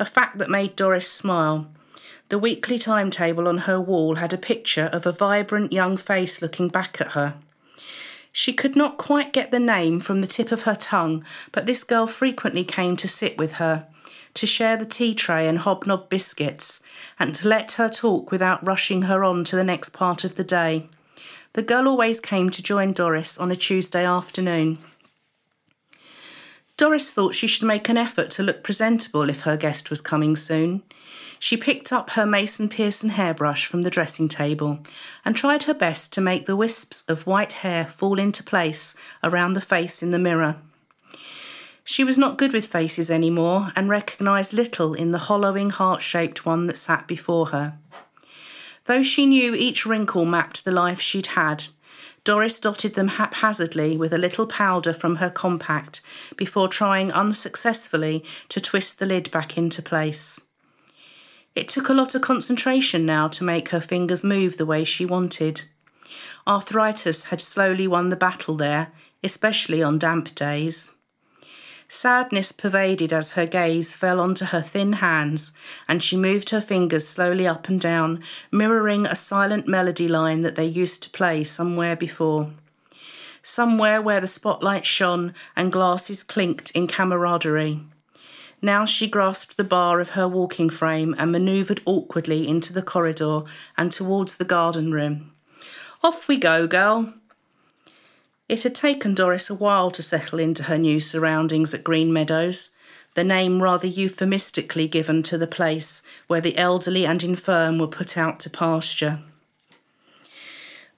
a 0.00 0.04
fact 0.04 0.38
that 0.38 0.50
made 0.50 0.74
Doris 0.74 1.08
smile. 1.08 1.70
The 2.28 2.38
weekly 2.38 2.78
timetable 2.78 3.46
on 3.46 3.58
her 3.58 3.80
wall 3.80 4.16
had 4.16 4.32
a 4.32 4.38
picture 4.38 4.90
of 4.92 5.06
a 5.06 5.12
vibrant 5.12 5.72
young 5.72 5.96
face 5.96 6.42
looking 6.42 6.68
back 6.68 7.00
at 7.00 7.12
her. 7.12 7.34
She 8.32 8.54
could 8.54 8.74
not 8.74 8.96
quite 8.96 9.32
get 9.32 9.50
the 9.50 9.60
name 9.60 10.00
from 10.00 10.22
the 10.22 10.26
tip 10.26 10.52
of 10.52 10.62
her 10.62 10.74
tongue, 10.74 11.22
but 11.52 11.66
this 11.66 11.84
girl 11.84 12.06
frequently 12.06 12.64
came 12.64 12.96
to 12.96 13.06
sit 13.06 13.36
with 13.36 13.52
her 13.54 13.86
to 14.34 14.46
share 14.46 14.78
the 14.78 14.86
tea 14.86 15.14
tray 15.14 15.46
and 15.46 15.58
hobnob 15.58 16.08
biscuits, 16.08 16.80
and 17.18 17.34
to 17.34 17.46
let 17.46 17.72
her 17.72 17.90
talk 17.90 18.30
without 18.30 18.66
rushing 18.66 19.02
her 19.02 19.22
on 19.22 19.44
to 19.44 19.56
the 19.56 19.64
next 19.64 19.90
part 19.90 20.24
of 20.24 20.36
the 20.36 20.44
day. 20.44 20.88
The 21.52 21.62
girl 21.62 21.86
always 21.86 22.20
came 22.20 22.48
to 22.48 22.62
join 22.62 22.94
Doris 22.94 23.36
on 23.36 23.50
a 23.50 23.56
Tuesday 23.56 24.06
afternoon. 24.06 24.78
Doris 26.82 27.12
thought 27.12 27.32
she 27.32 27.46
should 27.46 27.62
make 27.62 27.88
an 27.88 27.96
effort 27.96 28.28
to 28.32 28.42
look 28.42 28.64
presentable 28.64 29.30
if 29.30 29.42
her 29.42 29.56
guest 29.56 29.88
was 29.88 30.00
coming 30.00 30.34
soon. 30.34 30.82
She 31.38 31.56
picked 31.56 31.92
up 31.92 32.10
her 32.10 32.26
Mason 32.26 32.68
Pearson 32.68 33.10
hairbrush 33.10 33.66
from 33.66 33.82
the 33.82 33.88
dressing 33.88 34.26
table 34.26 34.80
and 35.24 35.36
tried 35.36 35.62
her 35.62 35.74
best 35.74 36.12
to 36.14 36.20
make 36.20 36.46
the 36.46 36.56
wisps 36.56 37.04
of 37.06 37.24
white 37.24 37.52
hair 37.52 37.86
fall 37.86 38.18
into 38.18 38.42
place 38.42 38.96
around 39.22 39.52
the 39.52 39.60
face 39.60 40.02
in 40.02 40.10
the 40.10 40.18
mirror. 40.18 40.56
She 41.84 42.02
was 42.02 42.18
not 42.18 42.36
good 42.36 42.52
with 42.52 42.66
faces 42.66 43.10
any 43.10 43.30
more, 43.30 43.70
and 43.76 43.88
recognised 43.88 44.52
little 44.52 44.92
in 44.92 45.12
the 45.12 45.18
hollowing 45.30 45.70
heart 45.70 46.02
shaped 46.02 46.44
one 46.44 46.66
that 46.66 46.76
sat 46.76 47.06
before 47.06 47.46
her. 47.50 47.74
Though 48.86 49.04
she 49.04 49.24
knew 49.24 49.54
each 49.54 49.86
wrinkle 49.86 50.24
mapped 50.24 50.64
the 50.64 50.72
life 50.72 51.00
she'd 51.00 51.26
had, 51.28 51.62
Doris 52.24 52.60
dotted 52.60 52.94
them 52.94 53.08
haphazardly 53.08 53.96
with 53.96 54.12
a 54.12 54.18
little 54.18 54.46
powder 54.46 54.92
from 54.92 55.16
her 55.16 55.28
compact 55.30 56.00
before 56.36 56.68
trying 56.68 57.10
unsuccessfully 57.10 58.24
to 58.48 58.60
twist 58.60 59.00
the 59.00 59.06
lid 59.06 59.28
back 59.32 59.58
into 59.58 59.82
place. 59.82 60.40
It 61.56 61.68
took 61.68 61.88
a 61.88 61.94
lot 61.94 62.14
of 62.14 62.22
concentration 62.22 63.04
now 63.04 63.26
to 63.28 63.42
make 63.44 63.70
her 63.70 63.80
fingers 63.80 64.22
move 64.22 64.56
the 64.56 64.66
way 64.66 64.84
she 64.84 65.04
wanted. 65.04 65.62
Arthritis 66.46 67.24
had 67.24 67.40
slowly 67.40 67.88
won 67.88 68.08
the 68.08 68.16
battle 68.16 68.56
there, 68.56 68.92
especially 69.24 69.82
on 69.82 69.98
damp 69.98 70.34
days. 70.34 70.90
Sadness 71.94 72.52
pervaded 72.52 73.12
as 73.12 73.32
her 73.32 73.44
gaze 73.44 73.94
fell 73.94 74.18
onto 74.18 74.46
her 74.46 74.62
thin 74.62 74.94
hands, 74.94 75.52
and 75.86 76.02
she 76.02 76.16
moved 76.16 76.48
her 76.48 76.60
fingers 76.62 77.06
slowly 77.06 77.46
up 77.46 77.68
and 77.68 77.78
down, 77.78 78.22
mirroring 78.50 79.04
a 79.04 79.14
silent 79.14 79.68
melody 79.68 80.08
line 80.08 80.40
that 80.40 80.54
they 80.54 80.64
used 80.64 81.02
to 81.02 81.10
play 81.10 81.44
somewhere 81.44 81.94
before. 81.94 82.50
Somewhere 83.42 84.00
where 84.00 84.22
the 84.22 84.26
spotlight 84.26 84.86
shone 84.86 85.34
and 85.54 85.70
glasses 85.70 86.22
clinked 86.22 86.70
in 86.70 86.86
camaraderie. 86.86 87.82
Now 88.62 88.86
she 88.86 89.06
grasped 89.06 89.58
the 89.58 89.62
bar 89.62 90.00
of 90.00 90.10
her 90.10 90.26
walking 90.26 90.70
frame 90.70 91.14
and 91.18 91.30
manoeuvred 91.30 91.82
awkwardly 91.84 92.48
into 92.48 92.72
the 92.72 92.80
corridor 92.80 93.42
and 93.76 93.92
towards 93.92 94.38
the 94.38 94.46
garden 94.46 94.92
room. 94.92 95.32
Off 96.02 96.26
we 96.26 96.38
go, 96.38 96.66
girl. 96.66 97.12
It 98.48 98.64
had 98.64 98.74
taken 98.74 99.14
Doris 99.14 99.48
a 99.50 99.54
while 99.54 99.92
to 99.92 100.02
settle 100.02 100.40
into 100.40 100.64
her 100.64 100.76
new 100.76 100.98
surroundings 100.98 101.72
at 101.72 101.84
Green 101.84 102.12
Meadows, 102.12 102.70
the 103.14 103.22
name 103.22 103.62
rather 103.62 103.86
euphemistically 103.86 104.88
given 104.88 105.22
to 105.22 105.38
the 105.38 105.46
place 105.46 106.02
where 106.26 106.40
the 106.40 106.58
elderly 106.58 107.06
and 107.06 107.22
infirm 107.22 107.78
were 107.78 107.86
put 107.86 108.16
out 108.16 108.40
to 108.40 108.50
pasture. 108.50 109.20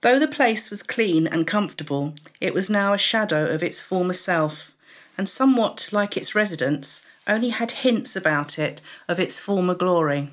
Though 0.01 0.19
the 0.19 0.27
place 0.27 0.71
was 0.71 0.83
clean 0.83 1.27
and 1.27 1.47
comfortable, 1.47 2.15
it 2.41 2.55
was 2.55 2.71
now 2.71 2.95
a 2.95 2.99
shadow 2.99 3.47
of 3.51 3.63
its 3.63 3.83
former 3.83 4.15
self, 4.15 4.73
and 5.19 5.29
somewhat 5.29 5.91
like 5.93 6.17
its 6.17 6.35
residents, 6.35 7.03
only 7.27 7.51
had 7.51 7.73
hints 7.73 8.17
about 8.17 8.59
it 8.59 8.81
of 9.07 9.21
its 9.21 9.39
former 9.39 9.75
glory. 9.75 10.31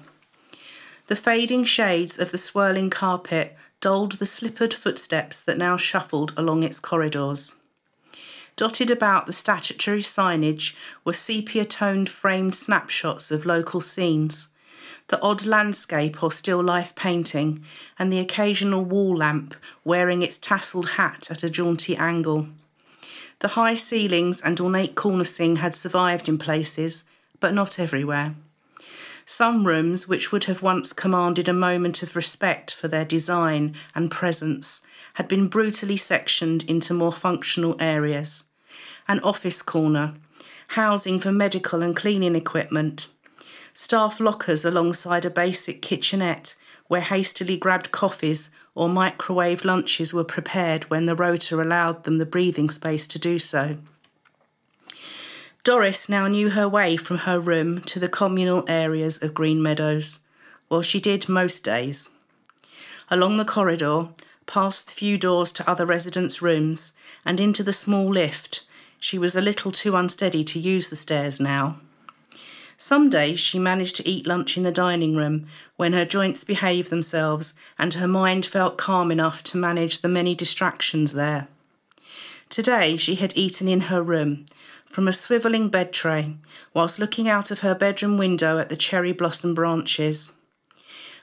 The 1.08 1.18
fading 1.18 1.66
shades 1.66 2.18
of 2.18 2.32
the 2.32 2.38
swirling 2.38 2.90
carpet 2.90 3.58
dulled 3.82 4.14
the 4.14 4.26
slippered 4.26 4.74
footsteps 4.74 5.42
that 5.42 5.58
now 5.58 5.76
shuffled 5.76 6.32
along 6.38 6.64
its 6.64 6.80
corridors. 6.80 7.56
Dotted 8.56 8.92
about 8.92 9.26
the 9.26 9.34
statutory 9.34 10.02
signage 10.02 10.76
were 11.04 11.14
sepia 11.14 11.66
toned 11.66 12.08
framed 12.08 12.54
snapshots 12.54 13.32
of 13.32 13.46
local 13.46 13.82
scenes, 13.82 14.50
the 15.08 15.20
odd 15.22 15.46
landscape 15.46 16.22
or 16.22 16.32
still 16.32 16.64
life 16.64 16.94
painting, 16.96 17.66
and 17.98 18.12
the 18.14 18.20
occasional 18.20 18.86
wall 18.86 19.18
lamp 19.18 19.56
wearing 19.84 20.22
its 20.22 20.38
tasselled 20.38 20.92
hat 20.92 21.28
at 21.32 21.44
a 21.44 21.50
jaunty 21.50 21.98
angle. 21.98 22.48
The 23.40 23.50
high 23.50 23.76
ceilings 23.76 24.42
and 24.42 24.60
ornate 24.62 24.96
cornicing 24.96 25.58
had 25.58 25.74
survived 25.74 26.30
in 26.30 26.38
places, 26.38 27.04
but 27.40 27.54
not 27.54 27.80
everywhere. 27.80 28.36
Some 29.26 29.68
rooms, 29.68 30.08
which 30.08 30.32
would 30.32 30.46
have 30.46 30.62
once 30.62 30.94
commanded 30.94 31.48
a 31.48 31.54
moment 31.54 32.02
of 32.02 32.16
respect 32.16 32.74
for 32.74 32.88
their 32.88 33.06
design 33.06 33.76
and 33.94 34.10
presence, 34.10 34.82
had 35.14 35.28
been 35.28 35.48
brutally 35.48 35.98
sectioned 35.98 36.64
into 36.64 36.94
more 36.94 37.12
functional 37.12 37.76
areas. 37.80 38.46
An 39.08 39.20
office 39.20 39.62
corner, 39.62 40.16
housing 40.70 41.20
for 41.20 41.32
medical 41.32 41.82
and 41.82 41.96
cleaning 41.96 42.36
equipment, 42.36 43.08
staff 43.74 44.20
lockers 44.20 44.66
alongside 44.66 45.26
a 45.26 45.30
basic 45.30 45.82
kitchenette 45.82 46.56
where 46.88 47.02
hastily 47.02 47.58
grabbed 47.58 47.92
coffees 47.92 48.50
or 48.76 48.90
microwave 48.90 49.64
lunches 49.66 50.14
were 50.14 50.24
prepared 50.24 50.90
when 50.90 51.06
the 51.06 51.16
rota 51.16 51.62
allowed 51.62 52.04
them 52.04 52.18
the 52.18 52.26
breathing 52.26 52.70
space 52.70 53.08
to 53.08 53.20
do 53.20 53.38
so. 53.38 53.78
Doris 55.64 56.10
now 56.10 56.26
knew 56.26 56.50
her 56.50 56.68
way 56.68 56.98
from 56.98 57.20
her 57.20 57.40
room 57.40 57.82
to 57.82 58.00
the 58.00 58.10
communal 58.10 58.66
areas 58.68 59.22
of 59.22 59.36
Green 59.36 59.62
Meadows. 59.62 60.18
Well, 60.70 60.82
she 60.82 61.00
did 61.00 61.30
most 61.30 61.64
days. 61.64 62.10
Along 63.12 63.38
the 63.38 63.46
corridor, 63.46 64.08
past 64.48 64.88
the 64.88 64.94
few 64.94 65.20
doors 65.20 65.52
to 65.52 65.70
other 65.70 65.86
residents' 65.86 66.42
rooms, 66.42 66.94
and 67.24 67.40
into 67.40 67.62
the 67.62 67.74
small 67.74 68.10
lift. 68.12 68.64
She 69.00 69.20
was 69.20 69.36
a 69.36 69.42
little 69.42 69.72
too 69.72 69.96
unsteady 69.96 70.44
to 70.46 70.60
use 70.60 70.90
the 70.90 70.96
stairs 70.96 71.40
now. 71.40 71.80
Some 72.76 73.12
days 73.12 73.40
she 73.40 73.60
managed 73.60 73.98
to 73.98 74.10
eat 74.10 74.26
lunch 74.26 74.58
in 74.58 74.64
the 74.64 74.72
dining 74.72 75.16
room 75.16 75.46
when 75.76 75.94
her 75.94 76.06
joints 76.06 76.44
behaved 76.44 76.90
themselves 76.90 77.54
and 77.78 77.94
her 77.94 78.08
mind 78.08 78.48
felt 78.48 78.80
calm 78.80 79.12
enough 79.12 79.44
to 79.44 79.58
manage 79.58 80.00
the 80.02 80.10
many 80.10 80.34
distractions 80.34 81.14
there. 81.14 81.48
Today 82.52 82.98
she 82.98 83.16
had 83.16 83.32
eaten 83.38 83.70
in 83.70 83.80
her 83.88 84.04
room, 84.04 84.46
from 84.86 85.08
a 85.08 85.14
swivelling 85.14 85.70
bed 85.70 85.94
tray, 85.94 86.36
whilst 86.74 87.00
looking 87.00 87.30
out 87.30 87.50
of 87.50 87.62
her 87.62 87.74
bedroom 87.74 88.18
window 88.18 88.58
at 88.58 88.68
the 88.68 88.76
cherry 88.76 89.14
blossom 89.14 89.56
branches. 89.56 90.34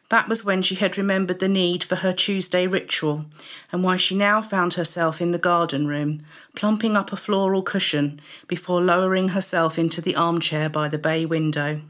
That 0.09 0.27
was 0.27 0.43
when 0.43 0.63
she 0.63 0.77
had 0.77 0.97
remembered 0.97 1.39
the 1.39 1.47
need 1.47 1.85
for 1.85 1.97
her 1.97 2.15
Tuesday 2.15 2.67
ritual, 2.67 3.27
and 3.71 3.85
why 3.85 3.99
she 3.99 4.17
now 4.17 4.41
found 4.41 4.73
herself 4.73 5.21
in 5.21 5.33
the 5.33 5.39
garden 5.39 5.87
room, 5.87 6.21
plumping 6.57 6.97
up 6.97 7.13
a 7.13 7.17
floral 7.17 7.61
cushion 7.63 8.23
before 8.47 8.81
lowering 8.81 9.29
herself 9.29 9.79
into 9.79 10.01
the 10.01 10.17
armchair 10.17 10.71
by 10.71 10.89
the 10.89 10.97
bay 10.97 11.27
window. 11.27 11.83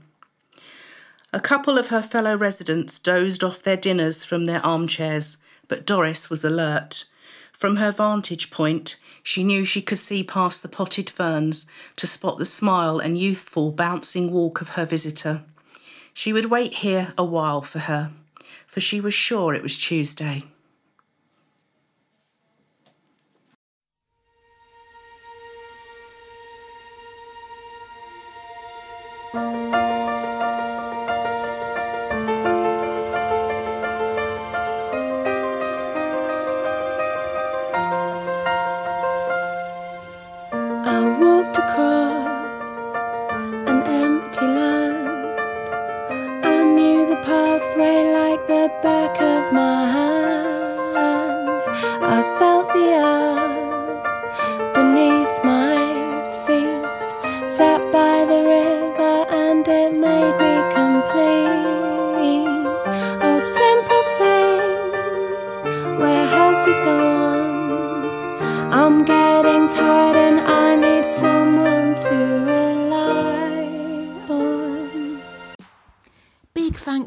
A 1.32 1.38
couple 1.38 1.78
of 1.78 1.90
her 1.90 2.02
fellow 2.02 2.36
residents 2.36 2.98
dozed 2.98 3.44
off 3.44 3.62
their 3.62 3.76
dinners 3.76 4.24
from 4.24 4.46
their 4.46 4.66
armchairs, 4.66 5.36
but 5.68 5.86
Doris 5.86 6.28
was 6.28 6.42
alert. 6.44 7.04
From 7.52 7.76
her 7.76 7.92
vantage 7.92 8.50
point, 8.50 8.96
she 9.22 9.44
knew 9.44 9.64
she 9.64 9.82
could 9.82 9.98
see 9.98 10.22
past 10.22 10.62
the 10.62 10.68
potted 10.68 11.10
ferns 11.10 11.66
to 11.96 12.06
spot 12.06 12.38
the 12.38 12.44
smile 12.44 12.98
and 12.98 13.18
youthful 13.18 13.70
bouncing 13.70 14.30
walk 14.30 14.60
of 14.60 14.70
her 14.70 14.86
visitor. 14.86 15.42
She 16.14 16.32
would 16.32 16.46
wait 16.46 16.74
here 16.74 17.12
a 17.16 17.24
while 17.24 17.62
for 17.62 17.80
her, 17.80 18.12
for 18.66 18.80
she 18.80 19.00
was 19.00 19.14
sure 19.14 19.54
it 19.54 19.62
was 19.62 19.78
Tuesday. 19.78 20.44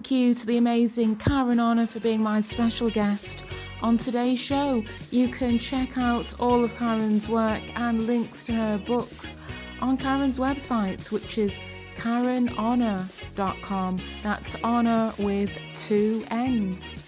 To 0.03 0.33
the 0.45 0.57
amazing 0.57 1.17
Karen 1.17 1.59
Honnor 1.59 1.85
for 1.85 1.99
being 1.99 2.23
my 2.23 2.41
special 2.41 2.89
guest 2.89 3.45
on 3.83 3.97
today's 3.97 4.39
show. 4.39 4.83
You 5.11 5.29
can 5.29 5.59
check 5.59 5.97
out 5.97 6.33
all 6.39 6.63
of 6.63 6.75
Karen's 6.75 7.29
work 7.29 7.61
and 7.75 8.07
links 8.07 8.43
to 8.45 8.53
her 8.53 8.77
books 8.79 9.37
on 9.79 9.97
Karen's 9.97 10.39
website, 10.39 11.11
which 11.11 11.37
is 11.37 11.59
karenhonnor.com. 11.95 13.99
That's 14.23 14.55
Honnor 14.55 15.13
with 15.19 15.57
two 15.75 16.25
N's. 16.31 17.03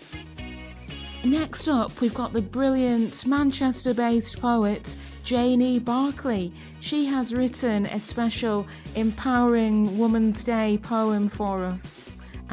Next 1.26 1.68
up, 1.68 2.00
we've 2.00 2.14
got 2.14 2.32
the 2.32 2.44
brilliant 2.44 3.26
Manchester 3.26 3.94
based 3.94 4.39
poet 4.39 4.96
Janie 5.24 5.80
Barclay. 5.80 6.52
She 6.80 7.06
has 7.06 7.34
written 7.34 7.88
a 7.88 8.00
special 8.00 8.68
Empowering 8.96 9.98
Woman's 9.98 10.44
Day 10.44 10.80
poem 10.82 11.28
for 11.28 11.66
us 11.66 12.04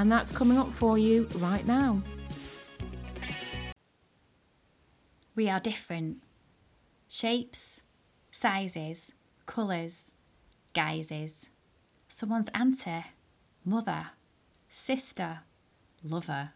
and 0.01 0.11
that's 0.11 0.33
coming 0.33 0.57
up 0.57 0.73
for 0.73 0.97
you 0.97 1.29
right 1.37 1.67
now. 1.67 2.01
We 5.37 5.51
are 5.51 5.61
different. 5.61 6.23
Shapes, 7.07 7.83
sizes, 8.31 9.13
colours, 9.45 10.13
guises. 10.73 11.51
Someone's 12.09 12.49
auntie, 12.55 13.05
mother, 13.63 14.07
sister, 14.71 15.41
lover. 16.03 16.53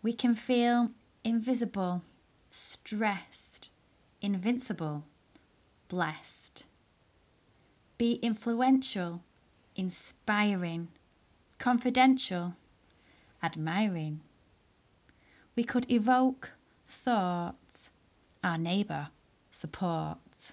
We 0.00 0.12
can 0.12 0.34
feel 0.34 0.90
invisible, 1.24 2.02
stressed, 2.48 3.70
invincible, 4.22 5.02
blessed. 5.88 6.64
Be 7.98 8.20
influential, 8.22 9.24
inspiring, 9.74 10.90
confidential, 11.64 12.54
admiring. 13.42 14.20
We 15.56 15.64
could 15.64 15.90
evoke 15.90 16.50
thoughts, 16.86 17.88
our 18.42 18.58
neighbour, 18.58 19.08
support, 19.50 20.52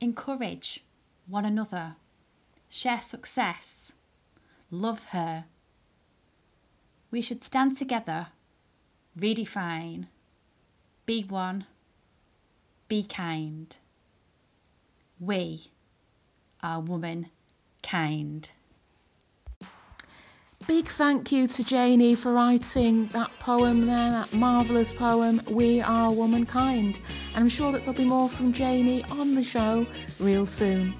encourage 0.00 0.82
one 1.28 1.44
another, 1.44 1.94
share 2.68 3.00
success, 3.00 3.92
love 4.68 5.04
her. 5.10 5.44
We 7.12 7.22
should 7.22 7.44
stand 7.44 7.78
together, 7.78 8.26
redefine, 9.16 10.06
be 11.06 11.22
one, 11.22 11.66
be 12.88 13.04
kind. 13.04 13.76
We 15.20 15.70
are 16.60 16.80
woman 16.80 17.28
kind. 17.84 18.50
Big 20.66 20.86
thank 20.86 21.32
you 21.32 21.46
to 21.46 21.64
Janie 21.64 22.14
for 22.14 22.32
writing 22.32 23.06
that 23.08 23.30
poem 23.40 23.86
there, 23.86 24.10
that 24.10 24.32
marvellous 24.32 24.92
poem, 24.92 25.40
We 25.48 25.80
Are 25.80 26.12
Womankind. 26.12 27.00
And 27.34 27.42
I'm 27.42 27.48
sure 27.48 27.72
that 27.72 27.80
there'll 27.80 27.94
be 27.94 28.04
more 28.04 28.28
from 28.28 28.52
Janie 28.52 29.02
on 29.04 29.34
the 29.34 29.42
show 29.42 29.86
real 30.20 30.46
soon. 30.46 30.94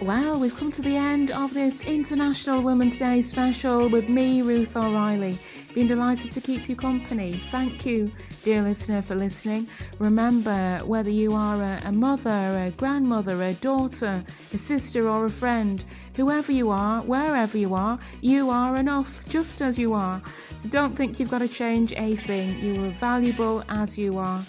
Well, 0.00 0.38
we've 0.38 0.54
come 0.56 0.70
to 0.70 0.80
the 0.80 0.94
end 0.94 1.32
of 1.32 1.52
this 1.52 1.82
International 1.82 2.62
Women's 2.62 2.98
Day 2.98 3.20
special 3.20 3.88
with 3.88 4.08
me, 4.08 4.42
Ruth 4.42 4.76
O'Reilly. 4.76 5.36
Been 5.74 5.88
delighted 5.88 6.30
to 6.30 6.40
keep 6.40 6.68
you 6.68 6.76
company. 6.76 7.32
Thank 7.50 7.84
you, 7.84 8.12
dear 8.44 8.62
listener, 8.62 9.02
for 9.02 9.16
listening. 9.16 9.66
Remember, 9.98 10.78
whether 10.84 11.10
you 11.10 11.34
are 11.34 11.60
a, 11.60 11.82
a 11.84 11.90
mother, 11.90 12.30
a 12.30 12.70
grandmother, 12.76 13.42
a 13.42 13.54
daughter, 13.54 14.22
a 14.52 14.56
sister, 14.56 15.08
or 15.08 15.24
a 15.24 15.30
friend, 15.30 15.84
whoever 16.14 16.52
you 16.52 16.70
are, 16.70 17.02
wherever 17.02 17.58
you 17.58 17.74
are, 17.74 17.98
you 18.20 18.50
are 18.50 18.76
enough 18.76 19.24
just 19.28 19.60
as 19.60 19.80
you 19.80 19.94
are. 19.94 20.22
So 20.56 20.68
don't 20.68 20.94
think 20.94 21.18
you've 21.18 21.30
got 21.30 21.40
to 21.40 21.48
change 21.48 21.92
a 21.96 22.14
thing. 22.14 22.62
You 22.62 22.84
are 22.84 22.90
valuable 22.90 23.64
as 23.68 23.98
you 23.98 24.16
are. 24.18 24.44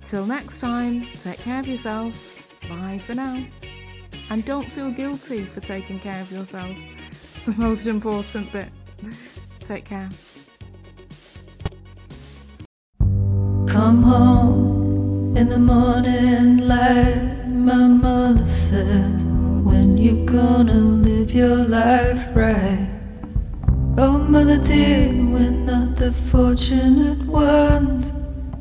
Till 0.00 0.24
next 0.24 0.60
time, 0.60 1.06
take 1.18 1.40
care 1.40 1.60
of 1.60 1.68
yourself. 1.68 2.34
Bye 2.70 3.00
for 3.04 3.12
now. 3.12 3.44
And 4.30 4.44
don't 4.44 4.64
feel 4.64 4.90
guilty 4.90 5.44
for 5.44 5.60
taking 5.60 5.98
care 5.98 6.20
of 6.20 6.30
yourself. 6.30 6.76
It's 7.34 7.44
the 7.46 7.54
most 7.56 7.86
important 7.86 8.52
bit. 8.52 8.68
Take 9.60 9.84
care. 9.84 10.08
Come 13.66 14.02
home 14.02 15.36
in 15.36 15.48
the 15.48 15.58
morning 15.58 16.66
light. 16.66 17.46
My 17.46 17.86
mother 17.86 18.48
says, 18.48 19.24
When 19.24 19.96
you 19.96 20.24
gonna 20.24 20.74
live 20.74 21.32
your 21.32 21.56
life 21.56 22.26
right? 22.34 22.88
Oh, 23.96 24.18
mother 24.18 24.58
dear, 24.58 25.08
we're 25.08 25.50
not 25.50 25.96
the 25.96 26.12
fortunate 26.30 27.20
ones. 27.26 28.12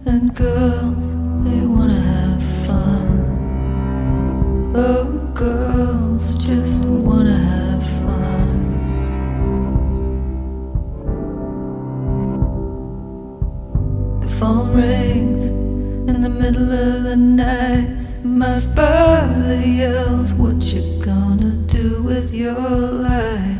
And 0.05 0.35
girls, 0.35 1.13
they 1.43 1.65
wanna 1.65 1.99
have 1.99 2.43
fun. 2.65 3.09
Oh, 4.75 5.26
girls 5.37 6.35
just 6.37 6.83
wanna 6.83 7.37
have 7.37 7.83
fun. 8.01 8.57
The 14.21 14.27
phone 14.39 14.75
rings 14.75 15.49
in 16.09 16.23
the 16.23 16.29
middle 16.29 16.71
of 16.71 17.03
the 17.03 17.15
night. 17.15 17.87
My 18.23 18.59
father 18.75 19.61
yells, 19.61 20.33
What 20.33 20.55
you 20.73 21.03
gonna 21.05 21.55
do 21.67 22.01
with 22.01 22.33
your 22.33 22.69
life? 23.09 23.59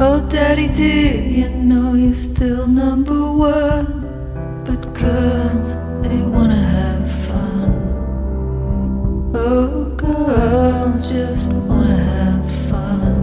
Oh, 0.00 0.20
daddy 0.28 0.66
dear, 0.66 1.14
you 1.22 1.48
know 1.48 1.94
you're 1.94 2.14
still 2.14 2.66
number 2.66 3.22
one. 3.30 3.88
But 4.66 4.82
girls, 4.94 5.76
they 6.02 6.20
wanna 6.22 6.62
have 6.76 7.08
fun. 7.28 7.72
Oh, 9.32 9.95
girls 10.26 11.08
just 11.08 11.52
wanna 11.52 11.96
have 11.96 12.50
fun. 12.68 13.18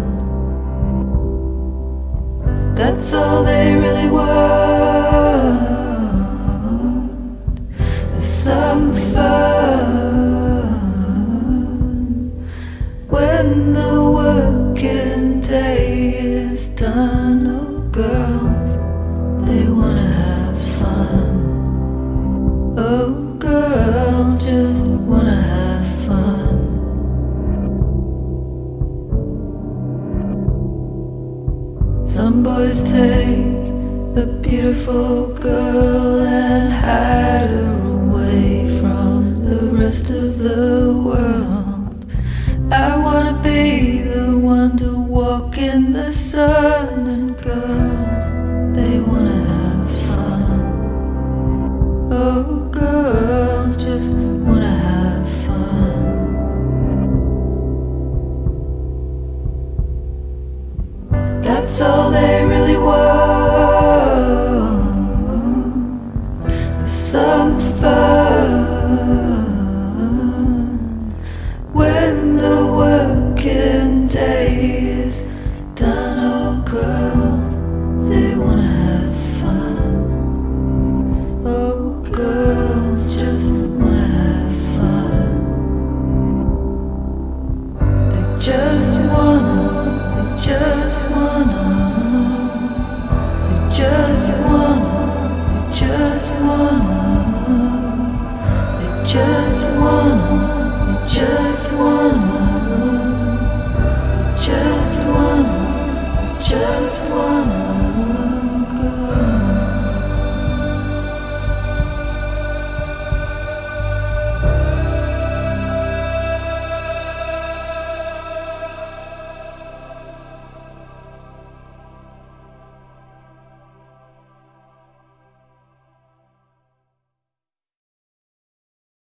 That's 2.76 3.14
all 3.14 3.44
they 3.44 3.76
really 3.76 4.10
want. 4.10 4.24
Some 8.22 8.94
fun 9.14 9.53